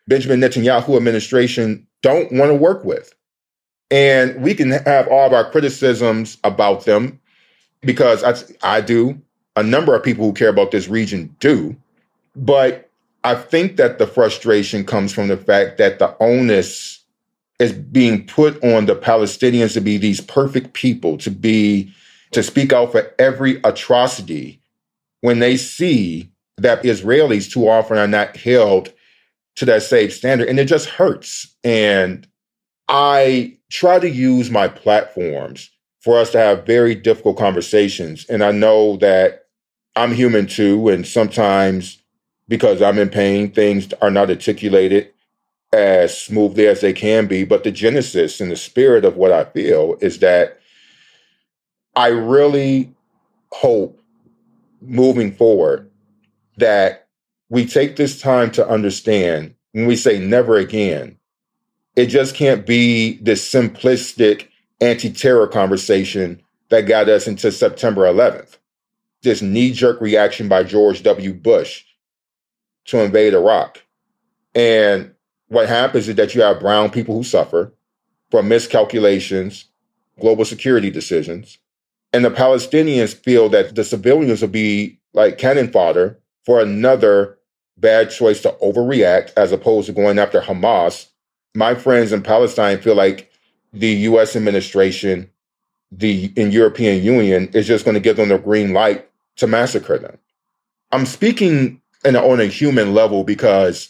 Benjamin 0.08 0.40
Netanyahu 0.40 0.96
administration 0.96 1.88
don't 2.02 2.32
want 2.32 2.50
to 2.50 2.56
work 2.56 2.84
with. 2.84 3.14
And 3.94 4.42
we 4.42 4.56
can 4.56 4.72
have 4.72 5.08
all 5.08 5.28
of 5.28 5.34
our 5.34 5.52
criticisms 5.52 6.40
about 6.44 6.86
them 6.86 7.20
because 7.82 8.24
I, 8.24 8.78
I 8.78 8.82
do. 8.82 9.22
A 9.56 9.62
number 9.62 9.94
of 9.94 10.02
people 10.02 10.26
who 10.26 10.34
care 10.34 10.50
about 10.50 10.72
this 10.72 10.88
region 10.88 11.36
do. 11.40 11.76
But 12.36 12.90
I 13.24 13.36
think 13.36 13.78
that 13.78 14.00
the 14.00 14.08
frustration 14.08 14.84
comes 14.84 15.14
from 15.14 15.28
the 15.28 15.38
fact 15.38 15.78
that 15.78 16.00
the 16.00 16.18
onus 16.20 17.04
is 17.60 17.72
being 17.72 18.26
put 18.26 18.62
on 18.64 18.88
the 18.88 18.96
Palestinians 18.96 19.74
to 19.74 19.82
be 19.82 20.00
these 20.00 20.22
perfect 20.22 20.74
people, 20.74 21.20
to 21.20 21.30
be 21.30 21.94
to 22.32 22.42
speak 22.42 22.74
out 22.74 22.94
for 22.94 23.14
every 23.20 23.62
atrocity 23.64 24.60
when 25.22 25.38
they 25.38 25.56
see 25.56 26.32
that 26.58 26.82
Israelis 26.82 27.52
too 27.52 27.70
often 27.70 28.00
are 28.00 28.08
not 28.08 28.36
held 28.38 28.92
to 29.58 29.66
that 29.66 29.84
same 29.84 30.10
standard. 30.10 30.50
And 30.50 30.60
it 30.60 30.66
just 30.66 30.90
hurts. 30.90 31.54
And 31.64 32.28
I 32.88 33.58
try 33.70 34.00
to 34.00 34.10
use 34.10 34.52
my 34.52 34.68
platforms 34.68 35.70
for 36.00 36.18
us 36.18 36.32
to 36.32 36.38
have 36.38 36.66
very 36.66 36.96
difficult 36.96 37.38
conversations. 37.38 38.26
And 38.30 38.44
I 38.44 38.52
know 38.52 38.98
that 38.98 39.46
I'm 39.96 40.14
human 40.14 40.48
too. 40.48 40.90
And 40.90 41.08
sometimes 41.08 42.00
because 42.48 42.82
I'm 42.82 43.00
in 43.00 43.10
pain, 43.10 43.52
things 43.52 43.92
are 44.02 44.12
not 44.12 44.30
articulated 44.30 45.12
as 45.72 46.18
smoothly 46.18 46.68
as 46.68 46.82
they 46.82 46.94
can 46.94 47.26
be. 47.26 47.46
But 47.46 47.64
the 47.64 47.72
genesis 47.72 48.42
and 48.42 48.52
the 48.52 48.56
spirit 48.56 49.06
of 49.06 49.16
what 49.16 49.32
I 49.32 49.46
feel 49.46 49.98
is 50.02 50.20
that 50.20 50.60
I 51.96 52.08
really 52.08 52.94
hope 53.52 54.00
moving 54.82 55.32
forward 55.32 55.90
that 56.58 57.08
we 57.50 57.66
take 57.66 57.96
this 57.96 58.20
time 58.20 58.52
to 58.52 58.68
understand 58.68 59.56
when 59.72 59.86
we 59.86 59.96
say 59.96 60.20
never 60.20 60.58
again, 60.58 61.18
it 61.96 62.08
just 62.08 62.36
can't 62.36 62.66
be 62.66 63.18
this 63.18 63.50
simplistic 63.52 64.48
anti 64.82 65.12
terror 65.12 65.48
conversation 65.48 66.42
that 66.70 66.82
got 66.82 67.10
us 67.10 67.28
into 67.28 67.52
September 67.52 68.02
11th. 68.02 68.58
This 69.22 69.42
knee 69.42 69.72
jerk 69.72 70.02
reaction 70.02 70.48
by 70.48 70.64
George 70.64 71.04
W. 71.04 71.34
Bush 71.34 71.86
to 72.86 73.00
invade 73.00 73.34
Iraq. 73.34 73.84
And 74.56 75.14
what 75.48 75.70
happens 75.70 76.10
is 76.10 76.16
that 76.16 76.36
you 76.36 76.42
have 76.42 76.60
brown 76.60 76.90
people 76.90 77.16
who 77.16 77.24
suffer 77.24 77.74
from 78.32 78.48
miscalculations, 78.48 79.66
global 80.20 80.46
security 80.46 80.90
decisions. 80.90 81.60
And 82.12 82.26
the 82.26 82.32
Palestinians 82.32 83.14
feel 83.16 83.50
that 83.50 83.76
the 83.76 83.84
civilians 83.84 84.42
will 84.42 84.50
be 84.50 85.00
like 85.14 85.38
cannon 85.38 85.72
fodder 85.72 86.20
for 86.46 86.60
another 86.60 87.38
bad 87.78 88.10
choice 88.12 88.42
to 88.42 88.56
overreact 88.62 89.32
as 89.38 89.52
opposed 89.52 89.88
to 89.88 89.94
going 89.94 90.20
after 90.20 90.42
Hamas. 90.42 91.08
My 91.56 91.76
friends 91.76 92.12
in 92.12 92.24
Palestine 92.24 92.80
feel 92.82 92.96
like 92.96 93.32
the 93.74 93.90
US 93.90 94.36
administration, 94.36 95.30
the 95.92 96.32
in 96.36 96.52
European 96.52 97.04
Union 97.04 97.50
is 97.54 97.68
just 97.68 97.86
going 97.86 97.96
to 97.96 98.02
give 98.02 98.18
them 98.18 98.30
the 98.30 98.38
green 98.38 98.74
light 98.74 99.08
to 99.38 99.48
massacre 99.48 99.98
them. 99.98 100.18
I'm 100.92 101.06
speaking 101.06 101.82
in, 102.06 102.16
on 102.16 102.40
a 102.40 102.46
human 102.46 102.94
level 102.94 103.24
because 103.24 103.90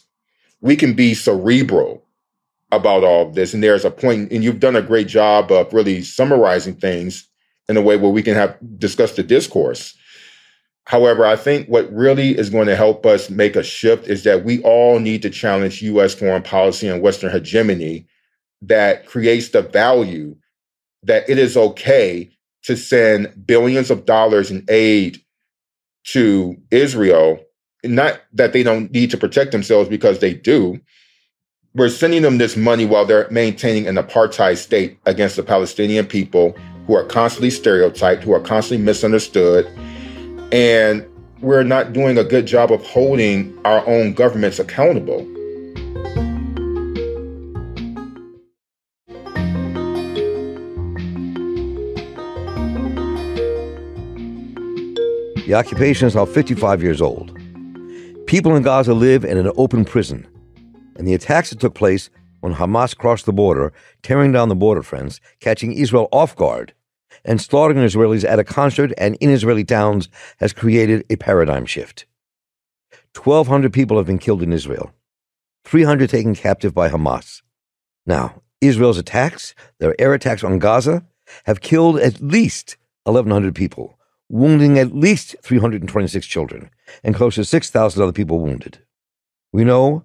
we 0.62 0.76
can 0.76 0.94
be 0.94 1.14
cerebral 1.14 2.04
about 2.72 3.04
all 3.04 3.28
of 3.28 3.36
this. 3.36 3.54
And 3.54 3.64
there's 3.64 3.86
a 3.86 3.92
point, 3.92 4.32
and 4.32 4.44
you've 4.44 4.60
done 4.60 4.76
a 4.76 4.82
great 4.82 5.08
job 5.08 5.52
of 5.52 5.74
really 5.74 6.02
summarizing 6.02 6.76
things 6.76 7.28
in 7.70 7.78
a 7.78 7.82
way 7.82 7.98
where 7.98 8.12
we 8.12 8.24
can 8.24 8.36
have 8.36 8.58
discuss 8.78 9.14
the 9.14 9.24
discourse. 9.24 9.96
However, 10.86 11.26
I 11.26 11.36
think 11.36 11.68
what 11.68 11.92
really 11.94 12.38
is 12.38 12.50
going 12.50 12.68
to 12.68 12.76
help 12.76 13.06
us 13.06 13.30
make 13.30 13.56
a 13.56 13.64
shift 13.64 14.08
is 14.08 14.24
that 14.24 14.44
we 14.44 14.62
all 14.64 15.00
need 15.00 15.22
to 15.22 15.30
challenge 15.30 15.82
US 15.82 16.14
foreign 16.14 16.44
policy 16.44 16.88
and 16.88 17.02
Western 17.02 17.32
hegemony 17.32 18.06
that 18.62 19.06
creates 19.06 19.50
the 19.50 19.62
value 19.62 20.36
that 21.04 21.30
it 21.30 21.38
is 21.38 21.56
okay 21.56 22.30
to 22.64 22.76
send 22.76 23.46
billions 23.46 23.92
of 23.92 24.06
dollars 24.06 24.52
in 24.52 24.66
aid 24.70 25.22
to 26.06 26.56
Israel. 26.72 27.40
Not 27.84 28.22
that 28.34 28.54
they 28.54 28.64
don't 28.64 28.92
need 28.92 29.12
to 29.12 29.18
protect 29.18 29.52
themselves 29.52 29.90
because 29.90 30.20
they 30.20 30.34
do. 30.34 30.80
We're 31.76 31.90
sending 31.90 32.22
them 32.22 32.38
this 32.38 32.56
money 32.56 32.86
while 32.86 33.06
they're 33.06 33.30
maintaining 33.32 33.88
an 33.88 33.96
apartheid 33.96 34.58
state 34.58 35.00
against 35.06 35.36
the 35.36 35.44
Palestinian 35.44 36.06
people 36.06 36.56
who 36.88 36.96
are 36.96 37.06
constantly 37.06 37.50
stereotyped, 37.50 38.24
who 38.24 38.34
are 38.34 38.40
constantly 38.40 38.84
misunderstood 38.86 39.66
and 40.54 41.04
we're 41.42 41.64
not 41.64 41.94
doing 41.94 42.16
a 42.16 42.24
good 42.24 42.46
job 42.46 42.72
of 42.72 42.86
holding 42.86 43.58
our 43.66 43.86
own 43.88 44.14
governments 44.14 44.60
accountable. 44.60 45.26
The 55.48 55.56
occupation 55.56 56.08
is 56.08 56.14
now 56.14 56.26
55 56.26 56.84
years 56.84 57.02
old. 57.02 57.36
People 58.28 58.56
in 58.56 58.62
Gaza 58.62 58.94
live 58.94 59.26
in 59.26 59.40
an 59.40 59.52
open 59.58 59.84
prison, 59.84 60.28
and 60.96 61.08
the 61.08 61.16
attacks 61.16 61.50
that 61.50 61.60
took 61.60 61.74
place 61.74 62.12
when 62.42 62.54
Hamas 62.54 62.96
crossed 62.96 63.26
the 63.26 63.34
border, 63.34 63.74
tearing 64.04 64.32
down 64.32 64.50
the 64.50 64.56
border 64.56 64.84
fence, 64.84 65.20
catching 65.40 65.74
Israel 65.74 66.10
off 66.12 66.36
guard, 66.36 66.76
and 67.26 67.40
slaughtering 67.42 67.86
Israelis 67.86 68.28
at 68.28 68.40
a 68.40 68.44
concert 68.44 68.92
and 68.98 69.16
in 69.16 69.30
Israeli 69.30 69.64
towns 69.64 70.10
has 70.38 70.54
created 70.54 71.06
a 71.10 71.16
paradigm 71.16 71.66
shift. 71.66 72.06
1,200 73.16 73.72
people 73.72 73.98
have 73.98 74.08
been 74.08 74.20
killed 74.20 74.42
in 74.42 74.52
Israel. 74.52 74.92
300 75.66 76.10
taken 76.10 76.36
captive 76.36 76.74
by 76.74 76.90
Hamas. 76.90 77.42
Now, 78.06 78.42
Israel's 78.60 78.98
attacks, 78.98 79.56
their 79.80 79.96
air 80.00 80.14
attacks 80.14 80.44
on 80.44 80.60
Gaza, 80.60 81.06
have 81.46 81.62
killed 81.62 82.00
at 82.00 82.22
least 82.22 82.78
1,100 83.04 83.56
people, 83.56 83.98
wounding 84.30 84.78
at 84.78 84.96
least 84.96 85.36
326 85.42 86.26
children, 86.26 86.70
and 87.04 87.16
close 87.16 87.36
to 87.36 87.46
6,000 87.46 88.02
other 88.02 88.12
people 88.12 88.40
wounded. 88.40 88.80
We 89.52 89.64
know 89.64 90.04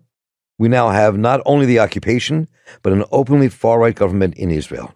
we 0.58 0.68
now 0.68 0.90
have 0.90 1.16
not 1.16 1.40
only 1.46 1.66
the 1.66 1.78
occupation, 1.78 2.48
but 2.82 2.92
an 2.92 3.04
openly 3.12 3.48
far 3.48 3.78
right 3.78 3.94
government 3.94 4.34
in 4.34 4.50
Israel. 4.50 4.94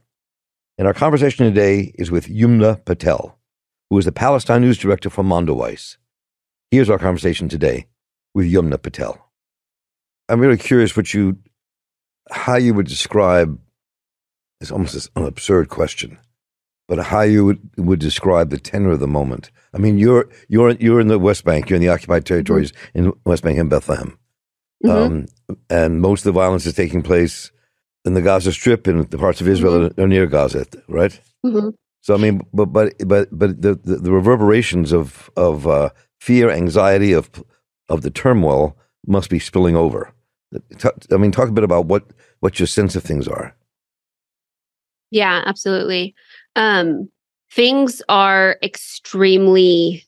And 0.79 0.87
our 0.87 0.95
conversation 0.95 1.45
today 1.45 1.93
is 1.97 2.11
with 2.11 2.29
Yumna 2.29 2.83
Patel, 2.85 3.39
who 3.91 3.99
is 3.99 4.07
the 4.07 4.13
Palestine 4.13 4.63
News 4.63 4.79
Director 4.79 5.11
for 5.11 5.23
Mondoweiss. 5.23 5.99
Here's 6.71 6.89
our 6.89 6.99
conversation 6.99 7.49
today 7.49 7.87
with 8.35 8.51
Yumna 8.51 8.81
Patel. 8.81 9.31
I'm 10.31 10.41
really 10.41 10.57
curious 10.57 10.97
what 10.97 11.13
you, 11.13 11.37
how 12.31 12.57
you 12.57 12.73
would 12.73 12.87
describe, 12.87 13.61
it's 14.63 14.71
almost 14.71 15.11
an 15.15 15.27
absurd 15.27 15.69
question, 15.69 16.19
but 16.89 16.99
how 16.99 17.21
you 17.21 17.45
would, 17.45 17.61
would 17.77 18.01
describe 18.01 18.49
the 18.49 18.59
tenor 18.59 18.93
of 18.93 19.01
the 19.01 19.07
moment. 19.07 19.51
I 19.75 19.79
mean, 19.79 19.99
you're, 19.99 20.31
you're, 20.49 20.71
you're 20.71 21.01
in 21.01 21.09
the 21.09 21.19
West 21.19 21.45
Bank, 21.45 21.69
you're 21.69 21.77
in 21.77 21.83
the 21.83 21.91
occupied 21.91 22.25
territories 22.25 22.73
mm-hmm. 22.73 22.99
in 23.07 23.13
West 23.27 23.43
Bank 23.43 23.59
and 23.59 23.69
Bethlehem. 23.69 24.19
Mm-hmm. 24.83 24.91
Um, 24.91 25.27
and 25.69 26.01
most 26.01 26.21
of 26.21 26.33
the 26.33 26.41
violence 26.41 26.65
is 26.65 26.73
taking 26.73 27.03
place 27.03 27.53
in 28.05 28.15
the 28.15 28.23
Gaza 28.23 28.53
Strip 28.53 28.87
and 28.87 29.09
the 29.11 29.19
parts 29.19 29.41
of 29.41 29.49
Israel 29.49 29.73
mm-hmm. 29.75 29.95
that 29.95 29.99
are 30.03 30.09
near 30.09 30.27
Gaza, 30.27 30.67
right? 30.89 31.19
Mm-hmm. 31.45 31.71
So 32.01 32.15
I 32.15 32.19
mean, 32.19 32.43
but 32.53 32.67
but 32.67 32.95
but 33.07 33.29
but 33.31 33.63
the 33.63 33.75
the, 33.75 33.97
the 33.97 34.13
reverberations 34.13 34.93
of 34.93 35.31
of 35.37 35.67
uh, 35.67 35.91
fear, 36.21 36.51
anxiety 36.51 37.13
of 37.13 37.31
of 37.89 38.03
the 38.03 38.11
turmoil 38.11 38.77
must 39.07 39.31
be 39.31 39.39
spilling 39.39 39.77
over. 39.77 40.13
I 41.13 41.17
mean, 41.17 41.33
talk 41.33 41.49
a 41.49 41.53
bit 41.53 41.65
about 41.65 41.87
what 41.87 42.05
what 42.41 42.59
your 42.59 42.67
sense 42.67 42.97
of 42.97 43.03
things 43.03 43.29
are. 43.29 43.55
Yeah, 45.11 45.43
absolutely. 45.47 46.15
Um, 46.57 47.09
things 47.53 48.03
are 48.09 48.57
extremely 48.63 50.05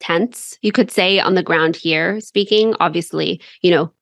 tense, 0.00 0.58
you 0.60 0.72
could 0.72 0.90
say, 0.90 1.20
on 1.20 1.34
the 1.34 1.42
ground 1.42 1.76
here. 1.76 2.20
Speaking, 2.20 2.74
obviously, 2.80 3.40
you 3.62 3.70
know 3.70 3.92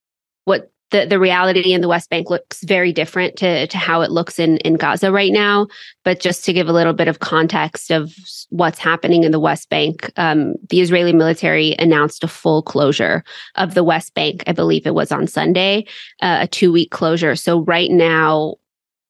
what 0.45 0.73
the, 0.95 1.07
the 1.07 1.19
reality 1.19 1.73
in 1.73 1.81
the 1.81 1.89
West 1.89 2.09
Bank 2.09 2.31
looks 2.31 2.63
very 2.63 2.93
different 2.93 3.35
to, 3.39 3.67
to 3.67 3.79
how 3.79 4.03
it 4.03 4.13
looks 4.13 4.39
in, 4.39 4.59
in 4.59 4.75
Gaza 4.75 5.11
right 5.11 5.33
now. 5.33 5.67
But 6.05 6.21
just 6.21 6.45
to 6.45 6.53
give 6.53 6.69
a 6.69 6.73
little 6.73 6.93
bit 6.93 7.09
of 7.09 7.19
context 7.19 7.91
of 7.91 8.15
what's 8.51 8.79
happening 8.79 9.25
in 9.25 9.33
the 9.33 9.41
West 9.41 9.69
Bank, 9.71 10.13
um, 10.17 10.55
the 10.71 10.81
Israeli 10.81 11.13
military 11.13 11.75
announced 11.81 12.23
a 12.23 12.29
full 12.29 12.63
closure 12.63 13.25
of 13.57 13.75
the 13.75 13.83
West 13.83 14.15
Bank. 14.15 14.45
I 14.47 14.53
believe 14.53 14.87
it 14.87 14.95
was 14.95 15.11
on 15.11 15.27
Sunday, 15.27 15.85
uh, 16.23 16.39
a 16.43 16.47
two 16.47 16.71
week 16.73 16.93
closure. 16.93 17.35
So 17.35 17.63
right 17.63 17.91
now, 17.91 18.55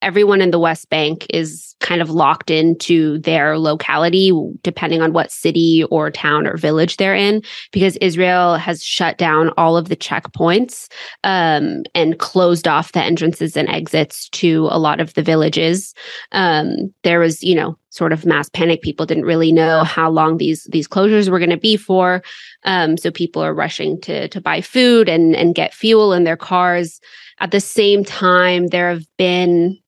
everyone 0.04 0.40
in 0.40 0.50
the 0.50 0.58
West 0.58 0.90
Bank 0.90 1.26
is 1.30 1.74
kind 1.80 2.00
of 2.00 2.10
locked 2.10 2.50
into 2.50 3.18
their 3.20 3.58
locality, 3.58 4.32
depending 4.62 5.02
on 5.02 5.12
what 5.12 5.32
city 5.32 5.84
or 5.90 6.10
town 6.10 6.46
or 6.46 6.56
village 6.56 6.96
they're 6.96 7.14
in, 7.14 7.42
because 7.72 7.96
Israel 7.96 8.56
has 8.56 8.82
shut 8.84 9.18
down 9.18 9.50
all 9.56 9.76
of 9.76 9.88
the 9.88 9.96
checkpoints 9.96 10.88
um, 11.24 11.82
and 11.94 12.18
closed 12.18 12.68
off 12.68 12.92
the 12.92 13.02
entrances 13.02 13.56
and 13.56 13.68
exits 13.68 14.28
to 14.28 14.68
a 14.70 14.78
lot 14.78 15.00
of 15.00 15.14
the 15.14 15.22
villages. 15.22 15.94
Um, 16.32 16.92
there 17.02 17.18
was, 17.18 17.42
you 17.42 17.54
know, 17.54 17.76
sort 17.90 18.12
of 18.12 18.26
mass 18.26 18.48
panic. 18.50 18.82
People 18.82 19.06
didn't 19.06 19.24
really 19.24 19.52
know 19.52 19.84
how 19.84 20.10
long 20.10 20.36
these 20.36 20.64
these 20.70 20.88
closures 20.88 21.28
were 21.28 21.38
going 21.38 21.50
to 21.50 21.56
be 21.56 21.76
for. 21.76 22.22
Um, 22.64 22.96
so 22.96 23.10
people 23.10 23.42
are 23.42 23.54
rushing 23.54 24.00
to 24.02 24.28
to 24.28 24.40
buy 24.40 24.60
food 24.60 25.08
and 25.08 25.34
and 25.34 25.54
get 25.54 25.72
fuel 25.72 26.12
in 26.12 26.24
their 26.24 26.36
cars. 26.36 27.00
At 27.40 27.50
the 27.50 27.60
same 27.60 28.04
time, 28.04 28.68
there 28.68 28.90
have 28.90 29.06
been 29.16 29.78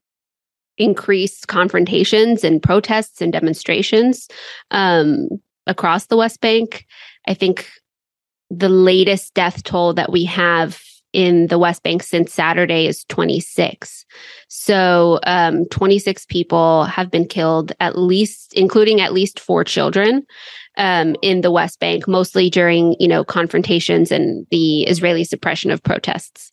increased 0.78 1.48
confrontations 1.48 2.44
and 2.44 2.62
protests 2.62 3.20
and 3.20 3.32
demonstrations 3.32 4.28
um, 4.70 5.28
across 5.66 6.06
the 6.06 6.16
West 6.16 6.40
Bank. 6.40 6.86
I 7.26 7.34
think 7.34 7.68
the 8.50 8.68
latest 8.68 9.34
death 9.34 9.62
toll 9.64 9.94
that 9.94 10.12
we 10.12 10.24
have 10.24 10.80
in 11.12 11.46
the 11.46 11.58
West 11.58 11.82
Bank 11.82 12.02
since 12.02 12.32
Saturday 12.32 12.86
is 12.86 13.04
26. 13.04 14.04
So, 14.48 15.18
um, 15.26 15.64
26 15.70 16.26
people 16.26 16.84
have 16.84 17.10
been 17.10 17.26
killed, 17.26 17.72
at 17.80 17.96
least, 17.98 18.52
including 18.52 19.00
at 19.00 19.14
least 19.14 19.40
four 19.40 19.64
children. 19.64 20.26
Um, 20.78 21.16
in 21.22 21.40
the 21.40 21.50
West 21.50 21.80
Bank, 21.80 22.06
mostly 22.06 22.50
during 22.50 22.96
you 23.00 23.08
know 23.08 23.24
confrontations 23.24 24.12
and 24.12 24.46
the 24.50 24.82
Israeli 24.82 25.24
suppression 25.24 25.70
of 25.70 25.82
protests 25.82 26.52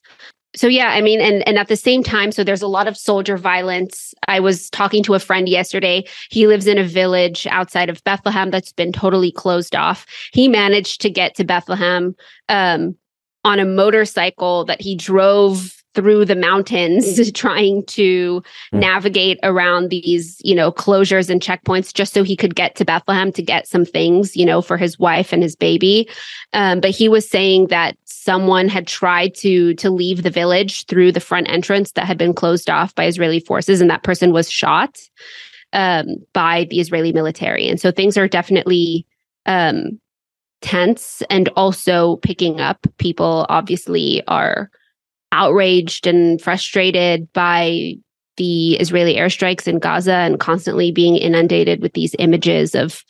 so 0.56 0.68
yeah 0.68 0.90
i 0.90 1.02
mean 1.02 1.20
and 1.22 1.48
and 1.48 1.58
at 1.58 1.68
the 1.68 1.76
same 1.76 2.04
time 2.04 2.32
so 2.32 2.44
there's 2.44 2.62
a 2.62 2.68
lot 2.68 2.88
of 2.88 2.98
soldier 2.98 3.38
violence. 3.38 4.14
I 4.28 4.40
was 4.40 4.70
talking 4.70 5.04
to 5.04 5.14
a 5.14 5.20
friend 5.20 5.48
yesterday. 5.48 6.06
He 6.30 6.48
lives 6.48 6.68
in 6.68 6.78
a 6.78 6.84
village 6.84 7.46
outside 7.48 7.90
of 7.90 8.04
bethlehem 8.04 8.50
that's 8.50 8.74
been 8.74 8.92
totally 8.92 9.32
closed 9.32 9.76
off. 9.76 10.06
He 10.32 10.48
managed 10.48 11.02
to 11.02 11.10
get 11.10 11.36
to 11.36 11.44
bethlehem 11.44 12.16
um, 12.50 12.96
on 13.44 13.60
a 13.60 13.66
motorcycle 13.66 14.66
that 14.66 14.82
he 14.82 14.96
drove 14.96 15.84
through 15.94 16.26
the 16.26 16.36
mountains 16.36 17.32
trying 17.34 17.86
to 17.86 18.42
mm. 18.74 18.80
navigate 18.80 19.38
around 19.44 19.90
these 19.90 20.42
you 20.44 20.56
know 20.56 20.72
closures 20.72 21.30
and 21.30 21.42
checkpoints 21.42 21.94
just 21.94 22.14
so 22.14 22.24
he 22.24 22.36
could 22.36 22.56
get 22.56 22.76
to 22.76 22.86
bethlehem 22.86 23.32
to 23.32 23.44
get 23.44 23.68
some 23.68 23.86
things 23.86 24.36
you 24.36 24.46
know 24.46 24.62
for 24.62 24.78
his 24.78 24.98
wife 24.98 25.32
and 25.32 25.44
his 25.44 25.56
baby. 25.56 26.10
Um, 26.54 26.80
but 26.80 26.92
he 26.92 27.10
was 27.10 27.30
saying 27.30 27.68
that 27.68 27.98
someone 28.24 28.70
had 28.70 28.88
tried 28.88 29.36
to 29.36 29.74
to 29.76 29.90
leave 29.90 30.24
the 30.24 30.30
village 30.30 30.86
through 30.86 31.12
the 31.12 31.20
front 31.20 31.50
entrance 31.50 31.92
that 31.92 32.06
had 32.06 32.18
been 32.18 32.34
closed 32.34 32.70
off 32.70 32.96
by 32.96 33.06
israeli 33.06 33.40
forces 33.40 33.82
and 33.82 33.90
that 33.90 34.04
person 34.04 34.32
was 34.32 34.50
shot 34.50 34.98
um, 35.74 36.18
by 36.34 36.66
the 36.70 36.80
israeli 36.80 37.12
military. 37.12 37.68
And 37.68 37.80
so 37.82 37.92
things 37.92 38.18
are 38.18 38.28
definitely 38.28 39.06
um, 39.46 40.00
tense 40.62 41.22
and 41.30 41.50
also 41.50 42.16
picking 42.18 42.62
up. 42.62 42.88
People 42.98 43.46
obviously 43.50 44.24
are 44.28 44.72
outraged 45.32 46.08
and 46.08 46.42
frustrated 46.42 47.32
by 47.34 47.96
the 48.38 48.76
Israeli 48.76 49.16
airstrikes 49.16 49.68
in 49.68 49.80
Gaza 49.80 50.14
and 50.14 50.40
constantly 50.40 50.92
being 50.92 51.18
inundated 51.18 51.82
with 51.82 51.94
these 51.94 52.16
images 52.18 52.74
of 52.74 53.04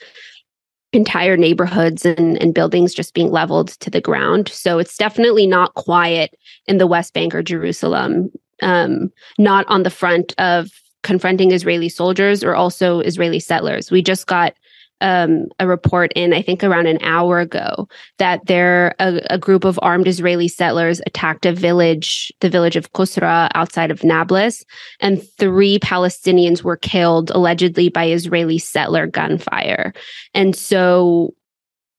entire 0.94 1.36
neighborhoods 1.36 2.06
and, 2.06 2.42
and 2.42 2.54
buildings 2.54 2.94
just 2.94 3.14
being 3.14 3.32
leveled 3.32 3.70
to 3.70 3.90
the 3.90 4.00
ground. 4.00 4.48
So 4.50 4.78
it's 4.78 4.96
definitely 4.96 5.48
not 5.48 5.74
quiet 5.74 6.38
in 6.68 6.78
the 6.78 6.88
West 6.88 7.14
Bank 7.14 7.34
or 7.34 7.42
Jerusalem, 7.42 8.32
um, 8.62 9.12
not 9.38 9.66
on 9.68 9.84
the 9.84 9.90
front 9.90 10.34
of 10.38 10.70
confronting 11.02 11.52
Israeli 11.52 11.90
soldiers 11.90 12.44
or 12.44 12.56
also 12.56 13.00
Israeli 13.02 13.40
settlers. 13.40 13.92
We 13.92 14.02
just 14.02 14.28
got 14.28 14.54
um, 15.02 15.48
a 15.60 15.68
report 15.68 16.14
in, 16.16 16.34
I 16.34 16.42
think, 16.42 16.64
around 16.64 16.88
an 16.88 17.00
hour 17.02 17.40
ago 17.40 17.88
that 18.20 18.46
there 18.46 18.96
a, 19.00 19.22
a, 19.30 19.38
group 19.38 19.66
of 19.66 19.78
armed 19.82 20.08
Israeli 20.08 20.48
settlers 20.48 21.02
attacked 21.06 21.46
a 21.46 21.52
village, 21.52 22.32
the 22.40 22.50
village 22.50 22.78
of 22.78 22.94
Kusra 22.94 23.50
outside 23.54 23.92
of 23.92 24.04
Nablus, 24.04 24.64
and 25.02 25.22
three 25.38 25.78
Palestinians 25.80 26.64
were 26.64 26.78
killed 26.78 27.32
allegedly 27.32 27.90
by 27.90 28.06
Israeli 28.06 28.58
settler 28.58 29.06
gunfire. 29.06 29.94
And 30.34 30.56
so 30.56 31.34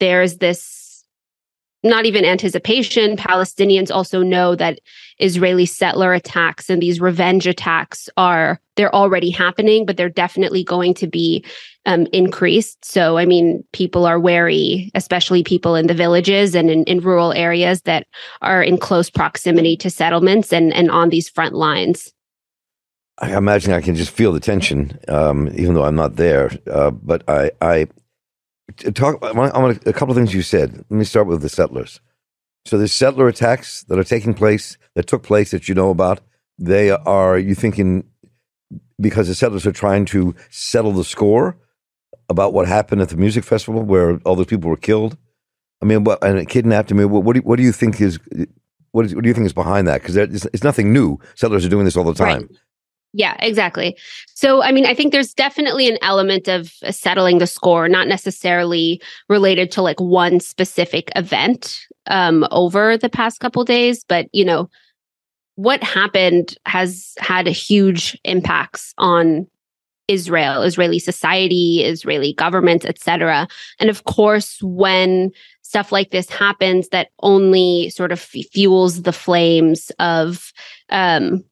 there's 0.01 0.39
this 0.39 0.84
not 1.85 2.07
even 2.07 2.25
anticipation. 2.25 3.17
Palestinians 3.17 3.91
also 3.91 4.23
know 4.23 4.57
that 4.57 4.81
Israeli 5.19 5.67
settler 5.67 6.13
attacks 6.13 6.69
and 6.69 6.83
these 6.83 7.01
revenge 7.01 7.47
attacks 7.47 8.09
are 8.17 8.59
they're 8.77 8.95
already 8.95 9.31
happening, 9.31 9.87
but 9.87 9.97
they're 9.97 10.09
definitely 10.09 10.65
going 10.65 10.95
to 10.95 11.07
be 11.07 11.45
um, 11.87 12.07
increased. 12.13 12.85
So, 12.85 13.19
I 13.19 13.27
mean, 13.27 13.63
people 13.73 14.07
are 14.07 14.19
wary, 14.19 14.91
especially 14.95 15.45
people 15.45 15.77
in 15.77 15.87
the 15.87 15.95
villages 15.95 16.57
and 16.57 16.71
in, 16.71 16.83
in 16.85 17.01
rural 17.01 17.33
areas 17.33 17.83
that 17.83 18.07
are 18.43 18.63
in 18.63 18.79
close 18.79 19.11
proximity 19.11 19.77
to 19.77 19.91
settlements 19.91 20.53
and 20.53 20.73
and 20.73 20.91
on 20.91 21.11
these 21.11 21.29
front 21.29 21.55
lines. 21.55 22.13
I 23.19 23.37
imagine 23.37 23.73
I 23.73 23.81
can 23.81 23.95
just 23.95 24.11
feel 24.11 24.33
the 24.33 24.41
tension, 24.41 24.99
um, 25.07 25.49
even 25.55 25.75
though 25.75 25.85
I'm 25.85 25.95
not 25.95 26.17
there. 26.17 26.51
Uh, 26.69 26.91
but 26.91 27.23
I, 27.29 27.53
I 27.61 27.87
talk. 28.77 29.23
I 29.23 29.33
want, 29.33 29.87
a 29.87 29.93
couple 29.93 30.11
of 30.11 30.17
things 30.17 30.35
you 30.35 30.43
said. 30.43 30.77
Let 30.77 30.91
me 30.91 31.05
start 31.05 31.27
with 31.27 31.43
the 31.43 31.49
settlers. 31.49 32.01
So 32.67 32.79
the 32.79 32.89
settler 32.89 33.29
attacks 33.29 33.85
that 33.85 33.99
are 33.99 34.05
taking 34.05 34.35
place, 34.35 34.79
that 34.95 35.07
took 35.07 35.23
place, 35.23 35.51
that 35.51 35.69
you 35.69 35.75
know 35.75 35.91
about, 35.91 36.21
they 36.59 36.91
are 36.91 37.39
you 37.39 37.55
thinking 37.55 38.05
because 39.01 39.29
the 39.29 39.35
settlers 39.35 39.67
are 39.67 39.73
trying 39.73 40.05
to 40.07 40.35
settle 40.51 40.93
the 40.93 41.05
score 41.05 41.57
about 42.29 42.53
what 42.53 42.67
happened 42.67 43.03
at 43.03 43.11
the 43.11 43.17
music 43.17 43.45
festival 43.45 43.83
where 43.83 44.19
all 44.25 44.37
those 44.37 44.47
people 44.47 44.71
were 44.71 44.77
killed? 44.77 45.17
I 45.83 45.87
mean, 45.87 46.05
what 46.05 46.23
and 46.25 46.39
it 46.39 46.49
kidnapped. 46.49 46.91
I 46.91 46.95
mean, 46.95 47.11
what, 47.11 47.25
what 47.25 47.35
do, 47.35 47.41
what 47.41 47.57
do 47.57 47.63
you 47.63 47.73
think 47.73 48.01
is 48.01 48.19
what, 48.93 49.05
is, 49.05 49.15
what 49.15 49.23
do 49.23 49.29
you 49.29 49.35
think 49.35 49.47
is 49.47 49.53
behind 49.53 49.89
that? 49.89 50.01
Because 50.01 50.17
it's, 50.17 50.47
it's, 50.47 50.63
nothing 50.63 50.93
new. 50.93 51.19
Settlers 51.35 51.67
are 51.67 51.69
doing 51.69 51.85
this 51.85 51.97
all 51.97 52.05
the 52.05 52.15
time. 52.15 52.43
Right. 52.43 52.51
Yeah, 53.17 53.37
exactly. 53.39 53.97
So, 54.35 54.61
I 54.61 54.73
mean, 54.73 54.87
I 54.87 54.95
think 54.95 55.13
there's 55.13 55.33
definitely 55.33 55.89
an 55.89 55.99
element 56.03 56.49
of 56.49 56.73
settling 56.91 57.39
the 57.39 57.47
score, 57.47 57.89
not 57.89 58.09
necessarily 58.09 59.01
related 59.29 59.71
to 59.73 59.83
like 59.83 60.01
one 60.01 60.41
specific 60.41 61.11
event 61.15 61.87
um, 62.09 62.45
over 62.51 62.99
the 62.99 63.09
past 63.09 63.39
couple 63.39 63.65
days, 63.65 64.05
but 64.09 64.27
you 64.33 64.45
know, 64.45 64.69
what 65.55 65.81
happened 65.85 66.59
has 66.67 67.15
had 67.21 67.47
huge 67.47 68.19
impacts 68.25 68.93
on 68.99 69.47
Israel, 70.09 70.63
Israeli 70.63 70.99
society, 70.99 71.85
Israeli 71.85 72.35
government, 72.35 72.85
etc. 72.85 73.47
And 73.79 73.89
of 73.89 74.03
course, 74.05 74.59
when 74.61 75.31
stuff 75.63 75.93
like 75.93 76.11
this 76.11 76.29
happens, 76.29 76.89
that 76.89 77.11
only 77.23 77.91
sort 77.91 78.11
of 78.11 78.19
fuels 78.19 79.03
the 79.03 79.13
flames 79.13 79.93
of 80.01 80.53
um, 80.91 81.45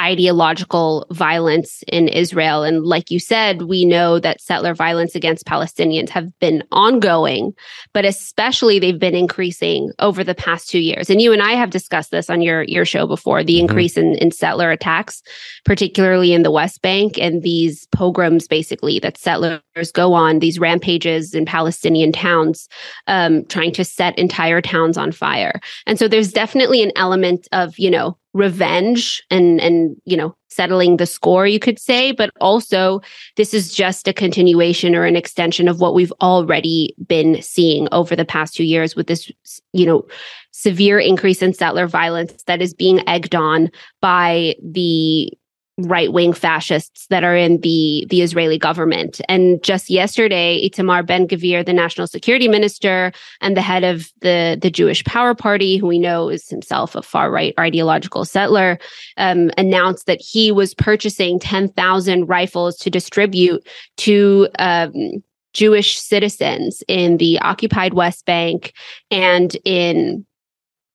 ideological 0.00 1.06
violence 1.10 1.84
in 1.86 2.08
Israel. 2.08 2.62
And 2.62 2.84
like 2.84 3.10
you 3.10 3.18
said, 3.18 3.62
we 3.62 3.84
know 3.84 4.18
that 4.18 4.40
settler 4.40 4.74
violence 4.74 5.14
against 5.14 5.46
Palestinians 5.46 6.08
have 6.08 6.36
been 6.40 6.64
ongoing, 6.72 7.52
but 7.92 8.06
especially 8.06 8.78
they've 8.78 8.98
been 8.98 9.14
increasing 9.14 9.92
over 9.98 10.24
the 10.24 10.34
past 10.34 10.70
two 10.70 10.78
years. 10.78 11.10
And 11.10 11.20
you 11.20 11.32
and 11.32 11.42
I 11.42 11.52
have 11.52 11.70
discussed 11.70 12.10
this 12.10 12.30
on 12.30 12.40
your, 12.40 12.62
your 12.62 12.86
show 12.86 13.06
before 13.06 13.44
the 13.44 13.54
mm-hmm. 13.54 13.68
increase 13.68 13.96
in, 13.98 14.14
in 14.16 14.30
settler 14.30 14.70
attacks, 14.70 15.22
particularly 15.64 16.32
in 16.32 16.42
the 16.42 16.50
West 16.50 16.80
Bank 16.80 17.18
and 17.18 17.42
these 17.42 17.86
pogroms, 17.88 18.48
basically, 18.48 18.98
that 19.00 19.18
settlers 19.18 19.92
go 19.92 20.14
on, 20.14 20.38
these 20.38 20.58
rampages 20.58 21.34
in 21.34 21.44
Palestinian 21.44 22.10
towns, 22.10 22.68
um, 23.06 23.44
trying 23.46 23.72
to 23.72 23.84
set 23.84 24.18
entire 24.18 24.62
towns 24.62 24.96
on 24.96 25.12
fire. 25.12 25.60
And 25.86 25.98
so 25.98 26.08
there's 26.08 26.32
definitely 26.32 26.82
an 26.82 26.92
element 26.96 27.46
of, 27.52 27.78
you 27.78 27.90
know, 27.90 28.16
revenge 28.32 29.22
and 29.30 29.60
and 29.60 29.96
you 30.04 30.16
know 30.16 30.34
settling 30.48 30.96
the 30.96 31.06
score 31.06 31.46
you 31.46 31.58
could 31.58 31.78
say. 31.78 32.12
But 32.12 32.30
also 32.40 33.00
this 33.36 33.54
is 33.54 33.74
just 33.74 34.08
a 34.08 34.12
continuation 34.12 34.94
or 34.94 35.04
an 35.04 35.16
extension 35.16 35.68
of 35.68 35.80
what 35.80 35.94
we've 35.94 36.12
already 36.20 36.94
been 37.06 37.40
seeing 37.42 37.88
over 37.92 38.14
the 38.14 38.24
past 38.24 38.54
two 38.54 38.64
years 38.64 38.94
with 38.94 39.06
this 39.06 39.30
you 39.72 39.86
know 39.86 40.06
severe 40.52 40.98
increase 40.98 41.42
in 41.42 41.54
settler 41.54 41.86
violence 41.86 42.42
that 42.44 42.60
is 42.60 42.74
being 42.74 43.06
egged 43.08 43.34
on 43.34 43.70
by 44.00 44.54
the 44.62 45.32
right 45.78 46.12
wing 46.12 46.32
fascists 46.32 47.06
that 47.08 47.24
are 47.24 47.36
in 47.36 47.60
the 47.60 48.06
the 48.10 48.22
Israeli 48.22 48.58
government. 48.58 49.20
And 49.28 49.62
just 49.62 49.90
yesterday, 49.90 50.68
Itamar 50.68 51.06
Ben 51.06 51.26
Gvir, 51.26 51.64
the 51.64 51.72
national 51.72 52.06
security 52.06 52.48
minister 52.48 53.12
and 53.40 53.56
the 53.56 53.62
head 53.62 53.84
of 53.84 54.10
the 54.20 54.58
the 54.60 54.70
Jewish 54.70 55.04
Power 55.04 55.34
Party, 55.34 55.76
who 55.76 55.86
we 55.86 55.98
know 55.98 56.28
is 56.28 56.48
himself 56.48 56.94
a 56.94 57.02
far 57.02 57.30
right 57.30 57.54
ideological 57.58 58.24
settler, 58.24 58.78
um, 59.16 59.50
announced 59.56 60.06
that 60.06 60.20
he 60.20 60.52
was 60.52 60.74
purchasing 60.74 61.38
ten 61.38 61.68
thousand 61.68 62.26
rifles 62.26 62.76
to 62.78 62.90
distribute 62.90 63.66
to. 63.98 64.48
Um, 64.58 65.22
Jewish 65.52 65.98
citizens 65.98 66.84
in 66.86 67.16
the 67.16 67.40
occupied 67.40 67.94
West 67.94 68.24
Bank 68.24 68.72
and 69.10 69.56
in 69.64 70.24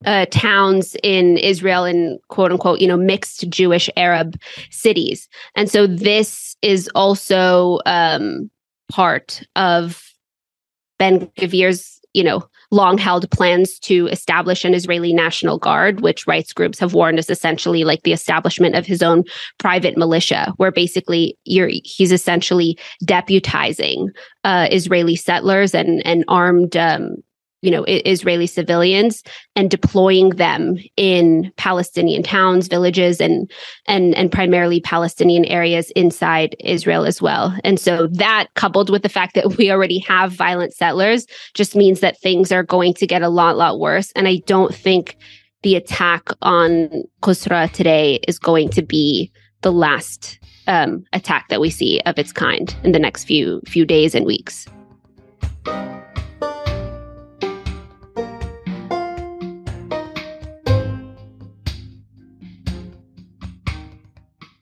uh, 0.05 0.25
towns 0.31 0.95
in 1.03 1.37
Israel 1.37 1.85
in 1.85 2.19
quote 2.29 2.51
unquote, 2.51 2.81
you 2.81 2.87
know, 2.87 2.97
mixed 2.97 3.49
Jewish 3.49 3.89
Arab 3.97 4.39
cities. 4.69 5.27
And 5.55 5.69
so 5.69 5.87
this 5.87 6.55
is 6.61 6.89
also 6.95 7.79
um, 7.85 8.49
part 8.89 9.43
of 9.55 10.01
Ben 10.97 11.27
Gvir's, 11.37 11.99
you 12.13 12.23
know, 12.23 12.47
long 12.71 12.97
held 12.97 13.29
plans 13.31 13.79
to 13.79 14.07
establish 14.07 14.65
an 14.65 14.73
Israeli 14.73 15.13
National 15.13 15.57
Guard, 15.57 16.01
which 16.01 16.27
rights 16.27 16.53
groups 16.53 16.79
have 16.79 16.93
warned 16.93 17.19
is 17.19 17.29
essentially 17.29 17.83
like 17.83 18.03
the 18.03 18.13
establishment 18.13 18.75
of 18.75 18.85
his 18.85 19.01
own 19.03 19.23
private 19.59 19.97
militia, 19.97 20.53
where 20.57 20.71
basically 20.71 21.37
you're 21.45 21.71
he's 21.83 22.11
essentially 22.11 22.77
deputizing 23.03 24.07
uh, 24.43 24.67
Israeli 24.71 25.15
settlers 25.15 25.73
and 25.73 26.05
and 26.05 26.23
armed 26.27 26.75
um, 26.75 27.17
you 27.61 27.71
know 27.71 27.83
Israeli 27.87 28.47
civilians 28.47 29.23
and 29.55 29.71
deploying 29.71 30.29
them 30.31 30.77
in 30.97 31.51
Palestinian 31.57 32.23
towns, 32.23 32.67
villages, 32.67 33.19
and 33.19 33.49
and 33.87 34.13
and 34.15 34.31
primarily 34.31 34.79
Palestinian 34.79 35.45
areas 35.45 35.91
inside 35.91 36.55
Israel 36.59 37.05
as 37.05 37.21
well. 37.21 37.57
And 37.63 37.79
so 37.79 38.07
that, 38.13 38.47
coupled 38.55 38.89
with 38.89 39.01
the 39.01 39.09
fact 39.09 39.35
that 39.35 39.57
we 39.57 39.71
already 39.71 39.99
have 39.99 40.31
violent 40.31 40.73
settlers, 40.73 41.25
just 41.53 41.75
means 41.75 42.01
that 42.01 42.19
things 42.19 42.51
are 42.51 42.63
going 42.63 42.93
to 42.95 43.07
get 43.07 43.21
a 43.21 43.29
lot 43.29 43.57
lot 43.57 43.79
worse. 43.79 44.11
And 44.15 44.27
I 44.27 44.37
don't 44.45 44.73
think 44.73 45.17
the 45.63 45.75
attack 45.75 46.29
on 46.43 47.03
Qusra 47.23 47.71
today 47.71 48.19
is 48.27 48.37
going 48.37 48.69
to 48.69 48.83
be 48.83 49.31
the 49.61 49.71
last 49.71 50.39
um, 50.67 51.03
attack 51.13 51.47
that 51.49 51.59
we 51.59 51.71
see 51.71 51.99
of 52.05 52.19
its 52.19 52.31
kind 52.31 52.75
in 52.83 52.91
the 52.91 52.99
next 52.99 53.23
few 53.23 53.61
few 53.65 53.85
days 53.85 54.13
and 54.13 54.25
weeks. 54.25 54.67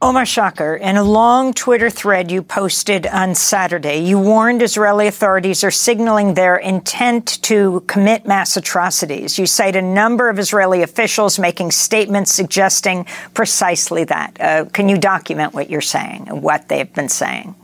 Omar 0.03 0.25
Shakir, 0.25 0.77
in 0.81 0.97
a 0.97 1.03
long 1.03 1.53
Twitter 1.53 1.89
thread 1.89 2.29
you 2.29 2.43
posted 2.43 3.07
on 3.07 3.35
Saturday, 3.35 3.99
you 3.99 4.19
warned 4.19 4.61
Israeli 4.61 5.07
authorities 5.07 5.63
are 5.63 5.71
signaling 5.71 6.33
their 6.33 6.57
intent 6.57 7.41
to 7.43 7.79
commit 7.87 8.27
mass 8.27 8.57
atrocities. 8.57 9.39
You 9.39 9.45
cite 9.45 9.77
a 9.77 9.81
number 9.81 10.27
of 10.27 10.39
Israeli 10.39 10.81
officials 10.81 11.39
making 11.39 11.71
statements 11.71 12.33
suggesting 12.33 13.05
precisely 13.33 14.03
that. 14.03 14.41
Uh, 14.41 14.65
can 14.65 14.89
you 14.89 14.97
document 14.97 15.53
what 15.53 15.69
you're 15.69 15.79
saying 15.79 16.25
and 16.27 16.43
what 16.43 16.67
they've 16.67 16.93
been 16.93 17.07
saying? 17.07 17.55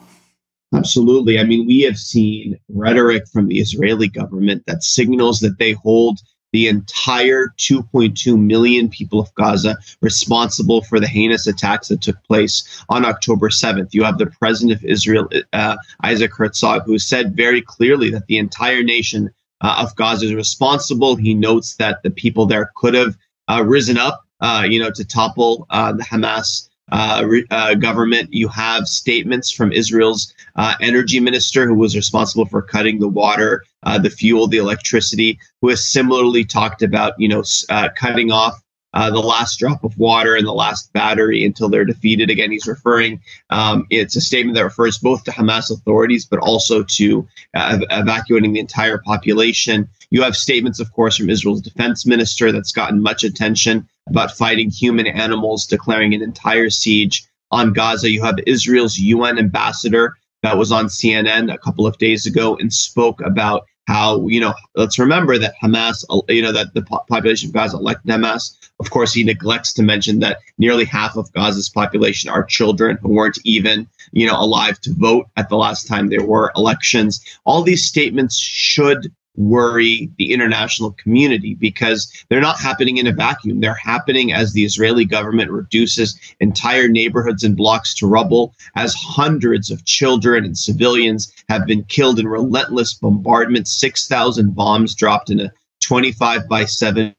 Absolutely. 0.74 1.40
I 1.40 1.44
mean, 1.44 1.68
we 1.68 1.82
have 1.82 1.98
seen 1.98 2.58
rhetoric 2.70 3.24
from 3.34 3.48
the 3.48 3.60
Israeli 3.60 4.08
government 4.08 4.64
that 4.66 4.82
signals 4.82 5.42
that 5.42 5.60
they 5.60 5.74
hold 5.74 6.20
the 6.52 6.68
entire 6.68 7.54
2.2 7.58 8.40
million 8.40 8.90
people 8.90 9.20
of 9.20 9.34
Gaza 9.36 9.78
responsible 10.02 10.82
for 10.82 11.00
the 11.00 11.08
heinous 11.08 11.48
attacks 11.48 11.90
that 11.90 12.02
took 12.02 12.22
place 12.24 12.84
on 12.90 13.06
October 13.06 13.50
7th. 13.50 13.90
You 13.92 14.04
have 14.04 14.18
the 14.18 14.28
president 14.28 14.80
of 14.80 14.86
Israel, 14.86 15.30
uh, 15.54 15.78
Isaac 16.04 16.32
Herzog, 16.36 16.84
who 16.86 16.98
said 17.00 17.36
very 17.36 17.62
clearly 17.62 18.10
that 18.12 18.28
the 18.28 18.38
entire 18.38 18.84
nation 18.84 19.30
uh, 19.62 19.76
of 19.80 19.96
Gaza 19.96 20.26
is 20.26 20.34
responsible. 20.34 21.16
He 21.16 21.34
notes 21.34 21.76
that 21.76 22.02
the 22.04 22.12
people 22.12 22.46
there 22.46 22.72
could 22.76 22.94
have 22.94 23.16
uh, 23.50 23.64
risen 23.66 23.98
up, 23.98 24.26
uh, 24.42 24.66
you 24.68 24.80
know, 24.80 24.92
to 24.92 25.06
topple 25.06 25.66
uh, 25.70 25.92
the 25.94 26.04
Hamas 26.04 26.70
uh, 26.92 27.26
uh, 27.52 27.74
government. 27.76 28.34
You 28.34 28.48
have 28.50 28.88
statements 28.88 29.52
from 29.52 29.72
Israel's 29.72 30.34
energy 30.82 31.20
minister, 31.20 31.68
who 31.68 31.76
was 31.76 31.96
responsible 31.96 32.46
for 32.46 32.62
cutting 32.62 33.00
the 33.00 33.08
water, 33.08 33.64
uh, 33.84 33.98
the 33.98 34.10
fuel, 34.10 34.48
the 34.48 34.58
electricity, 34.58 35.40
who 35.62 35.70
has 35.70 35.86
similarly 35.86 36.44
talked 36.44 36.82
about, 36.82 37.14
you 37.18 37.28
know, 37.28 37.44
uh, 37.70 37.90
cutting 37.96 38.32
off 38.32 38.62
uh, 38.94 39.10
the 39.10 39.20
last 39.20 39.60
drop 39.60 39.84
of 39.84 39.98
water 39.98 40.36
and 40.36 40.48
the 40.48 40.54
last 40.54 40.92
battery 40.94 41.46
until 41.46 41.70
they're 41.70 41.86
defeated. 41.86 42.30
Again, 42.30 42.52
he's 42.52 42.68
referring, 42.68 43.22
um, 43.52 43.86
it's 43.90 44.16
a 44.16 44.22
statement 44.22 44.56
that 44.56 44.64
refers 44.64 44.98
both 44.98 45.24
to 45.26 45.32
Hamas 45.32 45.72
authorities, 45.72 46.26
but 46.26 46.40
also 46.40 46.84
to 46.84 47.28
uh, 47.54 47.80
evacuating 47.92 48.54
the 48.54 48.60
entire 48.60 48.98
population. 48.98 49.88
You 50.10 50.24
have 50.24 50.36
statements, 50.36 50.80
of 50.80 50.92
course, 50.92 51.18
from 51.18 51.30
Israel's 51.30 51.62
defense 51.62 52.06
minister 52.06 52.52
that's 52.52 52.72
gotten 52.72 53.02
much 53.02 53.24
attention 53.24 53.88
about 54.08 54.36
fighting 54.36 54.72
human 54.72 55.06
animals, 55.06 55.68
declaring 55.68 56.16
an 56.16 56.24
entire 56.24 56.72
siege 56.72 57.28
on 57.52 57.74
Gaza. 57.74 58.10
You 58.10 58.24
have 58.24 58.40
Israel's 58.48 58.98
UN 58.98 59.38
ambassador 59.38 60.18
that 60.42 60.58
was 60.58 60.72
on 60.72 60.86
CNN 60.88 61.54
a 61.54 61.58
couple 61.58 61.86
of 61.86 61.98
days 61.98 62.26
ago 62.26 62.58
and 62.58 62.74
spoke 62.74 63.22
about 63.22 63.66
how, 63.90 64.28
you 64.28 64.40
know, 64.40 64.54
let's 64.76 65.00
remember 65.00 65.40
that 65.40 65.56
Hamas, 65.64 66.06
you 66.30 66.44
know, 66.44 66.52
that 66.52 66.76
the 66.76 66.84
population 66.84 67.50
of 67.50 67.54
Gaza 67.54 67.76
elected 67.76 68.12
Hamas. 68.12 68.56
Of 68.80 68.92
course, 68.92 69.12
he 69.12 69.24
neglects 69.24 69.74
to 69.74 69.82
mention 69.82 70.20
that 70.20 70.42
nearly 70.60 70.86
half 70.86 71.18
of 71.18 71.34
Gaza's 71.34 71.70
population 71.70 72.30
are 72.30 72.44
children 72.44 73.00
who 73.02 73.10
weren't 73.10 73.40
even, 73.46 73.88
you 74.12 74.28
know, 74.28 74.40
alive 74.40 74.80
to 74.82 74.94
vote 74.94 75.28
at 75.38 75.50
the 75.50 75.58
last 75.58 75.88
time 75.88 76.10
there 76.10 76.24
were 76.24 76.52
elections. 76.56 77.20
All 77.46 77.64
these 77.64 77.84
statements 77.84 78.38
should 78.38 79.12
worry 79.40 80.12
the 80.18 80.34
international 80.34 80.92
community 80.92 81.56
because 81.56 82.12
they're 82.28 82.42
not 82.42 82.60
happening 82.60 82.98
in 82.98 83.08
a 83.08 83.14
vacuum. 83.14 83.62
They're 83.62 83.74
happening 83.74 84.34
as 84.34 84.54
the 84.54 84.66
Israeli 84.66 85.06
government 85.06 85.50
reduces 85.50 86.20
entire 86.40 86.88
neighborhoods 86.88 87.44
and 87.44 87.56
blocks 87.56 87.94
to 87.96 88.08
rubble, 88.08 88.54
as 88.76 88.94
hundreds 88.94 89.72
of 89.72 89.86
children 89.86 90.44
and 90.46 90.58
civilians 90.58 91.34
have 91.48 91.66
been 91.66 91.84
killed 91.86 92.20
in 92.20 92.28
relentless 92.28 92.94
bombardment, 92.94 93.68
6,000 93.68 94.54
bombs 94.54 94.94
dropped 94.94 95.30
in 95.30 95.40
a 95.40 95.52
25 95.82 96.48
by 96.50 96.66
7 96.66 97.16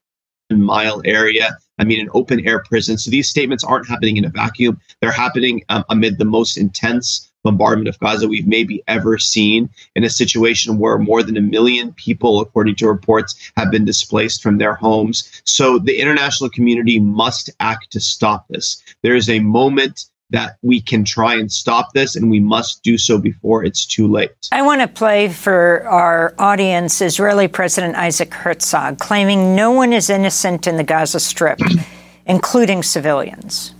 mile 0.51 1.01
area. 1.05 1.57
I 1.79 1.85
mean, 1.85 2.01
an 2.01 2.11
open 2.13 2.47
air 2.47 2.63
prison. 2.63 2.99
So 2.99 3.11
these 3.11 3.29
statements 3.29 3.65
aren't 3.65 3.89
happening 3.89 4.19
in 4.19 4.27
a 4.27 4.29
vacuum. 4.29 4.79
They're 5.01 5.11
happening 5.11 5.63
um, 5.71 5.85
amid 5.89 6.19
the 6.19 6.27
most 6.27 6.59
intense 6.59 7.30
bombardment 7.43 7.89
of 7.89 7.99
Gaza 7.99 8.29
we've 8.29 8.47
maybe 8.47 8.83
ever 8.87 9.19
seen 9.19 9.71
in 9.97 10.05
a 10.05 10.11
situation 10.11 10.79
where 10.79 10.99
more 10.99 11.23
than 11.23 11.37
a 11.37 11.43
million 11.43 11.93
people, 11.95 12.41
according 12.41 12.77
to 12.77 12.89
reports, 12.89 13.53
have 13.57 13.71
been 13.71 13.85
displaced 13.85 14.43
from 14.43 14.59
their 14.59 14.75
homes. 14.75 15.43
So 15.45 15.79
the 15.79 16.01
international 16.01 16.51
community 16.51 17.01
must 17.01 17.51
act 17.61 17.91
to 17.93 18.01
stop 18.01 18.47
this. 18.49 18.83
There 19.03 19.17
is 19.17 19.29
a 19.29 19.41
moment 19.41 20.07
that 20.31 20.57
we 20.63 20.81
can 20.81 21.05
try 21.05 21.35
and 21.35 21.51
stop 21.51 21.93
this, 21.93 22.15
and 22.15 22.31
we 22.31 22.39
must 22.39 22.85
do 22.85 22.97
so 22.97 23.19
before 23.19 23.65
it's 23.65 23.85
too 23.85 24.07
late. 24.07 24.31
I 24.53 24.63
want 24.63 24.81
to 24.81 24.87
play 24.87 25.29
for 25.29 25.85
our 25.89 26.35
audience 26.39 27.01
Israeli 27.01 27.49
President 27.49 27.97
Isaac 27.97 28.33
Herzog 28.33 29.01
claiming 29.01 29.57
no 29.57 29.73
one 29.73 29.93
is 29.93 30.09
innocent 30.09 30.69
in 30.69 30.77
the 30.77 30.85
Gaza 30.85 31.19
Strip, 31.19 31.61
including 32.27 32.85
civilians. 32.85 33.75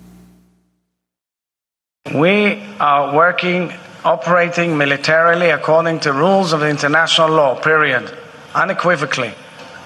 We 2.07 2.61
are 2.81 3.15
working, 3.15 3.73
operating 4.05 4.79
militarily 4.79 5.51
according 5.51 6.01
to 6.01 6.13
rules 6.15 6.55
of 6.55 6.63
international 6.63 7.29
law, 7.29 7.61
period, 7.61 8.11
unequivocally. 8.55 9.33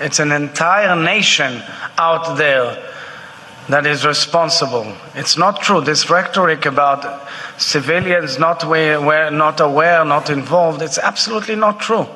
It's 0.01 0.21
an 0.21 0.31
entire 0.31 0.95
nation 0.95 1.61
out 1.99 2.39
there 2.39 2.83
that 3.69 3.85
is 3.85 4.07
responsible. 4.07 4.95
It's 5.17 5.37
not 5.37 5.61
true. 5.61 5.81
This 5.81 6.09
rhetoric 6.09 6.65
about 6.67 7.29
civilians 7.59 8.39
not, 8.39 8.62
aware, 8.62 9.31
not 9.31 9.61
aware, 9.61 10.05
not 10.05 10.31
involved, 10.31 10.83
it's 10.83 10.99
absolutely 10.99 11.57
not 11.57 11.81
true. 11.81 12.07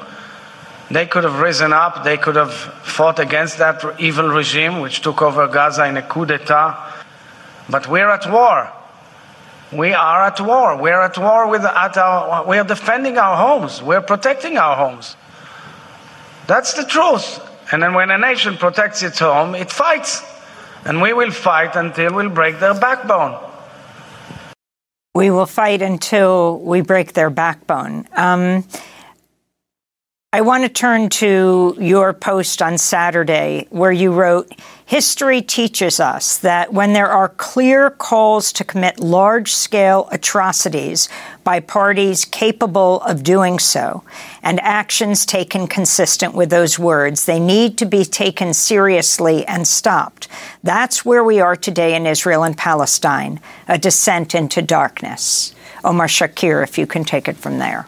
They 0.92 1.06
could 1.06 1.24
have 1.24 1.40
risen 1.40 1.72
up, 1.72 2.04
they 2.04 2.16
could 2.16 2.36
have 2.36 2.54
fought 2.54 3.18
against 3.18 3.58
that 3.58 3.84
evil 3.98 4.28
regime 4.28 4.78
which 4.80 5.02
took 5.02 5.20
over 5.20 5.48
Gaza 5.48 5.86
in 5.86 5.96
a 5.96 6.02
coup 6.02 6.24
d'etat. 6.24 6.94
But 7.68 7.88
we're 7.88 8.08
at 8.08 8.30
war. 8.30 8.72
We 9.72 9.92
are 9.92 10.24
at 10.24 10.40
war. 10.40 10.80
We're 10.80 11.00
at 11.00 11.18
war 11.18 11.48
with 11.48 11.62
at 11.62 11.96
our, 11.98 12.46
we 12.46 12.58
are 12.58 12.64
defending 12.64 13.18
our 13.18 13.36
homes. 13.36 13.82
We're 13.82 14.00
protecting 14.00 14.56
our 14.56 14.76
homes. 14.76 15.16
That's 16.46 16.72
the 16.72 16.84
truth. 16.84 17.40
And 17.70 17.82
then 17.82 17.92
when 17.92 18.10
a 18.10 18.16
nation 18.16 18.56
protects 18.56 19.02
its 19.02 19.18
home, 19.18 19.54
it 19.54 19.70
fights. 19.70 20.22
And 20.86 21.02
we 21.02 21.12
will 21.12 21.30
fight 21.30 21.76
until 21.76 22.14
we 22.14 22.28
break 22.28 22.60
their 22.60 22.72
backbone. 22.72 23.38
We 25.14 25.30
will 25.30 25.46
fight 25.46 25.82
until 25.82 26.58
we 26.60 26.80
break 26.80 27.12
their 27.12 27.28
backbone. 27.28 28.08
Um, 28.12 28.64
I 30.30 30.42
want 30.42 30.62
to 30.64 30.68
turn 30.68 31.08
to 31.08 31.74
your 31.80 32.12
post 32.12 32.60
on 32.60 32.76
Saturday 32.76 33.66
where 33.70 33.90
you 33.90 34.12
wrote 34.12 34.52
History 34.84 35.40
teaches 35.40 36.00
us 36.00 36.36
that 36.40 36.70
when 36.70 36.92
there 36.92 37.08
are 37.08 37.30
clear 37.30 37.88
calls 37.88 38.52
to 38.52 38.64
commit 38.64 39.00
large 39.00 39.54
scale 39.54 40.06
atrocities 40.12 41.08
by 41.44 41.60
parties 41.60 42.26
capable 42.26 43.00
of 43.00 43.22
doing 43.22 43.58
so, 43.58 44.04
and 44.42 44.60
actions 44.60 45.24
taken 45.24 45.66
consistent 45.66 46.34
with 46.34 46.50
those 46.50 46.78
words, 46.78 47.24
they 47.24 47.40
need 47.40 47.78
to 47.78 47.86
be 47.86 48.04
taken 48.04 48.52
seriously 48.52 49.46
and 49.46 49.66
stopped. 49.66 50.28
That's 50.62 51.06
where 51.06 51.24
we 51.24 51.40
are 51.40 51.56
today 51.56 51.94
in 51.94 52.06
Israel 52.06 52.44
and 52.44 52.54
Palestine 52.56 53.40
a 53.66 53.78
descent 53.78 54.34
into 54.34 54.60
darkness. 54.60 55.54
Omar 55.82 56.06
Shakir, 56.06 56.62
if 56.62 56.76
you 56.76 56.86
can 56.86 57.04
take 57.04 57.28
it 57.28 57.38
from 57.38 57.56
there. 57.56 57.86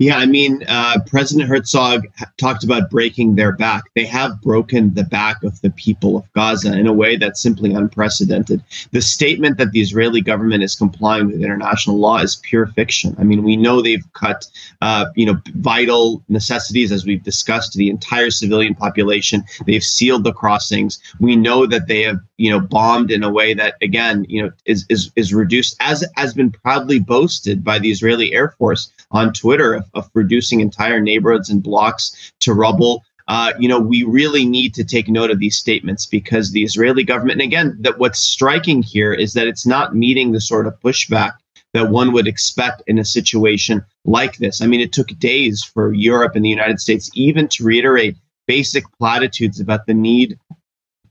Yeah, 0.00 0.18
I 0.18 0.26
mean, 0.26 0.62
uh, 0.68 1.00
President 1.06 1.48
Herzog 1.48 2.06
talked 2.36 2.62
about 2.62 2.88
breaking 2.88 3.34
their 3.34 3.50
back. 3.50 3.82
They 3.96 4.04
have 4.04 4.40
broken 4.40 4.94
the 4.94 5.02
back 5.02 5.42
of 5.42 5.60
the 5.60 5.70
people 5.70 6.18
of 6.18 6.32
Gaza 6.34 6.78
in 6.78 6.86
a 6.86 6.92
way 6.92 7.16
that's 7.16 7.42
simply 7.42 7.72
unprecedented. 7.72 8.62
The 8.92 9.02
statement 9.02 9.58
that 9.58 9.72
the 9.72 9.80
Israeli 9.80 10.20
government 10.20 10.62
is 10.62 10.76
complying 10.76 11.26
with 11.26 11.42
international 11.42 11.98
law 11.98 12.18
is 12.18 12.36
pure 12.44 12.68
fiction. 12.68 13.16
I 13.18 13.24
mean, 13.24 13.42
we 13.42 13.56
know 13.56 13.82
they've 13.82 14.04
cut, 14.12 14.46
uh, 14.82 15.06
you 15.16 15.26
know, 15.26 15.40
vital 15.56 16.22
necessities, 16.28 16.92
as 16.92 17.04
we've 17.04 17.24
discussed, 17.24 17.72
to 17.72 17.78
the 17.78 17.90
entire 17.90 18.30
civilian 18.30 18.76
population. 18.76 19.42
They've 19.66 19.82
sealed 19.82 20.22
the 20.22 20.32
crossings. 20.32 21.00
We 21.18 21.34
know 21.34 21.66
that 21.66 21.88
they 21.88 22.02
have, 22.02 22.20
you 22.36 22.52
know, 22.52 22.60
bombed 22.60 23.10
in 23.10 23.24
a 23.24 23.32
way 23.32 23.52
that, 23.54 23.74
again, 23.82 24.26
you 24.28 24.44
know, 24.44 24.52
is 24.64 24.86
is 24.88 25.10
is 25.16 25.34
reduced, 25.34 25.74
as 25.80 26.04
has 26.14 26.34
been 26.34 26.52
proudly 26.52 27.00
boasted 27.00 27.64
by 27.64 27.80
the 27.80 27.90
Israeli 27.90 28.32
Air 28.32 28.50
Force 28.58 28.92
on 29.10 29.32
Twitter 29.32 29.82
of, 29.94 30.10
reducing 30.14 30.60
entire 30.60 31.00
neighborhoods 31.00 31.50
and 31.50 31.62
blocks 31.62 32.32
to 32.40 32.52
rubble. 32.54 33.04
Uh, 33.28 33.52
you 33.58 33.68
know, 33.68 33.78
we 33.78 34.02
really 34.04 34.46
need 34.46 34.74
to 34.74 34.84
take 34.84 35.08
note 35.08 35.30
of 35.30 35.38
these 35.38 35.56
statements 35.56 36.06
because 36.06 36.50
the 36.50 36.62
Israeli 36.62 37.04
government, 37.04 37.40
and 37.40 37.46
again, 37.46 37.76
that 37.80 37.98
what's 37.98 38.20
striking 38.20 38.82
here 38.82 39.12
is 39.12 39.34
that 39.34 39.46
it's 39.46 39.66
not 39.66 39.94
meeting 39.94 40.32
the 40.32 40.40
sort 40.40 40.66
of 40.66 40.80
pushback 40.80 41.32
that 41.74 41.90
one 41.90 42.12
would 42.12 42.26
expect 42.26 42.82
in 42.86 42.98
a 42.98 43.04
situation 43.04 43.84
like 44.04 44.38
this. 44.38 44.62
I 44.62 44.66
mean, 44.66 44.80
it 44.80 44.92
took 44.92 45.08
days 45.18 45.62
for 45.62 45.92
Europe 45.92 46.34
and 46.34 46.44
the 46.44 46.48
United 46.48 46.80
States 46.80 47.10
even 47.14 47.48
to 47.48 47.64
reiterate 47.64 48.16
basic 48.46 48.84
platitudes 48.98 49.60
about 49.60 49.86
the 49.86 49.94
need 49.94 50.38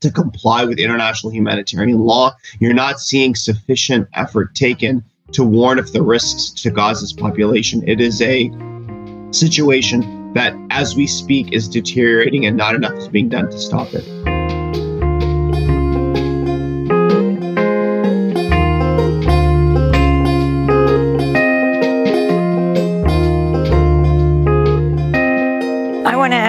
to 0.02 0.12
comply 0.12 0.66
with 0.66 0.80
international 0.80 1.32
humanitarian 1.32 2.00
law. 2.00 2.36
You're 2.60 2.74
not 2.74 3.00
seeing 3.00 3.36
sufficient 3.36 4.08
effort 4.14 4.56
taken 4.56 5.04
to 5.34 5.44
warn 5.44 5.80
of 5.80 5.92
the 5.92 6.02
risks 6.02 6.50
to 6.62 6.72
Gaza's 6.72 7.14
population. 7.14 7.88
It 7.88 8.00
is 8.02 8.22
a 8.22 8.52
situation 9.32 10.34
that, 10.34 10.56
as 10.70 10.96
we 10.96 11.08
speak, 11.08 11.52
is 11.52 11.68
deteriorating 11.68 12.46
and 12.46 12.58
not 12.58 12.76
enough 12.76 12.94
is 12.94 13.08
being 13.08 13.30
done 13.30 13.50
to 13.50 13.58
stop 13.60 13.94
it. 13.94 14.37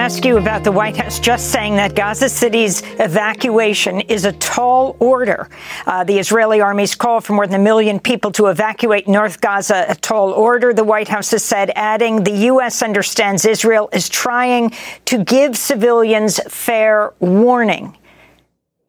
Ask 0.09 0.25
you 0.25 0.39
about 0.39 0.63
the 0.63 0.71
White 0.71 0.97
House 0.97 1.19
just 1.19 1.51
saying 1.51 1.75
that 1.75 1.93
Gaza 1.93 2.29
City's 2.29 2.81
evacuation 2.99 4.01
is 4.01 4.25
a 4.25 4.31
tall 4.31 4.97
order. 4.99 5.47
Uh, 5.85 6.03
the 6.03 6.17
Israeli 6.17 6.61
army's 6.61 6.95
call 6.95 7.21
for 7.21 7.33
more 7.33 7.45
than 7.45 7.61
a 7.61 7.63
million 7.63 7.99
people 7.99 8.31
to 8.31 8.47
evacuate 8.47 9.07
North 9.07 9.39
Gaza 9.39 9.85
a 9.87 9.93
tall 9.93 10.31
order, 10.31 10.73
the 10.73 10.83
White 10.83 11.09
House 11.09 11.29
has 11.29 11.43
said, 11.43 11.71
adding 11.75 12.23
the 12.23 12.31
U.S. 12.31 12.81
understands 12.81 13.45
Israel 13.45 13.87
is 13.93 14.09
trying 14.09 14.71
to 15.05 15.23
give 15.23 15.55
civilians 15.55 16.39
fair 16.51 17.13
warning. 17.19 17.95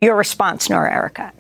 Your 0.01 0.17
response, 0.17 0.71
Noura 0.71 0.91
Erakat. 0.91 1.33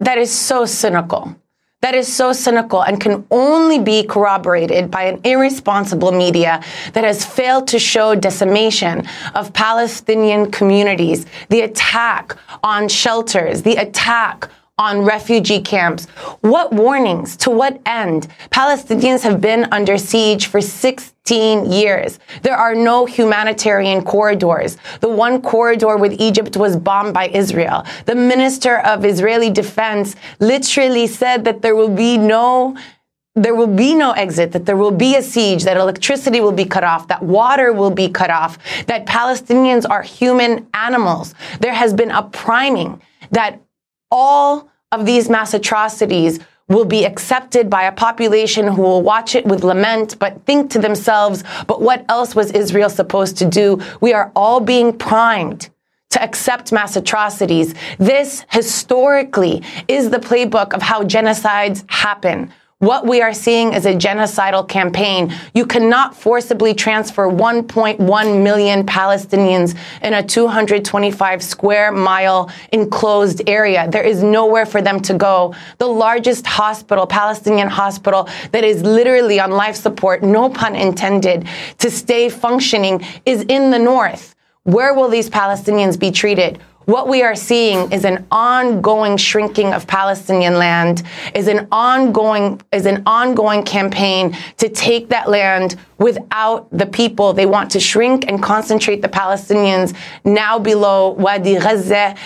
That 0.00 0.16
is 0.16 0.32
so 0.32 0.64
cynical 0.64 1.36
that 1.84 1.94
is 1.94 2.10
so 2.10 2.32
cynical 2.32 2.80
and 2.80 2.98
can 2.98 3.26
only 3.30 3.78
be 3.78 4.02
corroborated 4.04 4.90
by 4.90 5.02
an 5.02 5.20
irresponsible 5.22 6.12
media 6.12 6.62
that 6.94 7.04
has 7.04 7.26
failed 7.26 7.68
to 7.68 7.78
show 7.78 8.14
decimation 8.14 9.06
of 9.34 9.52
Palestinian 9.52 10.50
communities, 10.50 11.26
the 11.50 11.60
attack 11.60 12.38
on 12.62 12.88
shelters, 12.88 13.60
the 13.60 13.76
attack 13.76 14.48
on 14.78 15.04
refugee 15.04 15.60
camps. 15.60 16.06
What 16.40 16.72
warnings? 16.72 17.36
To 17.44 17.50
what 17.50 17.78
end? 17.84 18.28
Palestinians 18.48 19.20
have 19.20 19.42
been 19.42 19.68
under 19.70 19.98
siege 19.98 20.46
for 20.46 20.62
16 21.26 21.72
years. 21.72 22.18
There 22.42 22.54
are 22.54 22.74
no 22.74 23.06
humanitarian 23.06 24.02
corridors. 24.04 24.76
The 25.00 25.08
one 25.08 25.40
corridor 25.40 25.96
with 25.96 26.20
Egypt 26.20 26.54
was 26.58 26.76
bombed 26.76 27.14
by 27.14 27.28
Israel. 27.28 27.86
The 28.04 28.14
minister 28.14 28.80
of 28.80 29.06
Israeli 29.06 29.48
defense 29.48 30.16
literally 30.38 31.06
said 31.06 31.44
that 31.46 31.62
there 31.62 31.74
will 31.74 31.94
be 31.94 32.18
no 32.18 32.76
there 33.36 33.54
will 33.56 33.74
be 33.74 33.96
no 33.96 34.12
exit, 34.12 34.52
that 34.52 34.64
there 34.64 34.76
will 34.76 34.92
be 34.92 35.16
a 35.16 35.22
siege, 35.22 35.64
that 35.64 35.76
electricity 35.76 36.40
will 36.40 36.52
be 36.52 36.64
cut 36.64 36.84
off, 36.84 37.08
that 37.08 37.20
water 37.20 37.72
will 37.72 37.90
be 37.90 38.08
cut 38.08 38.30
off, 38.30 38.58
that 38.86 39.06
Palestinians 39.06 39.84
are 39.90 40.02
human 40.02 40.68
animals. 40.72 41.34
There 41.58 41.74
has 41.74 41.92
been 41.92 42.12
a 42.12 42.22
priming 42.22 43.02
that 43.32 43.60
all 44.08 44.70
of 44.92 45.04
these 45.04 45.28
mass 45.28 45.52
atrocities 45.52 46.38
will 46.68 46.84
be 46.84 47.04
accepted 47.04 47.68
by 47.68 47.82
a 47.82 47.92
population 47.92 48.66
who 48.66 48.82
will 48.82 49.02
watch 49.02 49.34
it 49.34 49.44
with 49.44 49.64
lament, 49.64 50.18
but 50.18 50.44
think 50.46 50.70
to 50.70 50.78
themselves, 50.78 51.44
but 51.66 51.82
what 51.82 52.04
else 52.08 52.34
was 52.34 52.50
Israel 52.52 52.88
supposed 52.88 53.36
to 53.38 53.44
do? 53.44 53.80
We 54.00 54.12
are 54.14 54.32
all 54.34 54.60
being 54.60 54.96
primed 54.96 55.68
to 56.10 56.22
accept 56.22 56.72
mass 56.72 56.96
atrocities. 56.96 57.74
This 57.98 58.46
historically 58.50 59.62
is 59.88 60.10
the 60.10 60.18
playbook 60.18 60.72
of 60.72 60.80
how 60.80 61.02
genocides 61.02 61.84
happen. 61.90 62.52
What 62.84 63.06
we 63.06 63.22
are 63.22 63.32
seeing 63.32 63.72
is 63.72 63.86
a 63.86 63.94
genocidal 63.94 64.68
campaign. 64.68 65.34
You 65.54 65.64
cannot 65.64 66.14
forcibly 66.14 66.74
transfer 66.74 67.26
1.1 67.26 68.42
million 68.42 68.84
Palestinians 68.84 69.74
in 70.02 70.12
a 70.12 70.22
225 70.22 71.42
square 71.42 71.92
mile 71.92 72.50
enclosed 72.72 73.40
area. 73.48 73.88
There 73.90 74.02
is 74.02 74.22
nowhere 74.22 74.66
for 74.66 74.82
them 74.82 75.00
to 75.00 75.14
go. 75.14 75.54
The 75.78 75.86
largest 75.86 76.46
hospital, 76.46 77.06
Palestinian 77.06 77.68
hospital, 77.68 78.28
that 78.52 78.64
is 78.64 78.82
literally 78.82 79.40
on 79.40 79.52
life 79.52 79.76
support, 79.76 80.22
no 80.22 80.50
pun 80.50 80.76
intended, 80.76 81.48
to 81.78 81.90
stay 81.90 82.28
functioning 82.28 83.02
is 83.24 83.46
in 83.48 83.70
the 83.70 83.78
north. 83.78 84.34
Where 84.64 84.92
will 84.92 85.08
these 85.08 85.30
Palestinians 85.30 85.98
be 85.98 86.10
treated? 86.10 86.60
What 86.86 87.08
we 87.08 87.22
are 87.22 87.34
seeing 87.34 87.90
is 87.92 88.04
an 88.04 88.26
ongoing 88.30 89.16
shrinking 89.16 89.72
of 89.72 89.86
Palestinian 89.86 90.58
land, 90.58 91.02
is 91.34 91.48
an 91.48 91.66
ongoing, 91.72 92.60
is 92.72 92.84
an 92.84 93.02
ongoing 93.06 93.62
campaign 93.62 94.36
to 94.58 94.68
take 94.68 95.08
that 95.08 95.30
land 95.30 95.76
without 95.98 96.68
the 96.70 96.84
people. 96.84 97.32
They 97.32 97.46
want 97.46 97.70
to 97.70 97.80
shrink 97.80 98.26
and 98.28 98.42
concentrate 98.42 99.00
the 99.00 99.08
Palestinians 99.08 99.96
now 100.24 100.58
below 100.58 101.10
Wadi 101.10 101.54
Gaza 101.54 102.16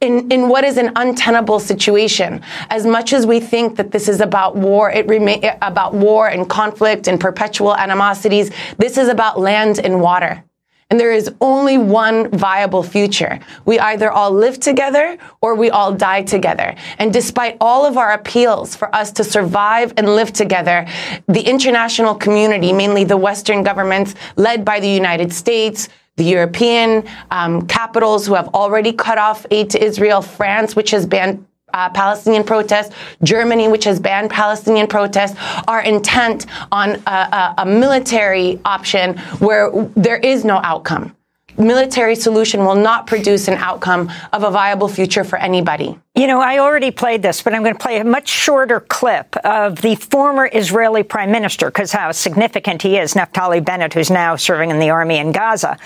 in, 0.00 0.30
in 0.32 0.48
what 0.48 0.64
is 0.64 0.78
an 0.78 0.92
untenable 0.96 1.60
situation. 1.60 2.42
As 2.70 2.86
much 2.86 3.12
as 3.12 3.24
we 3.24 3.38
think 3.38 3.76
that 3.76 3.92
this 3.92 4.08
is 4.08 4.20
about 4.20 4.56
war, 4.56 4.90
it 4.90 5.06
remain 5.06 5.44
about 5.62 5.94
war 5.94 6.28
and 6.28 6.48
conflict 6.48 7.06
and 7.06 7.20
perpetual 7.20 7.76
animosities. 7.76 8.50
This 8.78 8.98
is 8.98 9.08
about 9.08 9.38
land 9.38 9.78
and 9.78 10.00
water. 10.00 10.44
And 10.90 10.98
there 10.98 11.12
is 11.12 11.30
only 11.42 11.76
one 11.76 12.30
viable 12.30 12.82
future. 12.82 13.40
We 13.66 13.78
either 13.78 14.10
all 14.10 14.30
live 14.30 14.58
together 14.58 15.18
or 15.42 15.54
we 15.54 15.68
all 15.68 15.92
die 15.92 16.22
together. 16.22 16.74
And 16.98 17.12
despite 17.12 17.58
all 17.60 17.84
of 17.84 17.98
our 17.98 18.12
appeals 18.12 18.74
for 18.74 18.94
us 18.94 19.12
to 19.12 19.24
survive 19.24 19.92
and 19.98 20.16
live 20.16 20.32
together, 20.32 20.86
the 21.26 21.42
international 21.42 22.14
community, 22.14 22.72
mainly 22.72 23.04
the 23.04 23.18
Western 23.18 23.62
governments 23.62 24.14
led 24.36 24.64
by 24.64 24.80
the 24.80 24.88
United 24.88 25.30
States, 25.30 25.90
the 26.16 26.24
European 26.24 27.06
um, 27.30 27.66
capitals 27.66 28.26
who 28.26 28.34
have 28.34 28.48
already 28.48 28.92
cut 28.92 29.18
off 29.18 29.44
aid 29.50 29.70
to 29.70 29.82
Israel, 29.82 30.22
France, 30.22 30.74
which 30.74 30.90
has 30.90 31.06
banned 31.06 31.46
uh, 31.74 31.90
Palestinian 31.90 32.44
protests, 32.44 32.94
Germany, 33.22 33.68
which 33.68 33.84
has 33.84 34.00
banned 34.00 34.30
Palestinian 34.30 34.86
protests, 34.86 35.36
are 35.66 35.82
intent 35.82 36.46
on 36.72 36.90
a, 37.06 37.10
a, 37.10 37.54
a 37.58 37.66
military 37.66 38.60
option 38.64 39.18
where 39.38 39.70
there 39.96 40.18
is 40.18 40.44
no 40.44 40.56
outcome 40.62 41.14
military 41.58 42.14
solution 42.14 42.64
will 42.64 42.74
not 42.74 43.06
produce 43.06 43.48
an 43.48 43.54
outcome 43.54 44.10
of 44.32 44.42
a 44.42 44.50
viable 44.50 44.88
future 44.88 45.24
for 45.24 45.38
anybody. 45.38 45.98
You 46.14 46.26
know, 46.26 46.40
I 46.40 46.58
already 46.58 46.90
played 46.90 47.22
this, 47.22 47.42
but 47.42 47.54
I'm 47.54 47.62
going 47.62 47.74
to 47.74 47.80
play 47.80 47.98
a 47.98 48.04
much 48.04 48.28
shorter 48.28 48.80
clip 48.80 49.36
of 49.38 49.80
the 49.82 49.94
former 49.94 50.48
Israeli 50.52 51.02
prime 51.02 51.30
minister, 51.30 51.66
because 51.66 51.92
how 51.92 52.10
significant 52.12 52.82
he 52.82 52.96
is, 52.96 53.14
Naftali 53.14 53.64
Bennett, 53.64 53.94
who's 53.94 54.10
now 54.10 54.34
serving 54.36 54.70
in 54.70 54.78
the 54.78 54.90
army 54.90 55.18
in 55.18 55.32
Gaza, 55.32 55.78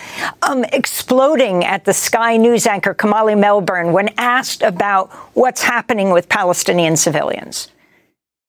um, 0.42 0.64
exploding 0.72 1.64
at 1.64 1.84
the 1.84 1.92
Sky 1.92 2.36
News 2.36 2.66
anchor 2.66 2.94
Kamali 2.94 3.38
Melbourne 3.38 3.92
when 3.92 4.08
asked 4.16 4.62
about 4.62 5.10
what's 5.34 5.62
happening 5.62 6.10
with 6.10 6.28
Palestinian 6.28 6.96
civilians. 6.96 7.68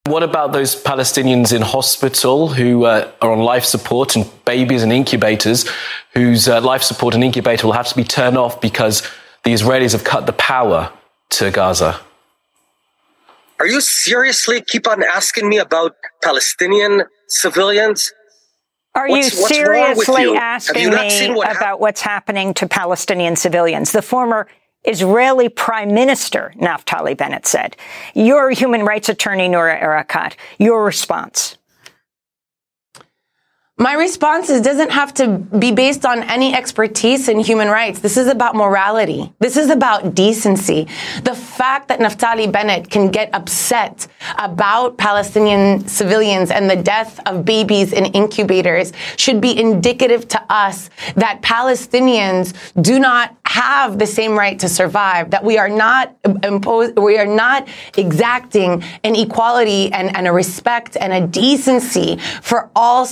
What 0.05 0.21
about 0.21 0.51
those 0.51 0.75
Palestinians 0.75 1.55
in 1.55 1.61
hospital 1.61 2.49
who 2.49 2.83
uh, 2.83 3.09
are 3.21 3.31
on 3.31 3.39
life 3.39 3.63
support 3.63 4.17
and 4.17 4.29
babies 4.43 4.83
and 4.83 4.91
incubators 4.91 5.65
whose 6.13 6.49
uh, 6.49 6.59
life 6.59 6.83
support 6.83 7.15
and 7.15 7.23
incubator 7.23 7.65
will 7.65 7.73
have 7.73 7.87
to 7.87 7.95
be 7.95 8.03
turned 8.03 8.37
off 8.37 8.59
because 8.59 9.01
the 9.45 9.53
Israelis 9.53 9.93
have 9.93 10.03
cut 10.03 10.25
the 10.25 10.33
power 10.33 10.91
to 11.29 11.51
Gaza? 11.51 12.01
Are 13.59 13.65
you 13.67 13.79
seriously 13.79 14.59
keep 14.59 14.89
on 14.89 15.03
asking 15.03 15.47
me 15.47 15.57
about 15.57 15.95
Palestinian 16.21 17.03
civilians? 17.29 18.11
Are 18.95 19.07
what's, 19.07 19.39
you 19.39 19.47
seriously 19.47 20.23
you? 20.23 20.35
asking 20.35 20.89
me 20.89 21.33
what 21.33 21.55
about 21.55 21.79
what's 21.79 22.01
happening 22.01 22.53
to 22.55 22.67
Palestinian 22.67 23.37
civilians? 23.37 23.93
The 23.93 24.01
former 24.01 24.49
Israeli 24.83 25.49
Prime 25.49 25.93
Minister 25.93 26.53
Naftali 26.57 27.15
Bennett 27.15 27.45
said. 27.45 27.77
Your 28.13 28.51
human 28.51 28.83
rights 28.83 29.09
attorney, 29.09 29.47
Noura 29.47 29.79
Erakat, 29.79 30.33
your 30.57 30.83
response. 30.83 31.57
My 33.79 33.93
response 33.93 34.49
doesn't 34.49 34.91
have 34.91 35.15
to 35.15 35.39
be 35.39 35.71
based 35.71 36.05
on 36.05 36.21
any 36.21 36.53
expertise 36.53 37.27
in 37.27 37.39
human 37.39 37.69
rights. 37.69 38.01
This 38.01 38.17
is 38.17 38.27
about 38.27 38.53
morality. 38.53 39.33
This 39.39 39.57
is 39.57 39.71
about 39.71 40.13
decency. 40.13 40.87
The 41.23 41.33
fact 41.33 41.87
that 41.87 41.99
Naftali 41.99 42.51
Bennett 42.51 42.91
can 42.91 43.09
get 43.09 43.33
upset 43.33 44.07
about 44.37 44.99
Palestinian 44.99 45.87
civilians 45.87 46.51
and 46.51 46.69
the 46.69 46.75
death 46.75 47.19
of 47.25 47.45
babies 47.45 47.93
in 47.93 48.05
incubators 48.05 48.93
should 49.17 49.41
be 49.41 49.59
indicative 49.59 50.27
to 50.27 50.45
us 50.53 50.91
that 51.15 51.41
Palestinians 51.41 52.53
do 52.79 52.99
not 52.99 53.35
have 53.45 53.99
the 53.99 54.07
same 54.07 54.37
right 54.37 54.57
to 54.59 54.67
survive, 54.67 55.29
that 55.29 55.43
we 55.43 55.59
are 55.59 55.69
not 55.69 56.15
imposed, 56.43 56.97
we 56.97 57.19
are 57.19 57.27
not 57.27 57.67
exacting 57.97 58.83
an 59.03 59.15
equality 59.15 59.91
and, 59.93 60.15
and 60.15 60.27
a 60.27 60.31
respect 60.31 60.97
and 60.99 61.13
a 61.13 61.27
decency 61.27 62.17
for 62.41 62.71
all 62.75 63.05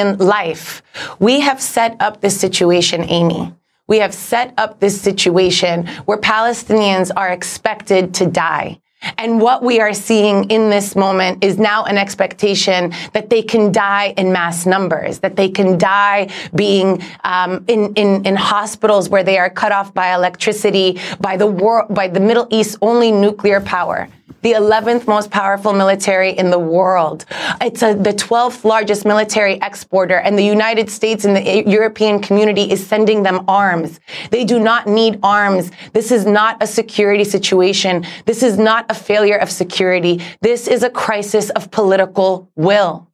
civilian 0.00 0.18
life. 0.18 0.82
We 1.18 1.40
have 1.40 1.60
set 1.60 1.96
up 2.00 2.20
this 2.20 2.38
situation, 2.38 3.04
Amy. 3.08 3.54
We 3.86 3.98
have 3.98 4.14
set 4.14 4.54
up 4.56 4.80
this 4.80 5.00
situation 5.00 5.86
where 6.06 6.18
Palestinians 6.18 7.10
are 7.16 7.30
expected 7.30 8.14
to 8.14 8.26
die. 8.26 8.80
And 9.16 9.40
what 9.40 9.62
we 9.62 9.80
are 9.80 9.94
seeing 9.94 10.50
in 10.50 10.68
this 10.68 10.94
moment 10.94 11.42
is 11.42 11.58
now 11.58 11.84
an 11.84 11.96
expectation 11.96 12.92
that 13.14 13.30
they 13.30 13.42
can 13.42 13.72
die 13.72 14.12
in 14.18 14.30
mass 14.30 14.66
numbers, 14.66 15.20
that 15.20 15.36
they 15.36 15.48
can 15.48 15.78
die 15.78 16.28
being 16.54 17.02
um, 17.24 17.64
in, 17.66 17.94
in, 17.94 18.26
in 18.26 18.36
hospitals 18.36 19.08
where 19.08 19.24
they 19.24 19.38
are 19.38 19.48
cut 19.48 19.72
off 19.72 19.94
by 19.94 20.14
electricity, 20.14 21.00
by 21.18 21.38
the 21.38 21.46
war, 21.46 21.86
by 21.88 22.08
the 22.08 22.20
Middle 22.20 22.46
East 22.50 22.76
only 22.82 23.10
nuclear 23.10 23.60
power 23.62 24.06
the 24.42 24.52
11th 24.52 25.06
most 25.06 25.30
powerful 25.30 25.72
military 25.72 26.30
in 26.30 26.50
the 26.50 26.58
world. 26.58 27.24
It's 27.60 27.82
a, 27.82 27.94
the 27.94 28.12
12th 28.12 28.64
largest 28.64 29.04
military 29.04 29.54
exporter, 29.62 30.16
and 30.16 30.38
the 30.38 30.44
United 30.44 30.90
States 30.90 31.24
and 31.24 31.36
the 31.36 31.68
European 31.68 32.20
community 32.20 32.70
is 32.70 32.86
sending 32.86 33.22
them 33.22 33.44
arms. 33.48 34.00
They 34.30 34.44
do 34.44 34.58
not 34.58 34.86
need 34.86 35.18
arms. 35.22 35.70
This 35.92 36.10
is 36.10 36.26
not 36.26 36.62
a 36.62 36.66
security 36.66 37.24
situation. 37.24 38.06
This 38.26 38.42
is 38.42 38.58
not 38.58 38.86
a 38.88 38.94
failure 38.94 39.36
of 39.36 39.50
security. 39.50 40.22
This 40.40 40.66
is 40.68 40.82
a 40.82 40.90
crisis 40.90 41.50
of 41.50 41.70
political 41.70 42.50
will. 42.56 43.08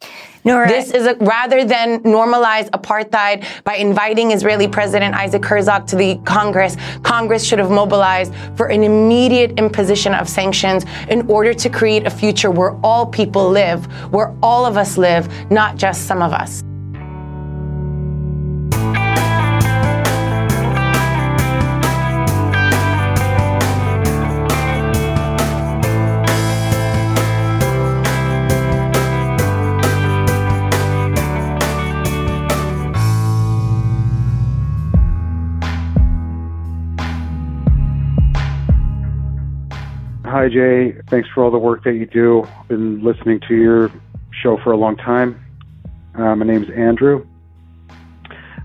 This 0.68 0.92
is 0.92 1.06
a, 1.06 1.16
rather 1.16 1.64
than 1.64 2.00
normalize 2.04 2.70
apartheid 2.70 3.44
by 3.64 3.74
inviting 3.74 4.30
Israeli 4.30 4.68
President 4.68 5.14
Isaac 5.14 5.44
Herzog 5.44 5.88
to 5.88 5.96
the 5.96 6.16
Congress, 6.24 6.76
Congress 7.02 7.44
should 7.44 7.58
have 7.58 7.70
mobilized 7.70 8.32
for 8.56 8.66
an 8.68 8.84
immediate 8.84 9.58
imposition 9.58 10.14
of 10.14 10.28
sanctions 10.28 10.84
in 11.08 11.28
order 11.28 11.52
to 11.52 11.68
create 11.68 12.06
a 12.06 12.10
future 12.10 12.50
where 12.50 12.76
all 12.84 13.06
people 13.06 13.50
live, 13.50 13.86
where 14.12 14.34
all 14.40 14.64
of 14.64 14.76
us 14.76 14.96
live, 14.96 15.28
not 15.50 15.76
just 15.76 16.06
some 16.06 16.22
of 16.22 16.32
us. 16.32 16.62
Hi, 40.38 40.50
Jay. 40.50 40.92
Thanks 41.08 41.30
for 41.30 41.44
all 41.44 41.50
the 41.50 41.56
work 41.56 41.82
that 41.84 41.94
you 41.94 42.04
do. 42.04 42.42
I've 42.42 42.68
been 42.68 43.02
listening 43.02 43.40
to 43.48 43.54
your 43.54 43.90
show 44.42 44.58
for 44.58 44.70
a 44.70 44.76
long 44.76 44.94
time. 44.94 45.42
Uh, 46.14 46.36
my 46.36 46.44
name's 46.44 46.68
Andrew. 46.68 47.26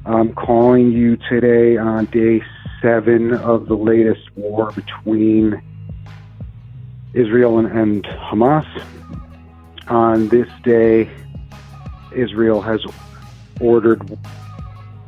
I'm 0.05 0.33
calling 0.33 0.91
you 0.91 1.15
today 1.29 1.77
on 1.77 2.07
day 2.07 2.43
seven 2.81 3.33
of 3.35 3.69
the 3.69 3.75
latest 3.75 4.19
war 4.35 4.73
between 4.73 5.61
Israel 7.13 7.57
and, 7.57 7.71
and 7.71 8.03
Hamas. 8.03 8.67
On 9.87 10.27
this 10.27 10.49
day, 10.65 11.09
Israel 12.13 12.61
has 12.61 12.81
ordered 13.61 14.19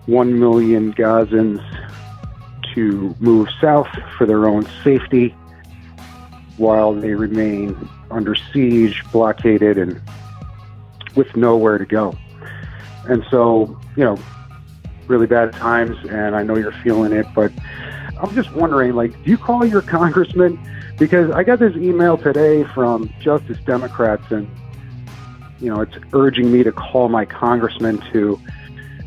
1 0.05 0.39
million 0.39 0.93
Gazans 0.93 1.61
to 2.73 3.13
move 3.19 3.49
south 3.59 3.89
for 4.17 4.25
their 4.25 4.47
own 4.47 4.65
safety 4.81 5.35
while 6.57 6.93
they 6.93 7.13
remain 7.13 7.89
under 8.11 8.35
siege, 8.35 9.03
blockaded, 9.11 9.77
and 9.77 10.01
with 11.15 11.35
nowhere 11.35 11.77
to 11.77 11.85
go. 11.85 12.15
And 13.05 13.23
so, 13.29 13.79
you 13.95 14.03
know, 14.03 14.17
really 15.07 15.27
bad 15.27 15.53
times, 15.53 15.97
and 16.09 16.35
I 16.35 16.43
know 16.43 16.55
you're 16.55 16.71
feeling 16.71 17.11
it, 17.11 17.25
but 17.35 17.51
I'm 18.21 18.33
just 18.33 18.53
wondering, 18.53 18.93
like, 18.93 19.11
do 19.23 19.29
you 19.29 19.37
call 19.37 19.65
your 19.65 19.81
congressman? 19.81 20.59
Because 20.97 21.31
I 21.31 21.43
got 21.43 21.59
this 21.59 21.75
email 21.75 22.17
today 22.17 22.63
from 22.63 23.13
Justice 23.19 23.57
Democrats, 23.65 24.31
and, 24.31 24.49
you 25.59 25.73
know, 25.73 25.81
it's 25.81 25.95
urging 26.13 26.51
me 26.51 26.63
to 26.63 26.71
call 26.71 27.09
my 27.09 27.25
congressman 27.25 27.97
to 28.11 28.39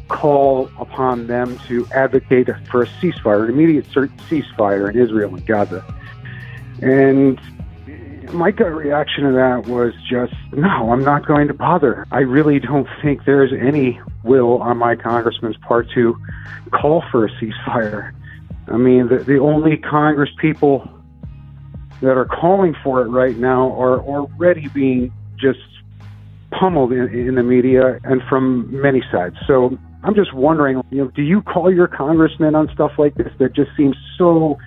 call 0.08 0.70
upon 0.78 1.26
them 1.26 1.58
to 1.66 1.86
advocate 1.92 2.48
for 2.70 2.82
a 2.82 2.86
ceasefire, 2.86 3.44
an 3.44 3.50
immediate 3.50 3.86
ceasefire 3.86 4.90
in 4.90 5.00
Israel 5.00 5.34
and 5.34 5.46
Gaza. 5.46 5.84
And 6.82 7.40
my 8.32 8.50
gut 8.50 8.72
reaction 8.74 9.24
to 9.24 9.32
that 9.32 9.66
was 9.66 9.94
just, 10.08 10.34
no, 10.52 10.90
I'm 10.90 11.04
not 11.04 11.26
going 11.26 11.48
to 11.48 11.54
bother. 11.54 12.06
I 12.10 12.20
really 12.20 12.58
don't 12.58 12.88
think 13.02 13.24
there's 13.24 13.52
any 13.52 14.00
will 14.24 14.60
on 14.62 14.76
my 14.78 14.96
congressman's 14.96 15.56
part 15.58 15.88
to 15.94 16.16
call 16.72 17.02
for 17.10 17.24
a 17.24 17.30
ceasefire. 17.30 18.12
I 18.68 18.76
mean, 18.76 19.08
the, 19.08 19.24
the 19.24 19.38
only 19.38 19.76
Congress 19.76 20.30
people 20.40 20.88
that 22.00 22.16
are 22.16 22.26
calling 22.26 22.74
for 22.82 23.02
it 23.02 23.06
right 23.06 23.36
now 23.36 23.72
are 23.80 24.00
already 24.00 24.68
being 24.68 25.12
just 25.38 25.60
pummeled 26.50 26.92
in, 26.92 27.08
in 27.08 27.34
the 27.36 27.42
media 27.42 28.00
and 28.04 28.22
from 28.28 28.68
many 28.80 29.02
sides. 29.10 29.36
So 29.46 29.78
I'm 30.02 30.14
just 30.14 30.34
wondering, 30.34 30.82
you 30.90 31.04
know, 31.04 31.08
do 31.08 31.22
you 31.22 31.42
call 31.42 31.72
your 31.72 31.88
congressman 31.88 32.54
on 32.54 32.68
stuff 32.74 32.92
like 32.98 33.14
this 33.14 33.32
that 33.38 33.54
just 33.54 33.70
seems 33.76 33.96
so 34.18 34.58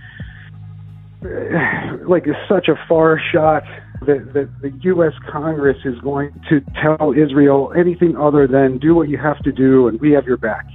like 1.22 2.28
it's 2.28 2.40
such 2.48 2.70
a 2.70 2.76
far 2.88 3.20
shot 3.32 3.64
that, 4.06 4.34
that 4.34 4.50
the 4.62 4.72
U.S. 4.84 5.14
Congress 5.30 5.78
is 5.84 6.00
going 6.00 6.32
to 6.50 6.62
tell 6.82 7.14
Israel 7.14 7.74
anything 7.76 8.16
other 8.16 8.48
than 8.48 8.78
do 8.78 8.96
what 8.96 9.10
you 9.10 9.18
have 9.18 9.38
to 9.40 9.52
do 9.52 9.88
and 9.88 10.00
we 10.00 10.12
have 10.12 10.26
your 10.26 10.38
back. 10.38 10.66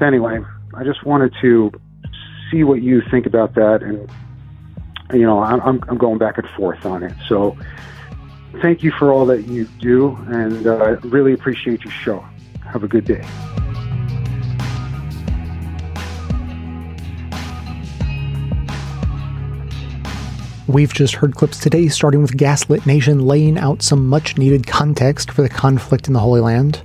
Anyway, 0.00 0.40
I 0.74 0.84
just 0.84 1.04
wanted 1.04 1.32
to 1.40 1.72
see 2.50 2.64
what 2.64 2.82
you 2.82 3.02
think 3.10 3.26
about 3.26 3.54
that, 3.54 3.82
and 3.82 4.10
you 5.12 5.26
know, 5.26 5.40
I'm 5.40 5.82
I'm 5.88 5.98
going 5.98 6.18
back 6.18 6.38
and 6.38 6.48
forth 6.50 6.84
on 6.86 7.02
it. 7.02 7.12
So, 7.28 7.56
thank 8.62 8.82
you 8.82 8.92
for 8.92 9.12
all 9.12 9.26
that 9.26 9.46
you 9.46 9.66
do, 9.80 10.16
and 10.28 10.66
uh, 10.66 10.96
really 11.02 11.32
appreciate 11.32 11.84
your 11.84 11.92
show. 11.92 12.24
Have 12.64 12.82
a 12.82 12.88
good 12.88 13.04
day. 13.04 13.26
We've 20.70 20.94
just 20.94 21.16
heard 21.16 21.34
clips 21.34 21.58
today, 21.58 21.88
starting 21.88 22.22
with 22.22 22.36
Gaslit 22.36 22.86
Nation 22.86 23.26
laying 23.26 23.58
out 23.58 23.82
some 23.82 24.06
much 24.06 24.38
needed 24.38 24.68
context 24.68 25.32
for 25.32 25.42
the 25.42 25.48
conflict 25.48 26.06
in 26.06 26.12
the 26.12 26.20
Holy 26.20 26.40
Land. 26.40 26.80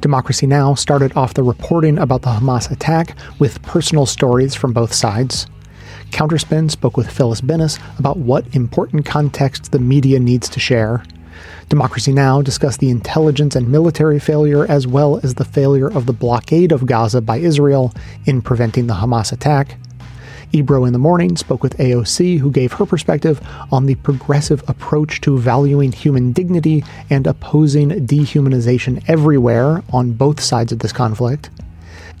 Democracy 0.00 0.44
Now! 0.44 0.74
started 0.74 1.16
off 1.16 1.34
the 1.34 1.44
reporting 1.44 1.98
about 1.98 2.22
the 2.22 2.30
Hamas 2.30 2.68
attack 2.68 3.16
with 3.38 3.62
personal 3.62 4.06
stories 4.06 4.56
from 4.56 4.72
both 4.72 4.92
sides. 4.92 5.46
Counterspin 6.10 6.68
spoke 6.68 6.96
with 6.96 7.08
Phyllis 7.08 7.40
Bennis 7.40 7.78
about 8.00 8.16
what 8.16 8.56
important 8.56 9.06
context 9.06 9.70
the 9.70 9.78
media 9.78 10.18
needs 10.18 10.48
to 10.48 10.58
share. 10.58 11.04
Democracy 11.68 12.12
Now! 12.12 12.42
discussed 12.42 12.80
the 12.80 12.90
intelligence 12.90 13.54
and 13.54 13.70
military 13.70 14.18
failure 14.18 14.66
as 14.68 14.88
well 14.88 15.20
as 15.22 15.36
the 15.36 15.44
failure 15.44 15.88
of 15.88 16.06
the 16.06 16.12
blockade 16.12 16.72
of 16.72 16.86
Gaza 16.86 17.20
by 17.20 17.36
Israel 17.36 17.94
in 18.26 18.42
preventing 18.42 18.88
the 18.88 18.94
Hamas 18.94 19.30
attack. 19.30 19.78
Ebro 20.52 20.84
in 20.84 20.92
the 20.92 20.98
Morning 20.98 21.36
spoke 21.36 21.62
with 21.62 21.76
AOC, 21.78 22.38
who 22.38 22.50
gave 22.50 22.72
her 22.72 22.86
perspective 22.86 23.40
on 23.70 23.86
the 23.86 23.94
progressive 23.96 24.62
approach 24.68 25.20
to 25.22 25.38
valuing 25.38 25.92
human 25.92 26.32
dignity 26.32 26.84
and 27.10 27.26
opposing 27.26 27.90
dehumanization 28.06 29.02
everywhere 29.08 29.82
on 29.92 30.12
both 30.12 30.40
sides 30.40 30.72
of 30.72 30.78
this 30.78 30.92
conflict. 30.92 31.50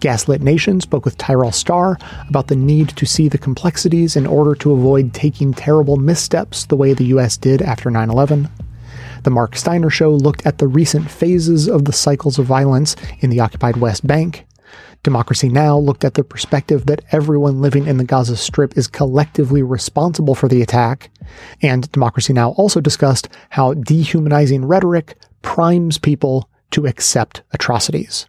Gaslit 0.00 0.42
Nation 0.42 0.80
spoke 0.80 1.04
with 1.04 1.18
Terrell 1.18 1.52
Starr 1.52 1.98
about 2.28 2.46
the 2.46 2.56
need 2.56 2.90
to 2.90 3.06
see 3.06 3.28
the 3.28 3.38
complexities 3.38 4.14
in 4.16 4.26
order 4.26 4.54
to 4.56 4.72
avoid 4.72 5.12
taking 5.12 5.52
terrible 5.52 5.96
missteps 5.96 6.66
the 6.66 6.76
way 6.76 6.94
the 6.94 7.06
US 7.06 7.36
did 7.36 7.62
after 7.62 7.90
9 7.90 8.10
11. 8.10 8.48
The 9.24 9.30
Marc 9.30 9.56
Steiner 9.56 9.90
Show 9.90 10.12
looked 10.14 10.46
at 10.46 10.58
the 10.58 10.68
recent 10.68 11.10
phases 11.10 11.68
of 11.68 11.84
the 11.84 11.92
cycles 11.92 12.38
of 12.38 12.46
violence 12.46 12.94
in 13.20 13.30
the 13.30 13.40
occupied 13.40 13.78
West 13.78 14.06
Bank. 14.06 14.46
Democracy 15.08 15.48
Now! 15.48 15.78
looked 15.78 16.04
at 16.04 16.12
the 16.12 16.22
perspective 16.22 16.84
that 16.84 17.02
everyone 17.12 17.62
living 17.62 17.86
in 17.86 17.96
the 17.96 18.04
Gaza 18.04 18.36
Strip 18.36 18.76
is 18.76 18.86
collectively 18.86 19.62
responsible 19.62 20.34
for 20.34 20.48
the 20.50 20.60
attack, 20.60 21.10
and 21.62 21.90
Democracy 21.92 22.34
Now! 22.34 22.50
also 22.58 22.78
discussed 22.78 23.26
how 23.48 23.72
dehumanizing 23.72 24.66
rhetoric 24.66 25.16
primes 25.40 25.96
people 25.96 26.50
to 26.72 26.84
accept 26.84 27.40
atrocities. 27.52 28.26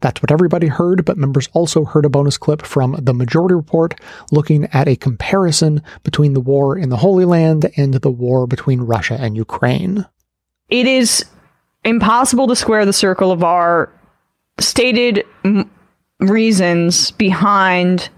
That's 0.00 0.20
what 0.20 0.30
everybody 0.30 0.66
heard, 0.66 1.06
but 1.06 1.16
members 1.16 1.48
also 1.54 1.86
heard 1.86 2.04
a 2.04 2.10
bonus 2.10 2.36
clip 2.36 2.60
from 2.60 2.94
the 3.00 3.14
Majority 3.14 3.54
Report 3.54 3.98
looking 4.30 4.66
at 4.66 4.88
a 4.88 4.96
comparison 4.96 5.80
between 6.02 6.34
the 6.34 6.40
war 6.40 6.76
in 6.76 6.90
the 6.90 6.98
Holy 6.98 7.24
Land 7.24 7.70
and 7.78 7.94
the 7.94 8.10
war 8.10 8.46
between 8.46 8.82
Russia 8.82 9.16
and 9.18 9.34
Ukraine. 9.34 10.04
It 10.68 10.86
is 10.86 11.24
impossible 11.84 12.48
to 12.48 12.54
square 12.54 12.84
the 12.84 12.92
circle 12.92 13.32
of 13.32 13.42
our 13.42 13.90
stated 14.58 15.24
m- 15.42 15.70
reasons 16.30 17.10
behind 17.12 18.08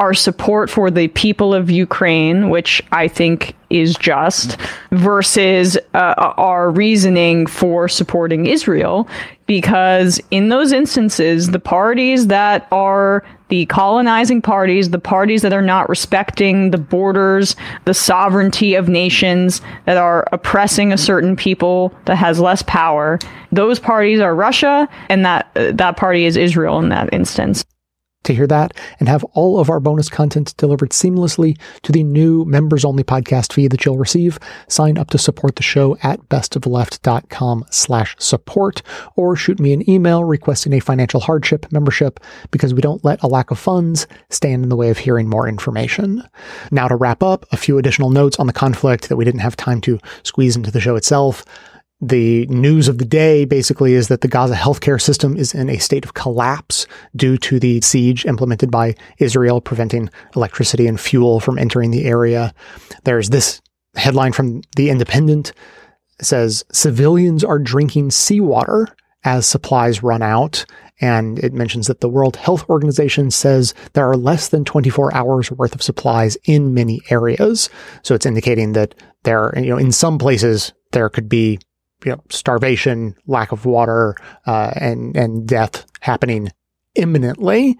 our 0.00 0.14
support 0.14 0.70
for 0.70 0.90
the 0.90 1.08
people 1.08 1.54
of 1.54 1.70
Ukraine, 1.70 2.48
which 2.48 2.82
I 2.90 3.06
think 3.06 3.54
is 3.68 3.94
just, 3.96 4.56
versus 4.90 5.76
uh, 5.92 6.14
our 6.38 6.70
reasoning 6.70 7.46
for 7.46 7.86
supporting 7.86 8.46
Israel. 8.46 9.06
Because 9.46 10.18
in 10.30 10.48
those 10.48 10.72
instances, 10.72 11.50
the 11.50 11.60
parties 11.60 12.28
that 12.28 12.66
are 12.72 13.22
the 13.48 13.66
colonizing 13.66 14.40
parties, 14.40 14.88
the 14.88 14.98
parties 14.98 15.42
that 15.42 15.52
are 15.52 15.60
not 15.60 15.88
respecting 15.88 16.70
the 16.70 16.78
borders, 16.78 17.54
the 17.84 17.92
sovereignty 17.92 18.74
of 18.76 18.88
nations, 18.88 19.60
that 19.84 19.98
are 19.98 20.26
oppressing 20.32 20.92
a 20.92 20.98
certain 20.98 21.36
people 21.36 21.92
that 22.06 22.16
has 22.16 22.40
less 22.40 22.62
power, 22.62 23.18
those 23.52 23.78
parties 23.78 24.20
are 24.20 24.34
Russia, 24.34 24.88
and 25.10 25.26
that 25.26 25.50
uh, 25.56 25.72
that 25.72 25.96
party 25.96 26.24
is 26.24 26.36
Israel 26.36 26.78
in 26.78 26.88
that 26.88 27.12
instance 27.12 27.64
to 28.24 28.34
hear 28.34 28.46
that 28.46 28.72
and 28.98 29.08
have 29.08 29.24
all 29.32 29.58
of 29.58 29.70
our 29.70 29.80
bonus 29.80 30.08
content 30.08 30.56
delivered 30.56 30.90
seamlessly 30.90 31.58
to 31.82 31.92
the 31.92 32.02
new 32.02 32.44
members 32.44 32.84
only 32.84 33.02
podcast 33.02 33.52
feed 33.52 33.70
that 33.70 33.84
you'll 33.84 33.98
receive, 33.98 34.38
sign 34.68 34.98
up 34.98 35.10
to 35.10 35.18
support 35.18 35.56
the 35.56 35.62
show 35.62 35.96
at 36.02 36.20
bestofleft.com 36.28 37.64
slash 37.70 38.16
support 38.18 38.82
or 39.16 39.36
shoot 39.36 39.58
me 39.58 39.72
an 39.72 39.88
email 39.88 40.24
requesting 40.24 40.72
a 40.72 40.80
financial 40.80 41.20
hardship 41.20 41.66
membership 41.72 42.20
because 42.50 42.74
we 42.74 42.80
don't 42.80 43.04
let 43.04 43.22
a 43.22 43.28
lack 43.28 43.50
of 43.50 43.58
funds 43.58 44.06
stand 44.28 44.62
in 44.62 44.68
the 44.68 44.76
way 44.76 44.90
of 44.90 44.98
hearing 44.98 45.28
more 45.28 45.48
information. 45.48 46.22
Now 46.70 46.88
to 46.88 46.96
wrap 46.96 47.22
up, 47.22 47.46
a 47.52 47.56
few 47.56 47.78
additional 47.78 48.10
notes 48.10 48.38
on 48.38 48.46
the 48.46 48.52
conflict 48.52 49.08
that 49.08 49.16
we 49.16 49.24
didn't 49.24 49.40
have 49.40 49.56
time 49.56 49.80
to 49.82 49.98
squeeze 50.22 50.56
into 50.56 50.70
the 50.70 50.80
show 50.80 50.96
itself 50.96 51.44
the 52.00 52.46
news 52.46 52.88
of 52.88 52.98
the 52.98 53.04
day 53.04 53.44
basically 53.44 53.92
is 53.92 54.08
that 54.08 54.22
the 54.22 54.28
Gaza 54.28 54.54
healthcare 54.54 55.00
system 55.00 55.36
is 55.36 55.54
in 55.54 55.68
a 55.68 55.78
state 55.78 56.04
of 56.04 56.14
collapse 56.14 56.86
due 57.14 57.36
to 57.38 57.60
the 57.60 57.80
siege 57.82 58.24
implemented 58.24 58.70
by 58.70 58.94
Israel, 59.18 59.60
preventing 59.60 60.08
electricity 60.34 60.86
and 60.86 60.98
fuel 60.98 61.40
from 61.40 61.58
entering 61.58 61.90
the 61.90 62.06
area. 62.06 62.54
There's 63.04 63.28
this 63.28 63.60
headline 63.96 64.32
from 64.32 64.62
The 64.76 64.88
Independent 64.88 65.52
says 66.22 66.64
civilians 66.72 67.44
are 67.44 67.58
drinking 67.58 68.10
seawater 68.10 68.88
as 69.24 69.46
supplies 69.46 70.02
run 70.02 70.22
out. 70.22 70.64
And 71.02 71.38
it 71.38 71.54
mentions 71.54 71.86
that 71.86 72.00
the 72.00 72.10
World 72.10 72.36
Health 72.36 72.68
Organization 72.68 73.30
says 73.30 73.72
there 73.94 74.08
are 74.08 74.16
less 74.16 74.48
than 74.48 74.66
24 74.66 75.14
hours 75.14 75.50
worth 75.50 75.74
of 75.74 75.82
supplies 75.82 76.36
in 76.44 76.74
many 76.74 77.00
areas. 77.08 77.70
So 78.02 78.14
it's 78.14 78.26
indicating 78.26 78.72
that 78.72 78.94
there, 79.22 79.52
you 79.56 79.70
know, 79.70 79.78
in 79.78 79.92
some 79.92 80.18
places 80.18 80.74
there 80.92 81.08
could 81.08 81.28
be 81.28 81.58
you 82.04 82.12
know, 82.12 82.22
starvation, 82.28 83.16
lack 83.26 83.52
of 83.52 83.66
water, 83.66 84.16
uh, 84.46 84.72
and 84.76 85.16
and 85.16 85.46
death 85.46 85.86
happening 86.00 86.50
imminently. 86.94 87.78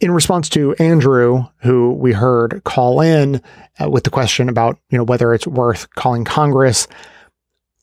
In 0.00 0.10
response 0.10 0.50
to 0.50 0.74
Andrew, 0.74 1.46
who 1.62 1.92
we 1.92 2.12
heard 2.12 2.62
call 2.64 3.00
in 3.00 3.40
uh, 3.80 3.88
with 3.88 4.04
the 4.04 4.10
question 4.10 4.48
about 4.48 4.78
you 4.90 4.98
know 4.98 5.04
whether 5.04 5.32
it's 5.32 5.46
worth 5.46 5.88
calling 5.94 6.24
Congress, 6.24 6.86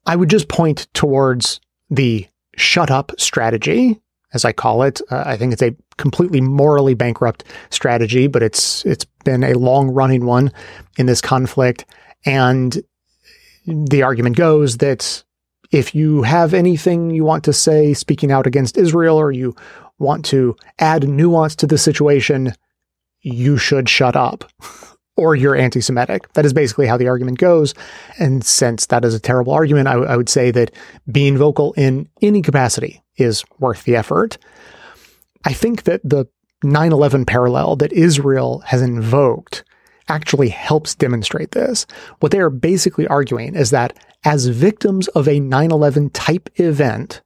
I 0.05 0.15
would 0.15 0.29
just 0.29 0.47
point 0.47 0.88
towards 0.93 1.59
the 1.89 2.27
shut 2.55 2.91
up 2.91 3.11
strategy, 3.17 3.99
as 4.34 4.45
I 4.45 4.51
call 4.51 4.84
it. 4.84 5.01
Uh, 5.09 5.23
I 5.25 5.38
think 5.38 5.53
it's 5.53 5.61
a 5.61 5.75
completely 5.97 6.41
morally 6.41 6.93
bankrupt 6.93 7.43
strategy, 7.69 8.27
but 8.27 8.43
it's 8.43 8.86
it's 8.86 9.05
been 9.23 9.43
a 9.43 9.53
long 9.53 9.89
running 9.89 10.25
one 10.25 10.51
in 10.97 11.05
this 11.05 11.21
conflict, 11.21 11.86
and 12.25 12.81
the 13.66 14.03
argument 14.03 14.36
goes 14.38 14.78
that 14.78 15.24
if 15.72 15.95
you 15.95 16.22
have 16.22 16.53
anything 16.53 17.09
you 17.09 17.24
want 17.24 17.43
to 17.45 17.53
say 17.53 17.93
speaking 17.93 18.32
out 18.32 18.45
against 18.45 18.78
Israel 18.78 19.18
or 19.18 19.32
you 19.32 19.55
want 19.99 20.26
to 20.26 20.55
add 20.80 21.07
nuance 21.07 21.55
to 21.57 21.68
the 21.68 21.78
situation, 21.78 22.53
you 23.22 23.57
should 23.57 23.89
shut 23.89 24.16
up 24.16 24.45
or 25.18 25.36
you're 25.36 25.55
anti 25.55 25.82
Semitic. 25.82 26.32
That 26.34 26.45
is 26.45 26.53
basically 26.53 26.88
how 26.88 26.97
the 26.97 27.07
argument 27.07 27.39
goes. 27.39 27.74
And 28.20 28.45
since 28.45 28.88
that 28.88 29.05
is 29.05 29.16
a 29.16 29.20
terrible 29.20 29.53
argument, 29.53 29.88
I, 29.88 29.93
w- 29.93 30.11
I 30.11 30.18
would 30.18 30.30
say 30.30 30.51
that 30.51 30.72
being 31.11 31.38
vocal 31.38 31.74
in 31.74 32.07
any 32.22 32.41
capacity 32.41 33.03
is 33.18 33.43
worth 33.59 33.84
the 33.84 33.95
effort. 33.95 34.38
I 35.45 35.53
think 35.53 35.84
that 35.84 36.01
the 36.03 36.28
9 36.64 36.91
11 36.91 37.26
parallel 37.26 37.76
that 37.78 37.91
Israel 37.91 38.59
has 38.66 38.82
invoked 38.82 39.64
actually 40.10 40.49
helps 40.49 40.95
demonstrate 40.95 41.51
this. 41.51 41.86
What 42.20 42.32
they 42.32 42.39
are 42.39 42.49
basically 42.49 43.08
arguing 43.08 43.56
is 43.56 43.72
that 43.72 43.97
as 44.24 44.47
victims 44.47 45.08
of 45.10 45.28
a 45.28 45.39
9 45.39 45.72
11 45.72 46.10
type 46.12 46.49
event, 46.56 47.22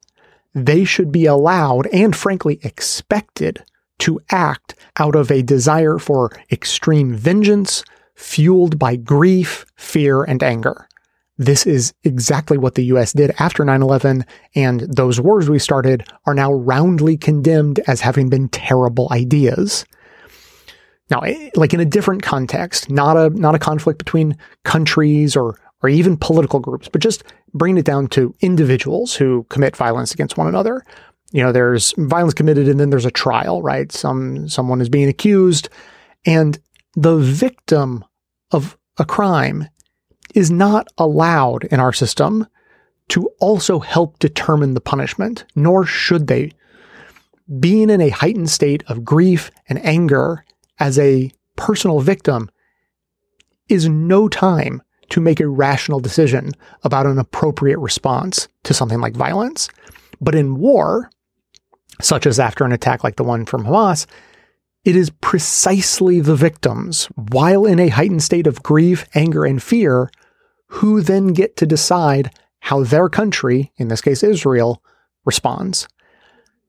they 0.54 0.84
should 0.84 1.12
be 1.12 1.26
allowed 1.26 1.88
and 1.88 2.16
frankly 2.16 2.60
expected 2.64 3.64
to 4.00 4.20
act 4.32 4.76
out 4.98 5.16
of 5.16 5.32
a 5.32 5.42
desire 5.42 5.98
for 5.98 6.32
extreme 6.52 7.14
vengeance 7.14 7.84
fueled 8.16 8.80
by 8.80 8.96
grief, 8.96 9.66
fear, 9.76 10.24
and 10.24 10.42
anger. 10.42 10.88
This 11.38 11.68
is 11.68 11.94
exactly 12.04 12.58
what 12.58 12.74
the 12.74 12.86
US 12.86 13.14
did 13.14 13.32
after 13.38 13.64
9 13.64 13.82
11, 13.84 14.26
and 14.56 14.82
those 14.82 15.22
wars 15.22 15.50
we 15.50 15.60
started 15.60 16.04
are 16.26 16.34
now 16.34 16.52
roundly 16.52 17.16
condemned 17.16 17.80
as 17.88 18.02
having 18.02 18.30
been 18.30 18.50
terrible 18.50 19.08
ideas. 19.12 19.86
Now, 21.10 21.20
eh, 21.20 21.50
like 21.56 21.74
in 21.74 21.80
a 21.80 21.86
different 21.86 22.22
context, 22.22 22.90
not 22.90 23.18
a 23.18 23.30
not 23.30 23.56
a 23.56 23.60
conflict 23.60 23.98
between 23.98 24.38
countries 24.64 25.36
or 25.36 25.60
or 25.82 25.90
even 25.90 26.18
political 26.18 26.60
groups, 26.60 26.88
but 26.88 27.02
just 27.02 27.24
bringing 27.54 27.78
it 27.78 27.86
down 27.86 28.08
to 28.08 28.34
individuals 28.42 29.16
who 29.16 29.46
commit 29.50 29.76
violence 29.76 30.14
against 30.14 30.38
one 30.38 30.48
another. 30.48 30.84
You 31.32 31.44
know, 31.44 31.52
there's 31.52 31.94
violence 31.98 32.34
committed 32.34 32.68
and 32.68 32.80
then 32.80 32.90
there's 32.90 33.06
a 33.06 33.12
trial, 33.12 33.62
right? 33.62 33.92
Some 33.92 34.50
someone 34.50 34.82
is 34.82 34.90
being 34.90 35.10
accused 35.10 35.70
and 36.26 36.60
the 36.96 37.18
victim 37.18 38.04
of 38.52 38.78
a 38.98 39.06
crime 39.06 39.68
is 40.34 40.52
not 40.52 40.88
allowed 40.98 41.64
in 41.66 41.80
our 41.80 41.94
system 41.94 42.48
to 43.10 43.30
also 43.40 43.80
help 43.80 44.20
determine 44.20 44.74
the 44.74 44.82
punishment, 44.82 45.46
nor 45.56 45.86
should 45.86 46.28
they. 46.28 46.52
Being 47.60 47.90
in 47.90 48.02
a 48.02 48.10
heightened 48.10 48.50
state 48.50 48.84
of 48.88 49.06
grief 49.06 49.52
and 49.70 49.84
anger 49.86 50.44
as 50.80 50.98
a 51.00 51.32
personal 51.56 52.00
victim 52.00 52.50
is 53.70 53.90
no 53.90 54.28
time 54.28 54.82
to 55.10 55.22
make 55.22 55.40
a 55.40 55.48
rational 55.48 56.00
decision 56.00 56.52
about 56.84 57.06
an 57.06 57.18
appropriate 57.18 57.80
response 57.80 58.48
to 58.64 58.74
something 58.74 59.00
like 59.00 59.16
violence. 59.16 59.70
But 60.20 60.36
in 60.36 60.58
war, 60.58 61.10
such 62.02 62.26
as 62.26 62.40
after 62.40 62.66
an 62.66 62.72
attack 62.72 63.04
like 63.04 63.16
the 63.16 63.24
one 63.24 63.46
from 63.46 63.66
Hamas, 63.66 64.06
it 64.84 64.96
is 64.96 65.10
precisely 65.22 66.22
the 66.22 66.36
victims, 66.36 67.06
while 67.16 67.66
in 67.66 67.80
a 67.80 67.90
heightened 67.90 68.24
state 68.24 68.48
of 68.48 68.64
grief, 68.64 69.06
anger, 69.14 69.44
and 69.46 69.62
fear, 69.62 70.10
who 70.68 71.02
then 71.02 71.28
get 71.28 71.58
to 71.58 71.66
decide 71.66 72.32
how 72.62 72.84
their 72.84 73.10
country, 73.10 73.72
in 73.78 73.88
this 73.88 74.02
case 74.02 74.24
Israel, 74.24 74.82
responds. 75.26 75.88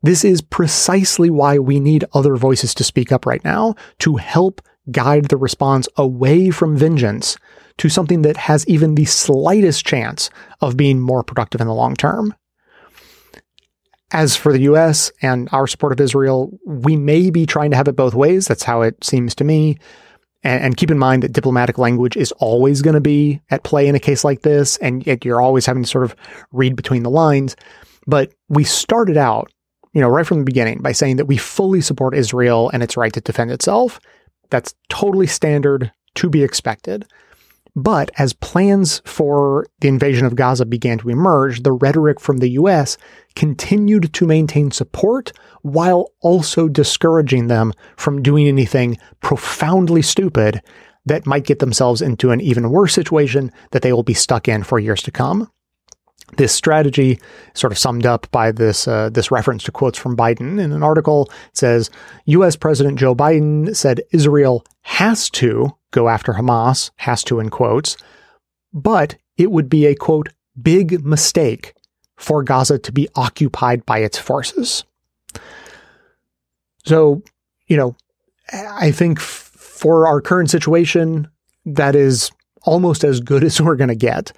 This 0.02 0.24
is 0.24 0.40
precisely 0.40 1.30
why 1.30 1.58
we 1.58 1.80
need 1.80 2.04
other 2.12 2.36
voices 2.36 2.74
to 2.74 2.84
speak 2.84 3.10
up 3.10 3.26
right 3.26 3.44
now 3.44 3.74
to 4.00 4.16
help 4.16 4.60
guide 4.90 5.26
the 5.26 5.36
response 5.36 5.88
away 5.96 6.50
from 6.50 6.76
vengeance 6.76 7.36
to 7.78 7.88
something 7.88 8.22
that 8.22 8.36
has 8.36 8.66
even 8.66 8.94
the 8.94 9.04
slightest 9.04 9.84
chance 9.84 10.30
of 10.60 10.76
being 10.76 11.00
more 11.00 11.22
productive 11.22 11.60
in 11.60 11.66
the 11.66 11.74
long 11.74 11.94
term. 11.94 12.34
As 14.10 14.36
for 14.36 14.52
the 14.52 14.62
US 14.62 15.12
and 15.20 15.48
our 15.52 15.66
support 15.66 15.92
of 15.92 16.00
Israel, 16.00 16.50
we 16.66 16.96
may 16.96 17.30
be 17.30 17.44
trying 17.44 17.70
to 17.72 17.76
have 17.76 17.88
it 17.88 17.96
both 17.96 18.14
ways. 18.14 18.46
That's 18.46 18.62
how 18.62 18.82
it 18.82 19.04
seems 19.04 19.34
to 19.36 19.44
me. 19.44 19.78
And, 20.44 20.76
keep 20.76 20.90
in 20.90 20.98
mind 20.98 21.24
that 21.24 21.32
diplomatic 21.32 21.78
language 21.78 22.16
is 22.16 22.30
always 22.32 22.80
going 22.80 22.94
to 22.94 23.00
be 23.00 23.42
at 23.50 23.64
play 23.64 23.88
in 23.88 23.96
a 23.96 24.00
case 24.00 24.22
like 24.22 24.42
this, 24.42 24.76
and 24.76 25.04
yet 25.04 25.24
you're 25.24 25.42
always 25.42 25.66
having 25.66 25.82
to 25.82 25.88
sort 25.88 26.04
of 26.04 26.14
read 26.52 26.76
between 26.76 27.02
the 27.02 27.10
lines. 27.10 27.56
But 28.06 28.32
we 28.48 28.62
started 28.62 29.16
out, 29.16 29.50
you 29.92 30.00
know, 30.00 30.08
right 30.08 30.26
from 30.26 30.38
the 30.38 30.44
beginning 30.44 30.80
by 30.80 30.92
saying 30.92 31.16
that 31.16 31.26
we 31.26 31.36
fully 31.36 31.80
support 31.80 32.14
Israel 32.14 32.70
and 32.72 32.82
its 32.82 32.96
right 32.96 33.12
to 33.12 33.20
defend 33.20 33.50
itself. 33.50 34.00
That's 34.50 34.74
totally 34.88 35.26
standard 35.26 35.92
to 36.16 36.28
be 36.28 36.42
expected. 36.42 37.06
But 37.76 38.10
as 38.18 38.32
plans 38.32 39.02
for 39.04 39.66
the 39.80 39.88
invasion 39.88 40.26
of 40.26 40.34
Gaza 40.34 40.66
began 40.66 40.98
to 40.98 41.10
emerge, 41.10 41.62
the 41.62 41.72
rhetoric 41.72 42.18
from 42.18 42.38
the 42.38 42.50
US 42.50 42.96
continued 43.36 44.12
to 44.14 44.26
maintain 44.26 44.72
support 44.72 45.32
while 45.62 46.10
also 46.20 46.68
discouraging 46.68 47.46
them 47.46 47.72
from 47.96 48.22
doing 48.22 48.48
anything 48.48 48.98
profoundly 49.20 50.02
stupid 50.02 50.60
that 51.06 51.26
might 51.26 51.46
get 51.46 51.60
themselves 51.60 52.02
into 52.02 52.30
an 52.30 52.40
even 52.40 52.70
worse 52.70 52.92
situation 52.92 53.52
that 53.70 53.82
they 53.82 53.92
will 53.92 54.02
be 54.02 54.14
stuck 54.14 54.48
in 54.48 54.62
for 54.62 54.78
years 54.78 55.02
to 55.02 55.12
come. 55.12 55.48
This 56.36 56.52
strategy, 56.52 57.18
sort 57.54 57.72
of 57.72 57.78
summed 57.78 58.06
up 58.06 58.30
by 58.30 58.52
this 58.52 58.86
uh, 58.86 59.10
this 59.10 59.30
reference 59.30 59.64
to 59.64 59.72
quotes 59.72 59.98
from 59.98 60.16
Biden 60.16 60.60
in 60.60 60.72
an 60.72 60.82
article, 60.82 61.30
says 61.52 61.90
U.S. 62.26 62.54
President 62.54 62.98
Joe 62.98 63.14
Biden 63.14 63.74
said 63.74 64.02
Israel 64.12 64.64
has 64.82 65.30
to 65.30 65.76
go 65.90 66.08
after 66.08 66.34
Hamas, 66.34 66.90
has 66.96 67.24
to 67.24 67.40
in 67.40 67.48
quotes, 67.48 67.96
but 68.72 69.16
it 69.36 69.50
would 69.50 69.68
be 69.68 69.86
a 69.86 69.94
quote 69.94 70.28
big 70.60 71.04
mistake 71.04 71.74
for 72.16 72.42
Gaza 72.42 72.78
to 72.78 72.92
be 72.92 73.08
occupied 73.14 73.86
by 73.86 73.98
its 73.98 74.18
forces. 74.18 74.84
So, 76.84 77.22
you 77.66 77.76
know, 77.76 77.96
I 78.52 78.90
think 78.90 79.20
for 79.20 80.06
our 80.06 80.20
current 80.20 80.50
situation, 80.50 81.28
that 81.64 81.94
is 81.94 82.30
almost 82.62 83.04
as 83.04 83.20
good 83.20 83.44
as 83.48 83.60
we're 83.60 83.76
going 83.76 83.88
to 83.88 83.94
get. 83.94 84.32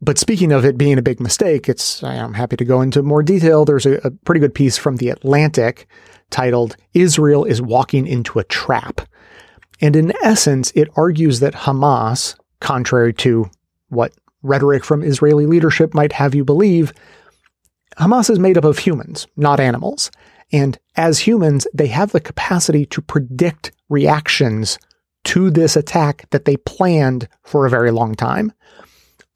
But 0.00 0.18
speaking 0.18 0.52
of 0.52 0.64
it 0.64 0.78
being 0.78 0.98
a 0.98 1.02
big 1.02 1.20
mistake, 1.20 1.68
it's 1.68 2.02
I'm 2.02 2.34
happy 2.34 2.56
to 2.56 2.64
go 2.64 2.80
into 2.80 3.02
more 3.02 3.22
detail. 3.22 3.64
There's 3.64 3.86
a, 3.86 3.94
a 4.04 4.10
pretty 4.10 4.40
good 4.40 4.54
piece 4.54 4.78
from 4.78 4.96
the 4.96 5.10
Atlantic 5.10 5.88
titled 6.30 6.76
"Israel 6.94 7.44
is 7.44 7.60
walking 7.60 8.06
into 8.06 8.38
a 8.38 8.44
trap," 8.44 9.00
and 9.80 9.96
in 9.96 10.12
essence, 10.22 10.70
it 10.74 10.88
argues 10.96 11.40
that 11.40 11.54
Hamas, 11.54 12.36
contrary 12.60 13.12
to 13.14 13.50
what 13.88 14.12
rhetoric 14.42 14.84
from 14.84 15.02
Israeli 15.02 15.46
leadership 15.46 15.94
might 15.94 16.12
have 16.12 16.34
you 16.34 16.44
believe, 16.44 16.92
Hamas 17.98 18.30
is 18.30 18.38
made 18.38 18.56
up 18.56 18.64
of 18.64 18.78
humans, 18.78 19.26
not 19.36 19.58
animals. 19.58 20.10
And 20.52 20.78
as 20.96 21.18
humans, 21.20 21.66
they 21.74 21.88
have 21.88 22.12
the 22.12 22.20
capacity 22.20 22.86
to 22.86 23.02
predict 23.02 23.72
reactions 23.88 24.78
to 25.24 25.50
this 25.50 25.76
attack 25.76 26.26
that 26.30 26.44
they 26.44 26.56
planned 26.56 27.28
for 27.42 27.66
a 27.66 27.70
very 27.70 27.90
long 27.90 28.14
time. 28.14 28.52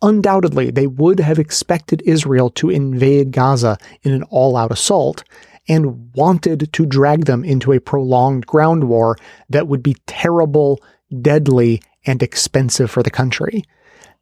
Undoubtedly, 0.03 0.71
they 0.71 0.89
would 0.89 1.21
have 1.21 1.39
expected 1.39 2.03
Israel 2.05 2.51
to 2.51 2.69
invade 2.69 3.31
Gaza 3.31 3.79
in 4.03 4.13
an 4.13 4.25
all 4.25 4.57
out 4.57 4.73
assault 4.73 5.23
and 5.69 6.13
wanted 6.15 6.73
to 6.73 6.87
drag 6.87 7.27
them 7.27 7.45
into 7.45 7.73
a 7.73 7.81
prolonged 7.81 8.47
ground 8.47 8.85
war 8.85 9.17
that 9.49 9.69
would 9.69 9.83
be 9.83 9.97
terrible, 10.07 10.83
deadly, 11.21 11.81
and 12.05 12.21
expensive 12.21 12.91
for 12.91 13.05
the 13.05 13.11
country. 13.11 13.63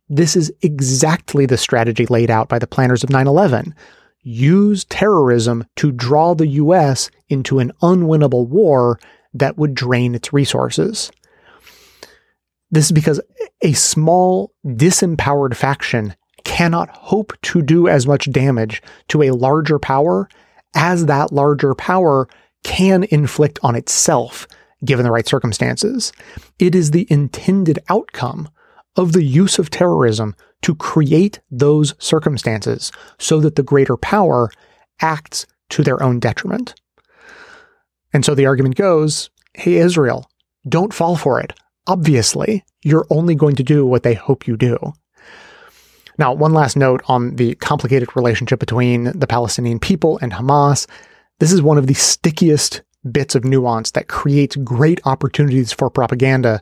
This 0.09 0.37
is 0.37 0.53
exactly 0.61 1.47
the 1.47 1.57
strategy 1.57 2.05
laid 2.07 2.31
out 2.31 2.49
by 2.49 2.59
the 2.59 2.67
planners 2.67 3.03
of 3.03 3.11
9 3.11 3.27
11. 3.27 3.75
Use 4.23 4.85
terrorism 4.85 5.65
to 5.77 5.91
draw 5.91 6.35
the 6.35 6.49
U.S. 6.49 7.11
into 7.31 7.59
an 7.59 7.73
unwinnable 7.81 8.47
war 8.47 9.01
that 9.33 9.57
would 9.57 9.75
drain 9.75 10.15
its 10.15 10.33
resources. 10.33 11.11
This 12.71 12.87
is 12.87 12.93
because 12.93 13.21
a 13.63 13.73
small, 13.73 14.53
disempowered 14.65 15.55
faction 15.55 16.15
cannot 16.45 16.91
hope 16.91 17.33
to 17.43 17.63
do 17.63 17.89
as 17.89 18.07
much 18.07 18.31
damage 18.33 18.83
to 19.09 19.23
a 19.23 19.31
larger 19.31 19.79
power 19.79 20.29
as 20.75 21.07
that 21.07 21.33
larger 21.33 21.75
power 21.75 22.29
can 22.63 23.05
inflict 23.05 23.59
on 23.63 23.75
itself, 23.75 24.47
given 24.85 25.05
the 25.05 25.11
right 25.11 25.27
circumstances. 25.27 26.13
It 26.59 26.75
is 26.75 26.91
the 26.91 27.07
intended 27.11 27.79
outcome 27.89 28.49
of 28.97 29.13
the 29.13 29.25
use 29.25 29.59
of 29.59 29.71
terrorism 29.71 30.35
to 30.63 30.75
create 30.75 31.41
those 31.51 31.95
circumstances 31.99 32.93
so 33.19 33.41
that 33.41 33.57
the 33.57 33.63
greater 33.63 33.97
power 33.97 34.51
acts 35.01 35.47
to 35.71 35.83
their 35.83 36.03
own 36.03 36.21
detriment. 36.21 36.75
And 38.13 38.25
so 38.25 38.35
the 38.35 38.47
argument 38.47 38.77
goes 38.77 39.31
hey, 39.55 39.77
Israel, 39.77 40.31
don't 40.69 40.95
fall 40.95 41.17
for 41.17 41.41
it. 41.41 41.53
Obviously, 41.87 42.65
you're 42.83 43.07
only 43.11 43.35
going 43.35 43.57
to 43.57 43.63
do 43.63 43.87
what 43.87 44.03
they 44.03 44.15
hope 44.15 44.47
you 44.47 44.57
do. 44.57 44.77
Now, 46.19 46.33
one 46.35 46.53
last 46.53 46.77
note 46.77 47.03
on 47.07 47.37
the 47.37 47.55
complicated 47.57 48.15
relationship 48.15 48.61
between 48.61 49.05
the 49.19 49.27
Palestinian 49.27 49.79
people 49.79 50.19
and 50.21 50.33
Hamas. 50.33 50.87
This 51.39 51.53
is 51.53 51.63
one 51.63 51.79
of 51.79 51.87
the 51.87 51.95
stickiest 51.95 52.83
bits 53.11 53.35
of 53.35 53.45
nuance 53.45 53.93
that 53.93 54.09
creates 54.09 54.57
great 54.57 55.01
opportunities 55.07 55.73
for 55.73 55.89
propaganda 55.89 56.61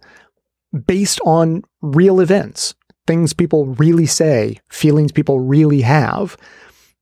based 0.87 1.21
on 1.25 1.63
real 1.83 2.21
events, 2.21 2.75
things 3.07 3.33
people 3.33 3.67
really 3.67 4.07
say, 4.07 4.61
feelings 4.71 5.11
people 5.11 5.41
really 5.41 5.81
have, 5.81 6.37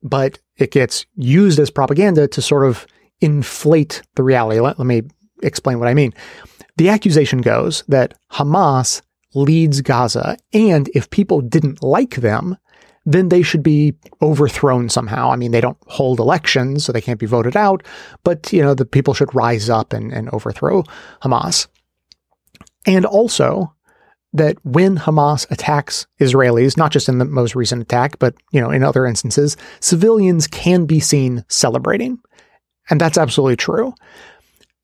but 0.02 0.38
it 0.56 0.70
gets 0.70 1.04
used 1.16 1.58
as 1.58 1.70
propaganda 1.70 2.26
to 2.28 2.40
sort 2.40 2.64
of 2.64 2.86
inflate 3.20 4.02
the 4.14 4.22
reality. 4.22 4.60
Let, 4.60 4.78
let 4.78 4.86
me 4.86 5.02
explain 5.42 5.78
what 5.78 5.88
I 5.88 5.94
mean. 5.94 6.14
The 6.76 6.88
accusation 6.88 7.40
goes 7.40 7.82
that 7.88 8.14
Hamas 8.32 9.02
leads 9.34 9.80
Gaza, 9.80 10.36
and 10.52 10.88
if 10.94 11.10
people 11.10 11.40
didn't 11.40 11.82
like 11.82 12.16
them, 12.16 12.56
then 13.06 13.28
they 13.28 13.42
should 13.42 13.62
be 13.62 13.94
overthrown 14.20 14.88
somehow. 14.88 15.30
I 15.30 15.36
mean, 15.36 15.52
they 15.52 15.60
don't 15.60 15.78
hold 15.86 16.18
elections, 16.18 16.84
so 16.84 16.92
they 16.92 17.00
can't 17.00 17.20
be 17.20 17.26
voted 17.26 17.56
out, 17.56 17.82
but 18.24 18.52
you 18.52 18.60
know, 18.60 18.74
the 18.74 18.84
people 18.84 19.14
should 19.14 19.34
rise 19.34 19.70
up 19.70 19.92
and, 19.92 20.12
and 20.12 20.28
overthrow 20.30 20.82
Hamas. 21.22 21.68
And 22.84 23.06
also 23.06 23.72
that 24.32 24.56
when 24.64 24.98
Hamas 24.98 25.50
attacks 25.50 26.06
Israelis, 26.20 26.76
not 26.76 26.92
just 26.92 27.08
in 27.08 27.18
the 27.18 27.24
most 27.24 27.54
recent 27.54 27.82
attack, 27.82 28.18
but 28.18 28.34
you 28.50 28.60
know, 28.60 28.70
in 28.70 28.82
other 28.82 29.06
instances, 29.06 29.56
civilians 29.80 30.46
can 30.46 30.84
be 30.84 31.00
seen 31.00 31.44
celebrating. 31.48 32.18
And 32.90 33.00
that's 33.00 33.18
absolutely 33.18 33.56
true. 33.56 33.94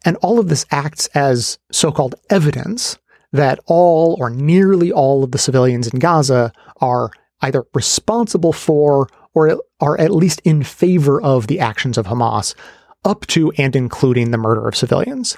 And 0.04 0.16
all 0.16 0.38
of 0.38 0.48
this 0.48 0.66
acts 0.70 1.06
as 1.14 1.58
so-called 1.70 2.14
evidence 2.30 2.98
that 3.32 3.60
all 3.66 4.16
or 4.20 4.30
nearly 4.30 4.92
all 4.92 5.24
of 5.24 5.32
the 5.32 5.38
civilians 5.38 5.88
in 5.88 5.98
Gaza 5.98 6.52
are 6.80 7.10
either 7.40 7.64
responsible 7.74 8.52
for 8.52 9.08
or 9.34 9.58
are 9.80 9.98
at 9.98 10.10
least 10.10 10.40
in 10.44 10.62
favor 10.62 11.20
of 11.22 11.46
the 11.46 11.60
actions 11.60 11.96
of 11.96 12.06
Hamas, 12.06 12.54
up 13.04 13.26
to 13.28 13.50
and 13.52 13.74
including 13.74 14.30
the 14.30 14.38
murder 14.38 14.68
of 14.68 14.76
civilians. 14.76 15.36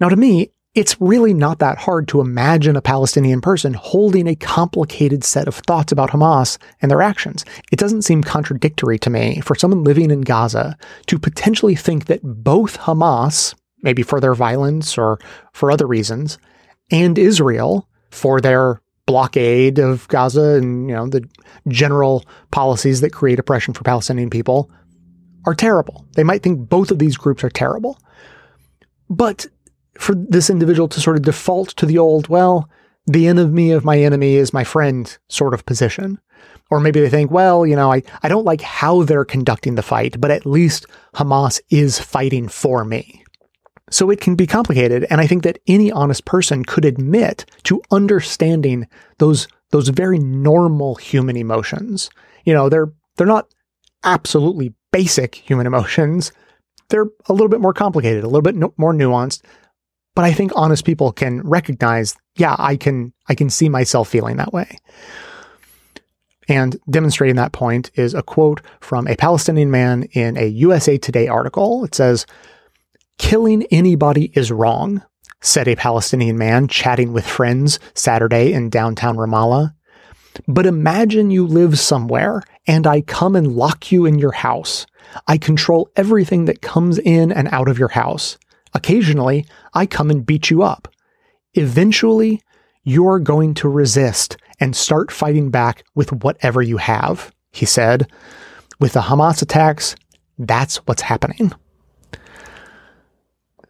Now, 0.00 0.08
to 0.08 0.16
me, 0.16 0.50
it's 0.74 1.00
really 1.00 1.32
not 1.32 1.60
that 1.60 1.78
hard 1.78 2.08
to 2.08 2.20
imagine 2.20 2.74
a 2.74 2.82
Palestinian 2.82 3.40
person 3.40 3.74
holding 3.74 4.26
a 4.26 4.34
complicated 4.34 5.22
set 5.22 5.46
of 5.46 5.54
thoughts 5.54 5.92
about 5.92 6.10
Hamas 6.10 6.58
and 6.82 6.90
their 6.90 7.02
actions. 7.02 7.44
It 7.70 7.78
doesn't 7.78 8.02
seem 8.02 8.24
contradictory 8.24 8.98
to 8.98 9.10
me 9.10 9.40
for 9.40 9.54
someone 9.54 9.84
living 9.84 10.10
in 10.10 10.22
Gaza 10.22 10.76
to 11.06 11.18
potentially 11.18 11.76
think 11.76 12.06
that 12.06 12.20
both 12.22 12.78
Hamas, 12.78 13.54
maybe 13.82 14.02
for 14.02 14.20
their 14.20 14.34
violence 14.34 14.98
or 14.98 15.20
for 15.52 15.70
other 15.70 15.86
reasons, 15.86 16.38
and 16.90 17.18
Israel 17.18 17.88
for 18.10 18.40
their 18.40 18.80
blockade 19.06 19.78
of 19.78 20.08
Gaza 20.08 20.54
and 20.54 20.88
you 20.88 20.94
know 20.94 21.06
the 21.06 21.28
general 21.68 22.24
policies 22.50 23.00
that 23.02 23.12
create 23.12 23.38
oppression 23.38 23.74
for 23.74 23.84
Palestinian 23.84 24.30
people 24.30 24.70
are 25.46 25.54
terrible. 25.54 26.06
They 26.14 26.24
might 26.24 26.42
think 26.42 26.68
both 26.68 26.90
of 26.90 26.98
these 26.98 27.16
groups 27.16 27.44
are 27.44 27.50
terrible. 27.50 27.98
But 29.10 29.46
for 29.98 30.14
this 30.14 30.50
individual 30.50 30.88
to 30.88 31.00
sort 31.00 31.16
of 31.16 31.22
default 31.22 31.70
to 31.76 31.86
the 31.86 31.98
old, 31.98 32.28
well, 32.28 32.68
the 33.06 33.26
enemy 33.26 33.70
of 33.70 33.84
my 33.84 33.98
enemy 33.98 34.34
is 34.34 34.52
my 34.52 34.64
friend 34.64 35.16
sort 35.28 35.54
of 35.54 35.66
position. 35.66 36.18
Or 36.70 36.80
maybe 36.80 37.00
they 37.00 37.10
think, 37.10 37.30
well, 37.30 37.66
you 37.66 37.76
know, 37.76 37.92
I, 37.92 38.02
I 38.22 38.28
don't 38.28 38.46
like 38.46 38.62
how 38.62 39.02
they're 39.02 39.24
conducting 39.24 39.74
the 39.74 39.82
fight, 39.82 40.20
but 40.20 40.30
at 40.30 40.46
least 40.46 40.86
Hamas 41.14 41.60
is 41.70 41.98
fighting 41.98 42.48
for 42.48 42.84
me. 42.84 43.22
So 43.90 44.10
it 44.10 44.20
can 44.20 44.34
be 44.34 44.46
complicated. 44.46 45.06
And 45.10 45.20
I 45.20 45.26
think 45.26 45.42
that 45.42 45.58
any 45.66 45.92
honest 45.92 46.24
person 46.24 46.64
could 46.64 46.84
admit 46.84 47.44
to 47.64 47.82
understanding 47.90 48.88
those, 49.18 49.46
those 49.70 49.88
very 49.88 50.18
normal 50.18 50.94
human 50.94 51.36
emotions. 51.36 52.08
You 52.44 52.54
know, 52.54 52.68
they're, 52.68 52.92
they're 53.16 53.26
not 53.26 53.48
absolutely 54.02 54.74
basic 54.90 55.34
human 55.34 55.66
emotions. 55.66 56.32
They're 56.88 57.06
a 57.26 57.32
little 57.32 57.48
bit 57.48 57.60
more 57.60 57.74
complicated, 57.74 58.24
a 58.24 58.28
little 58.28 58.42
bit 58.42 58.56
no, 58.56 58.72
more 58.78 58.94
nuanced. 58.94 59.42
But 60.14 60.24
I 60.24 60.32
think 60.32 60.52
honest 60.54 60.84
people 60.84 61.12
can 61.12 61.40
recognize, 61.42 62.16
yeah, 62.36 62.54
I 62.58 62.76
can, 62.76 63.12
I 63.28 63.34
can 63.34 63.50
see 63.50 63.68
myself 63.68 64.08
feeling 64.08 64.36
that 64.36 64.52
way. 64.52 64.78
And 66.48 66.76
demonstrating 66.88 67.36
that 67.36 67.52
point 67.52 67.90
is 67.94 68.14
a 68.14 68.22
quote 68.22 68.60
from 68.80 69.08
a 69.08 69.16
Palestinian 69.16 69.70
man 69.70 70.04
in 70.12 70.36
a 70.36 70.46
USA 70.46 70.98
Today 70.98 71.26
article. 71.26 71.84
It 71.84 71.94
says, 71.94 72.26
Killing 73.18 73.64
anybody 73.70 74.30
is 74.34 74.52
wrong, 74.52 75.02
said 75.40 75.68
a 75.68 75.76
Palestinian 75.76 76.36
man 76.36 76.68
chatting 76.68 77.12
with 77.12 77.26
friends 77.26 77.78
Saturday 77.94 78.52
in 78.52 78.70
downtown 78.70 79.16
Ramallah. 79.16 79.74
But 80.48 80.66
imagine 80.66 81.30
you 81.30 81.46
live 81.46 81.78
somewhere 81.78 82.42
and 82.66 82.86
I 82.86 83.02
come 83.02 83.36
and 83.36 83.54
lock 83.54 83.92
you 83.92 84.04
in 84.04 84.18
your 84.18 84.32
house. 84.32 84.86
I 85.28 85.38
control 85.38 85.90
everything 85.96 86.46
that 86.46 86.62
comes 86.62 86.98
in 86.98 87.30
and 87.30 87.48
out 87.52 87.68
of 87.68 87.78
your 87.78 87.88
house. 87.88 88.36
Occasionally, 88.74 89.46
I 89.72 89.86
come 89.86 90.10
and 90.10 90.26
beat 90.26 90.50
you 90.50 90.62
up. 90.62 90.88
Eventually, 91.54 92.42
you're 92.82 93.20
going 93.20 93.54
to 93.54 93.68
resist 93.68 94.36
and 94.60 94.76
start 94.76 95.10
fighting 95.10 95.50
back 95.50 95.84
with 95.94 96.12
whatever 96.12 96.60
you 96.62 96.76
have, 96.76 97.32
he 97.52 97.66
said. 97.66 98.10
With 98.80 98.92
the 98.92 99.02
Hamas 99.02 99.42
attacks, 99.42 99.96
that's 100.38 100.76
what's 100.86 101.02
happening. 101.02 101.52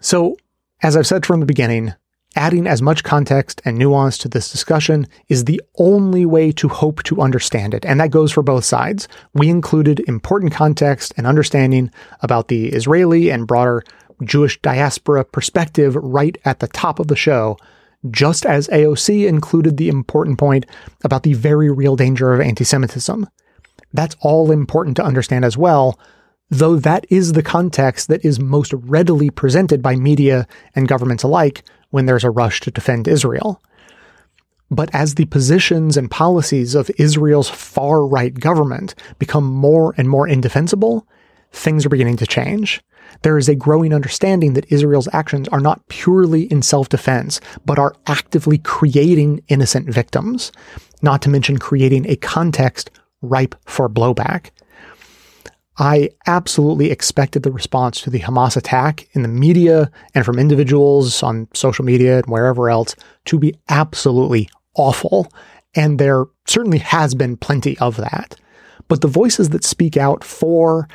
So, 0.01 0.37
as 0.83 0.97
I've 0.97 1.07
said 1.07 1.25
from 1.25 1.41
the 1.41 1.47
beginning, 1.47 1.95
adding 2.37 2.67
as 2.67 2.83
much 2.83 3.05
context 3.05 3.63
and 3.65 3.79
nuance 3.79 4.19
to 4.19 4.29
this 4.29 4.51
discussion 4.51 5.07
is 5.29 5.45
the 5.45 5.63
only 5.77 6.27
way 6.27 6.51
to 6.53 6.69
hope 6.69 7.03
to 7.05 7.21
understand 7.21 7.75
it. 7.75 7.85
And 7.87 8.01
that 8.01 8.11
goes 8.11 8.33
for 8.33 8.43
both 8.43 8.65
sides. 8.65 9.09
We 9.35 9.49
included 9.49 10.01
important 10.09 10.53
context 10.53 11.15
and 11.17 11.27
understanding 11.27 11.91
about 12.21 12.49
the 12.49 12.67
Israeli 12.69 13.31
and 13.31 13.47
broader 13.47 13.85
Jewish 14.23 14.61
diaspora 14.61 15.25
perspective 15.25 15.97
right 15.97 16.37
at 16.45 16.61
the 16.61 16.69
top 16.69 16.99
of 16.99 17.09
the 17.09 17.17
show, 17.17 17.57
just 18.11 18.45
as 18.45 18.69
AOC 18.69 19.27
included 19.27 19.77
the 19.77 19.89
important 19.89 20.39
point 20.39 20.67
about 21.03 21.23
the 21.23 21.35
very 21.35 21.71
real 21.71 21.97
danger 21.97 22.33
of 22.33 22.41
anti 22.41 22.65
Semitism. 22.65 23.27
That's 23.93 24.17
all 24.21 24.51
important 24.51 24.97
to 24.97 25.05
understand 25.05 25.45
as 25.45 25.57
well, 25.57 25.99
though 26.51 26.77
that 26.77 27.07
is 27.09 27.33
the 27.33 27.43
context 27.43 28.09
that 28.09 28.25
is 28.25 28.41
most 28.41 28.73
readily 28.73 29.31
presented 29.31 29.83
by 29.83 29.97
media 29.97 30.47
and 30.75 30.89
governments 30.89 31.23
alike 31.23 31.65
when 31.91 32.07
there's 32.07 32.25
a 32.25 32.31
rush 32.31 32.61
to 32.61 32.71
defend 32.71 33.09
Israel. 33.09 33.63
But 34.71 34.93
as 34.93 35.15
the 35.15 35.27
positions 35.27 35.97
and 35.97 36.11
policies 36.11 36.75
of 36.75 36.91
Israel's 36.99 37.49
far 37.49 38.05
right 38.05 38.35
government 38.35 38.95
become 39.19 39.45
more 39.45 39.95
and 39.97 40.09
more 40.09 40.27
indefensible, 40.27 41.07
things 41.53 41.87
are 41.87 41.91
beginning 41.91 42.17
to 42.17 42.27
change. 42.27 42.83
There 43.23 43.39
is 43.39 43.49
a 43.49 43.55
growing 43.55 43.93
understanding 43.93 44.55
that 44.55 44.71
Israel's 44.73 45.09
actions 45.13 45.49
are 45.49 45.61
not 45.61 45.87
purely 45.89 46.45
in 46.53 46.63
self 46.63 46.89
defense, 46.89 47.41
but 47.65 47.79
are 47.79 47.95
actively 48.07 48.59
creating 48.59 49.43
innocent 49.49 49.89
victims, 49.89 50.53
not 51.03 51.23
to 51.23 51.31
mention 51.31 51.59
creating 51.59 52.09
a 52.09 52.17
context 52.17 52.91
ripe 53.23 53.55
for 53.67 53.89
blowback. 53.89 54.51
I 55.77 56.11
absolutely 56.27 56.91
expected 56.91 57.43
the 57.43 57.51
response 57.51 58.01
to 58.03 58.11
the 58.11 58.21
Hamas 58.21 58.57
attack 58.57 59.09
in 59.13 59.23
the 59.23 59.29
media 59.29 59.91
and 60.15 60.25
from 60.25 60.39
individuals 60.39 61.23
on 61.23 61.49
social 61.53 61.85
media 61.85 62.19
and 62.19 62.27
wherever 62.27 62.71
else 62.71 62.95
to 63.25 63.39
be 63.39 63.55
absolutely 63.69 64.49
awful. 64.77 65.33
And 65.75 65.99
there 65.99 66.27
certainly 66.47 66.79
has 66.79 67.15
been 67.15 67.37
plenty 67.37 67.77
of 67.79 67.97
that. 67.97 68.37
But 68.87 69.01
the 69.01 69.09
voices 69.09 69.51
that 69.51 69.65
speak 69.65 69.97
out 69.97 70.23
for 70.23 70.89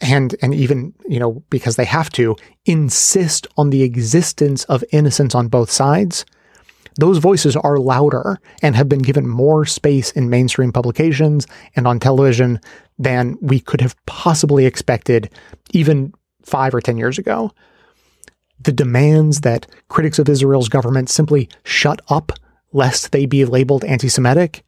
and 0.00 0.34
and 0.42 0.54
even 0.54 0.94
you 1.08 1.20
know 1.20 1.42
because 1.50 1.76
they 1.76 1.84
have 1.84 2.10
to 2.10 2.36
insist 2.64 3.46
on 3.56 3.70
the 3.70 3.82
existence 3.82 4.64
of 4.64 4.84
innocence 4.92 5.34
on 5.34 5.48
both 5.48 5.70
sides 5.70 6.24
those 6.96 7.18
voices 7.18 7.56
are 7.56 7.78
louder 7.78 8.38
and 8.62 8.74
have 8.76 8.88
been 8.88 9.00
given 9.00 9.26
more 9.26 9.64
space 9.64 10.10
in 10.12 10.28
mainstream 10.28 10.72
publications 10.72 11.46
and 11.76 11.86
on 11.86 12.00
television 12.00 12.60
than 12.98 13.36
we 13.40 13.60
could 13.60 13.80
have 13.80 13.96
possibly 14.06 14.66
expected 14.66 15.30
even 15.72 16.12
5 16.42 16.74
or 16.74 16.80
10 16.80 16.98
years 16.98 17.18
ago. 17.18 17.52
The 18.60 18.72
demands 18.72 19.42
that 19.42 19.66
critics 19.88 20.18
of 20.18 20.28
Israel's 20.28 20.68
government 20.68 21.08
simply 21.08 21.48
shut 21.64 22.02
up 22.08 22.32
lest 22.72 23.12
they 23.12 23.24
be 23.24 23.44
labeled 23.44 23.84
anti-semitic 23.84 24.64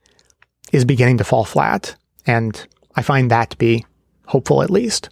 is 0.72 0.84
beginning 0.84 1.18
to 1.18 1.24
fall 1.24 1.44
flat 1.44 1.96
and 2.26 2.66
I 2.94 3.02
find 3.02 3.30
that 3.30 3.50
to 3.50 3.56
be 3.58 3.84
hopeful 4.26 4.62
at 4.62 4.70
least 4.70 5.10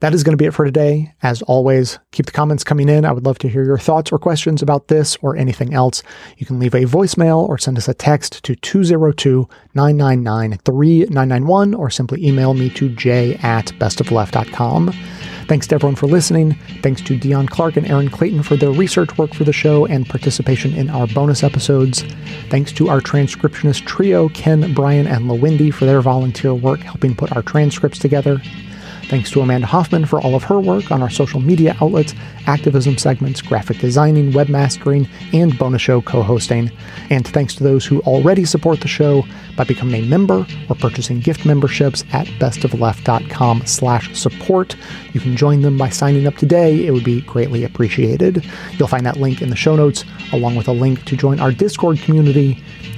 that 0.00 0.14
is 0.14 0.22
going 0.22 0.32
to 0.32 0.42
be 0.42 0.46
it 0.46 0.54
for 0.54 0.64
today. 0.64 1.12
As 1.22 1.42
always, 1.42 1.98
keep 2.10 2.26
the 2.26 2.32
comments 2.32 2.64
coming 2.64 2.88
in. 2.88 3.04
I 3.04 3.12
would 3.12 3.26
love 3.26 3.38
to 3.40 3.48
hear 3.48 3.64
your 3.64 3.78
thoughts 3.78 4.10
or 4.10 4.18
questions 4.18 4.62
about 4.62 4.88
this 4.88 5.16
or 5.20 5.36
anything 5.36 5.74
else. 5.74 6.02
You 6.38 6.46
can 6.46 6.58
leave 6.58 6.74
a 6.74 6.84
voicemail 6.84 7.48
or 7.48 7.58
send 7.58 7.76
us 7.78 7.88
a 7.88 7.94
text 7.94 8.42
to 8.44 8.56
202 8.56 9.48
999 9.74 10.58
3991 10.64 11.74
or 11.74 11.90
simply 11.90 12.26
email 12.26 12.54
me 12.54 12.70
to 12.70 12.88
j 12.88 13.34
at 13.36 13.66
bestofleft.com. 13.78 14.92
Thanks 15.46 15.66
to 15.66 15.74
everyone 15.74 15.96
for 15.96 16.06
listening. 16.06 16.54
Thanks 16.82 17.02
to 17.02 17.18
Deon 17.18 17.50
Clark 17.50 17.76
and 17.76 17.86
Erin 17.90 18.08
Clayton 18.08 18.44
for 18.44 18.56
their 18.56 18.70
research 18.70 19.18
work 19.18 19.34
for 19.34 19.44
the 19.44 19.52
show 19.52 19.84
and 19.84 20.08
participation 20.08 20.72
in 20.74 20.88
our 20.88 21.08
bonus 21.08 21.42
episodes. 21.42 22.04
Thanks 22.50 22.72
to 22.72 22.88
our 22.88 23.00
transcriptionist 23.00 23.84
trio, 23.84 24.28
Ken, 24.28 24.72
Brian, 24.74 25.08
and 25.08 25.24
LaWendy, 25.24 25.74
for 25.74 25.86
their 25.86 26.00
volunteer 26.00 26.54
work 26.54 26.80
helping 26.80 27.16
put 27.16 27.32
our 27.32 27.42
transcripts 27.42 27.98
together. 27.98 28.40
Thanks 29.10 29.28
to 29.32 29.40
Amanda 29.40 29.66
Hoffman 29.66 30.04
for 30.04 30.20
all 30.20 30.36
of 30.36 30.44
her 30.44 30.60
work 30.60 30.92
on 30.92 31.02
our 31.02 31.10
social 31.10 31.40
media 31.40 31.76
outlets, 31.80 32.14
activism 32.46 32.96
segments, 32.96 33.42
graphic 33.42 33.78
designing, 33.78 34.30
webmastering, 34.30 35.08
and 35.32 35.58
bonus 35.58 35.82
show 35.82 36.00
co-hosting. 36.00 36.70
And 37.10 37.26
thanks 37.26 37.56
to 37.56 37.64
those 37.64 37.84
who 37.84 38.02
already 38.02 38.44
support 38.44 38.82
the 38.82 38.86
show 38.86 39.24
by 39.56 39.64
becoming 39.64 40.04
a 40.04 40.06
member 40.06 40.46
or 40.68 40.76
purchasing 40.76 41.18
gift 41.18 41.44
memberships 41.44 42.04
at 42.12 42.28
bestofleft.com 42.38 43.66
slash 43.66 44.16
support. 44.16 44.76
You 45.12 45.18
can 45.18 45.36
join 45.36 45.62
them 45.62 45.76
by 45.76 45.88
signing 45.88 46.28
up 46.28 46.36
today. 46.36 46.86
It 46.86 46.92
would 46.92 47.02
be 47.02 47.22
greatly 47.22 47.64
appreciated. 47.64 48.46
You'll 48.74 48.86
find 48.86 49.04
that 49.06 49.16
link 49.16 49.42
in 49.42 49.50
the 49.50 49.56
show 49.56 49.74
notes, 49.74 50.04
along 50.32 50.54
with 50.54 50.68
a 50.68 50.72
link 50.72 51.04
to 51.06 51.16
join 51.16 51.40
our 51.40 51.50
Discord 51.50 51.98
community 51.98 52.62